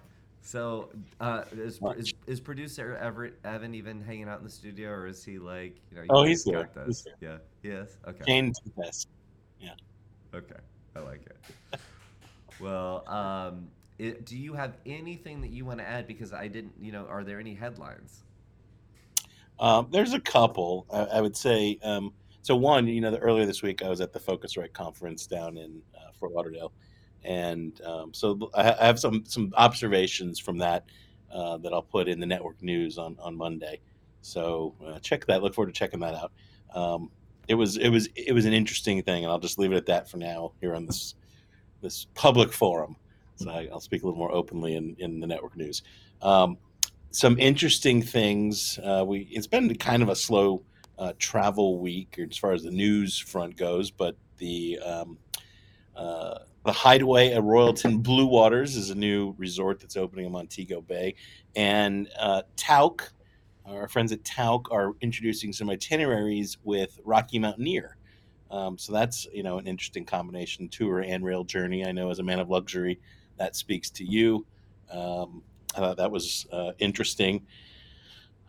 So, 0.42 0.90
uh, 1.20 1.44
is, 1.52 1.80
is, 1.96 2.14
is, 2.26 2.40
producer 2.40 2.96
Everett 2.98 3.38
Evan 3.44 3.74
even 3.74 4.02
hanging 4.02 4.28
out 4.28 4.38
in 4.38 4.44
the 4.44 4.50
studio, 4.50 4.90
or 4.90 5.06
is 5.06 5.24
he 5.24 5.38
like, 5.38 5.76
you 5.90 5.96
know? 5.96 6.02
You 6.02 6.08
oh, 6.10 6.22
he's 6.24 6.44
here. 6.44 6.68
he's 6.86 7.02
here. 7.02 7.14
Yeah. 7.20 7.36
Yes. 7.62 7.96
Okay. 8.06 8.24
Jane 8.26 8.52
this. 8.76 9.06
Yeah. 9.58 9.70
Okay. 10.34 10.60
I 10.94 11.00
like 11.00 11.26
it. 11.26 11.80
well, 12.60 13.08
um, 13.08 13.68
it, 13.98 14.26
do 14.26 14.36
you 14.36 14.54
have 14.54 14.76
anything 14.86 15.40
that 15.42 15.50
you 15.50 15.64
want 15.64 15.78
to 15.78 15.88
add? 15.88 16.06
Because 16.06 16.32
I 16.32 16.48
didn't, 16.48 16.72
you 16.80 16.92
know, 16.92 17.06
are 17.06 17.24
there 17.24 17.38
any 17.38 17.54
headlines? 17.54 18.24
Um, 19.60 19.88
there's 19.90 20.12
a 20.12 20.20
couple. 20.20 20.86
I, 20.90 21.04
I 21.04 21.20
would 21.20 21.36
say. 21.36 21.78
Um, 21.82 22.12
so 22.42 22.54
one, 22.56 22.86
you 22.86 23.00
know, 23.00 23.10
the, 23.10 23.18
earlier 23.18 23.46
this 23.46 23.62
week 23.62 23.82
I 23.82 23.88
was 23.88 24.00
at 24.00 24.12
the 24.12 24.20
Phocuswright 24.20 24.72
conference 24.72 25.26
down 25.26 25.56
in 25.56 25.80
uh, 25.96 26.10
Fort 26.18 26.32
Lauderdale, 26.32 26.72
and 27.22 27.80
um, 27.82 28.12
so 28.12 28.50
I, 28.54 28.72
I, 28.72 28.84
have 28.86 28.98
some 28.98 29.24
some 29.24 29.52
observations 29.56 30.38
from 30.38 30.58
that 30.58 30.84
uh, 31.32 31.56
that 31.58 31.72
I'll 31.72 31.82
put 31.82 32.06
in 32.06 32.20
the 32.20 32.26
network 32.26 32.62
news 32.62 32.98
on 32.98 33.16
on 33.20 33.34
Monday. 33.34 33.80
So 34.20 34.74
uh, 34.86 34.98
check 34.98 35.24
that. 35.26 35.42
Look 35.42 35.54
forward 35.54 35.72
to 35.72 35.78
checking 35.78 36.00
that 36.00 36.14
out. 36.14 36.32
Um, 36.74 37.10
it 37.48 37.54
was 37.54 37.76
it 37.76 37.88
was 37.88 38.08
it 38.14 38.32
was 38.32 38.44
an 38.44 38.52
interesting 38.52 39.02
thing, 39.02 39.24
and 39.24 39.32
I'll 39.32 39.38
just 39.38 39.58
leave 39.58 39.72
it 39.72 39.76
at 39.76 39.86
that 39.86 40.10
for 40.10 40.18
now 40.18 40.52
here 40.60 40.74
on 40.74 40.84
this 40.84 41.14
this 41.80 42.06
public 42.14 42.52
forum. 42.52 42.96
So 43.36 43.50
I, 43.50 43.68
will 43.70 43.80
speak 43.80 44.02
a 44.02 44.06
little 44.06 44.18
more 44.18 44.32
openly 44.32 44.76
in, 44.76 44.96
in 44.98 45.20
the 45.20 45.26
network 45.26 45.56
news. 45.56 45.82
Um, 46.22 46.58
some 47.10 47.38
interesting 47.38 48.02
things. 48.02 48.78
Uh, 48.82 49.04
we 49.06 49.28
it's 49.30 49.46
been 49.46 49.74
kind 49.76 50.02
of 50.02 50.08
a 50.08 50.16
slow 50.16 50.62
uh, 50.98 51.12
travel 51.18 51.78
week 51.78 52.18
as 52.30 52.36
far 52.36 52.52
as 52.52 52.62
the 52.62 52.70
news 52.70 53.18
front 53.18 53.56
goes, 53.56 53.90
but 53.90 54.16
the 54.38 54.78
um, 54.80 55.18
Uh, 55.96 56.38
the 56.64 56.72
Hideaway 56.72 57.32
at 57.34 57.42
Royalton 57.42 58.02
Blue 58.02 58.26
Waters 58.26 58.74
is 58.74 58.90
a 58.90 58.94
new 58.94 59.34
resort 59.38 59.78
that's 59.78 59.96
opening 59.96 60.26
in 60.26 60.32
Montego 60.32 60.80
Bay. 60.80 61.14
And 61.54 62.08
uh, 62.18 62.42
Tauk, 62.56 63.12
our 63.64 63.86
friends 63.86 64.12
at 64.12 64.24
Tauk, 64.24 64.72
are 64.72 64.94
introducing 65.00 65.52
some 65.52 65.70
itineraries 65.70 66.58
with 66.64 66.98
Rocky 67.04 67.38
Mountaineer. 67.38 67.96
Um, 68.50 68.76
so 68.78 68.92
that's 68.92 69.26
you 69.32 69.42
know 69.42 69.58
an 69.58 69.66
interesting 69.66 70.04
combination 70.04 70.68
tour 70.68 71.00
and 71.00 71.24
rail 71.24 71.44
journey. 71.44 71.84
I 71.86 71.92
know 71.92 72.10
as 72.10 72.18
a 72.18 72.22
man 72.22 72.40
of 72.40 72.48
luxury, 72.48 72.98
that 73.36 73.56
speaks 73.56 73.90
to 73.90 74.04
you. 74.04 74.46
Um, 74.90 75.42
I 75.74 75.80
thought 75.80 75.96
that 75.96 76.10
was 76.10 76.46
uh, 76.52 76.72
interesting. 76.78 77.46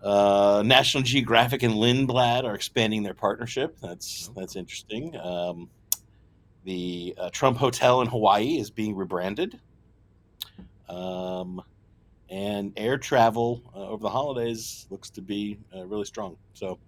Uh, 0.03 0.61
National 0.65 1.01
Geographic 1.01 1.63
and 1.63 1.73
Lindblad 1.73 2.43
are 2.43 2.53
expanding 2.53 3.01
their 3.01 3.15
partnership. 3.15 3.77
That's 3.81 4.29
that's 4.35 4.55
interesting. 4.55 5.15
Um, 5.17 5.69
the 6.63 7.15
uh, 7.17 7.29
Trump 7.31 7.57
Hotel 7.57 8.01
in 8.01 8.07
Hawaii 8.07 8.57
is 8.59 8.69
being 8.69 8.95
rebranded. 8.95 9.59
Um, 10.89 11.61
and 12.29 12.73
air 12.75 12.97
travel 12.97 13.61
uh, 13.75 13.87
over 13.87 14.01
the 14.01 14.09
holidays 14.09 14.87
looks 14.89 15.09
to 15.11 15.21
be 15.21 15.57
uh, 15.75 15.85
really 15.85 16.05
strong. 16.05 16.37
So, 16.53 16.79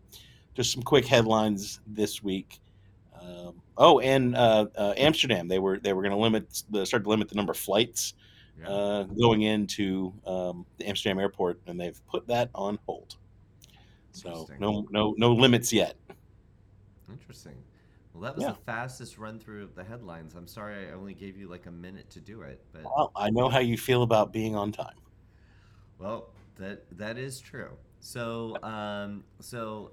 just 0.56 0.74
some 0.74 0.82
quick 0.82 1.06
headlines 1.06 1.80
this 1.86 2.24
week. 2.24 2.60
Um, 3.22 3.62
oh, 3.78 4.00
and 4.00 4.36
uh, 4.36 4.68
uh, 4.76 4.94
Amsterdam, 4.98 5.48
they 5.48 5.60
were 5.60 5.80
they 5.80 5.94
were 5.94 6.02
going 6.02 6.12
to 6.12 6.18
limit 6.18 6.64
the 6.70 6.86
start 6.86 7.04
to 7.04 7.10
limit 7.10 7.30
the 7.30 7.36
number 7.36 7.52
of 7.52 7.58
flights 7.58 8.14
uh, 8.66 9.04
going 9.04 9.44
into 9.44 10.14
um, 10.26 10.66
the 10.78 10.88
Amsterdam 10.88 11.20
airport, 11.20 11.60
and 11.68 11.80
they've 11.80 12.00
put 12.08 12.28
that 12.28 12.50
on 12.56 12.78
hold. 12.86 13.16
So 14.12 14.48
no 14.60 14.86
no 14.90 15.14
no 15.18 15.34
limits 15.34 15.72
yet. 15.72 15.96
Interesting. 17.10 17.64
Well, 18.14 18.22
that 18.24 18.36
was 18.36 18.44
Yeah. 18.44 18.52
the 18.52 18.56
fastest 18.56 19.18
run 19.18 19.40
through 19.40 19.64
of 19.64 19.76
the 19.76 19.84
headlines. 19.84 20.34
I'm 20.36 20.48
sorry 20.48 20.88
I 20.90 20.92
only 20.94 21.14
gave 21.14 21.38
you 21.38 21.48
like 21.48 21.66
a 21.68 21.72
minute 21.72 22.10
to 22.12 22.20
do 22.22 22.42
it, 22.42 22.66
but 22.72 22.84
Well, 22.84 23.12
I 23.16 23.30
know 23.30 23.50
how 23.50 23.60
you 23.60 23.78
feel 23.78 24.04
about 24.04 24.34
being 24.34 24.56
on 24.56 24.72
time. 24.72 24.96
well, 25.98 26.30
that 26.56 26.86
that 26.98 27.18
is 27.18 27.40
true. 27.40 27.78
So, 28.00 28.62
um, 28.64 29.24
so 29.40 29.92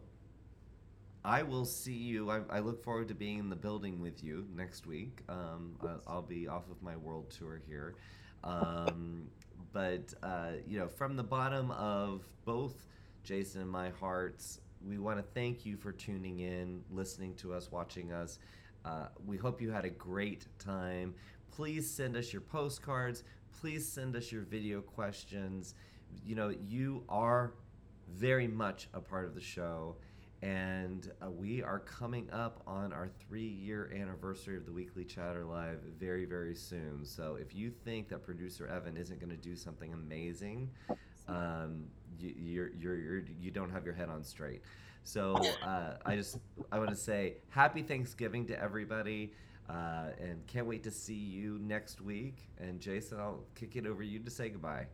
I 1.25 1.43
will 1.43 1.65
see 1.65 1.95
you. 1.95 2.31
I, 2.31 2.41
I 2.51 2.59
look 2.59 2.85
forward 2.85 3.09
to 3.09 3.15
being 3.15 3.39
in 3.39 3.49
the 3.49 3.57
building 3.57 3.99
with 3.99 4.23
you 4.23 4.47
next 4.55 4.87
week. 4.87 5.23
Um, 5.29 5.77
I'll, 5.83 6.03
I'll 6.07 6.23
be 6.23 6.47
off 6.49 6.69
of 6.71 6.83
my 6.83 6.97
world 6.97 7.31
tour 7.31 7.63
here, 7.67 7.95
um, 8.43 9.29
but 9.73 10.13
uh, 10.23 10.53
you 10.67 10.79
know, 10.79 10.87
from 10.87 11.17
the 11.17 11.23
bottom 11.23 11.71
of 11.71 12.29
both 12.45 12.87
Jason 13.23 13.63
and 13.63 13.71
my 13.71 13.89
hearts, 13.89 14.61
we 14.87 14.99
want 14.99 15.19
to 15.19 15.25
thank 15.35 15.65
you 15.65 15.79
for 15.79 15.93
tuning 15.93 16.41
in, 16.41 16.83
listening 16.91 17.35
to 17.37 17.55
us, 17.55 17.73
watching 17.73 18.13
us. 18.13 18.39
Uh, 18.85 19.07
we 19.27 19.39
hope 19.39 19.63
you 19.63 19.71
had 19.71 19.87
a 19.87 19.91
great 19.91 20.47
time. 20.59 21.15
Please 21.51 21.91
send 21.91 22.17
us 22.17 22.35
your 22.35 22.43
postcards. 22.43 23.25
Please 23.61 23.89
send 23.91 24.15
us 24.15 24.31
your 24.31 24.43
video 24.43 24.83
questions. 24.83 25.75
You 26.23 26.35
know, 26.35 26.53
you 26.69 27.05
are 27.09 27.55
very 28.13 28.47
much 28.47 28.89
a 28.93 29.01
part 29.01 29.25
of 29.25 29.35
the 29.35 29.41
show. 29.41 29.97
And 30.45 31.11
uh, 31.23 31.31
we 31.31 31.63
are 31.63 31.79
coming 31.79 32.29
up 32.31 32.63
on 32.67 32.93
our 32.93 33.09
three 33.09 33.49
year 33.49 33.91
anniversary 33.99 34.59
of 34.59 34.67
the 34.67 34.73
Weekly 34.73 35.03
Chatter 35.03 35.43
Live 35.43 35.79
very, 35.99 36.27
very 36.27 36.55
soon. 36.55 37.03
So 37.03 37.39
if 37.41 37.55
you 37.55 37.71
think 37.71 38.11
that 38.11 38.23
producer 38.23 38.67
Evan 38.67 38.99
isn't 38.99 39.19
going 39.19 39.31
to 39.31 39.39
do 39.39 39.57
something 39.57 39.95
amazing, 39.95 40.69
um, 41.29 41.85
you, 42.19 42.35
you're, 42.37 42.71
you're, 42.75 42.97
you're, 42.97 43.25
you 43.41 43.51
don't 43.51 43.71
have 43.71 43.87
your 43.87 43.95
head 43.95 44.11
on 44.11 44.23
straight. 44.23 44.61
So 45.03 45.35
uh, 45.65 45.95
I 46.05 46.15
just 46.15 46.37
I 46.71 46.79
want 46.79 46.91
to 46.91 46.97
say 46.97 47.37
happy 47.49 47.83
Thanksgiving 47.83 48.47
to 48.49 48.63
everybody, 48.63 49.33
uh, 49.71 50.09
and 50.21 50.47
can't 50.47 50.67
wait 50.67 50.83
to 50.83 50.91
see 50.91 51.15
you 51.15 51.59
next 51.63 52.03
week. 52.03 52.51
And 52.59 52.81
Jason, 52.81 53.19
I'll 53.19 53.45
kick 53.55 53.77
it 53.77 53.87
over 53.87 54.03
you 54.03 54.19
to 54.19 54.31
say 54.31 54.51
goodbye. 54.51 54.89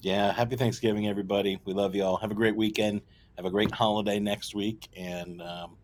Yeah, 0.00 0.32
happy 0.32 0.56
Thanksgiving, 0.56 1.08
everybody. 1.08 1.60
We 1.66 1.74
love 1.74 1.94
you 1.94 2.04
all. 2.04 2.16
Have 2.16 2.30
a 2.30 2.34
great 2.34 2.56
weekend. 2.56 3.02
Have 3.36 3.44
a 3.44 3.50
great 3.50 3.70
holiday 3.70 4.18
next 4.18 4.54
week, 4.54 4.88
and 4.96 5.42
um, 5.42 5.76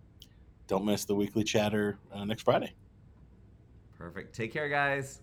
don't 0.67 0.85
miss 0.85 1.05
the 1.05 1.15
weekly 1.15 1.45
chatter 1.45 1.99
uh, 2.13 2.25
next 2.25 2.43
Friday. 2.43 2.73
Perfect. 3.99 4.35
Take 4.35 4.53
care, 4.53 4.69
guys. 4.69 5.21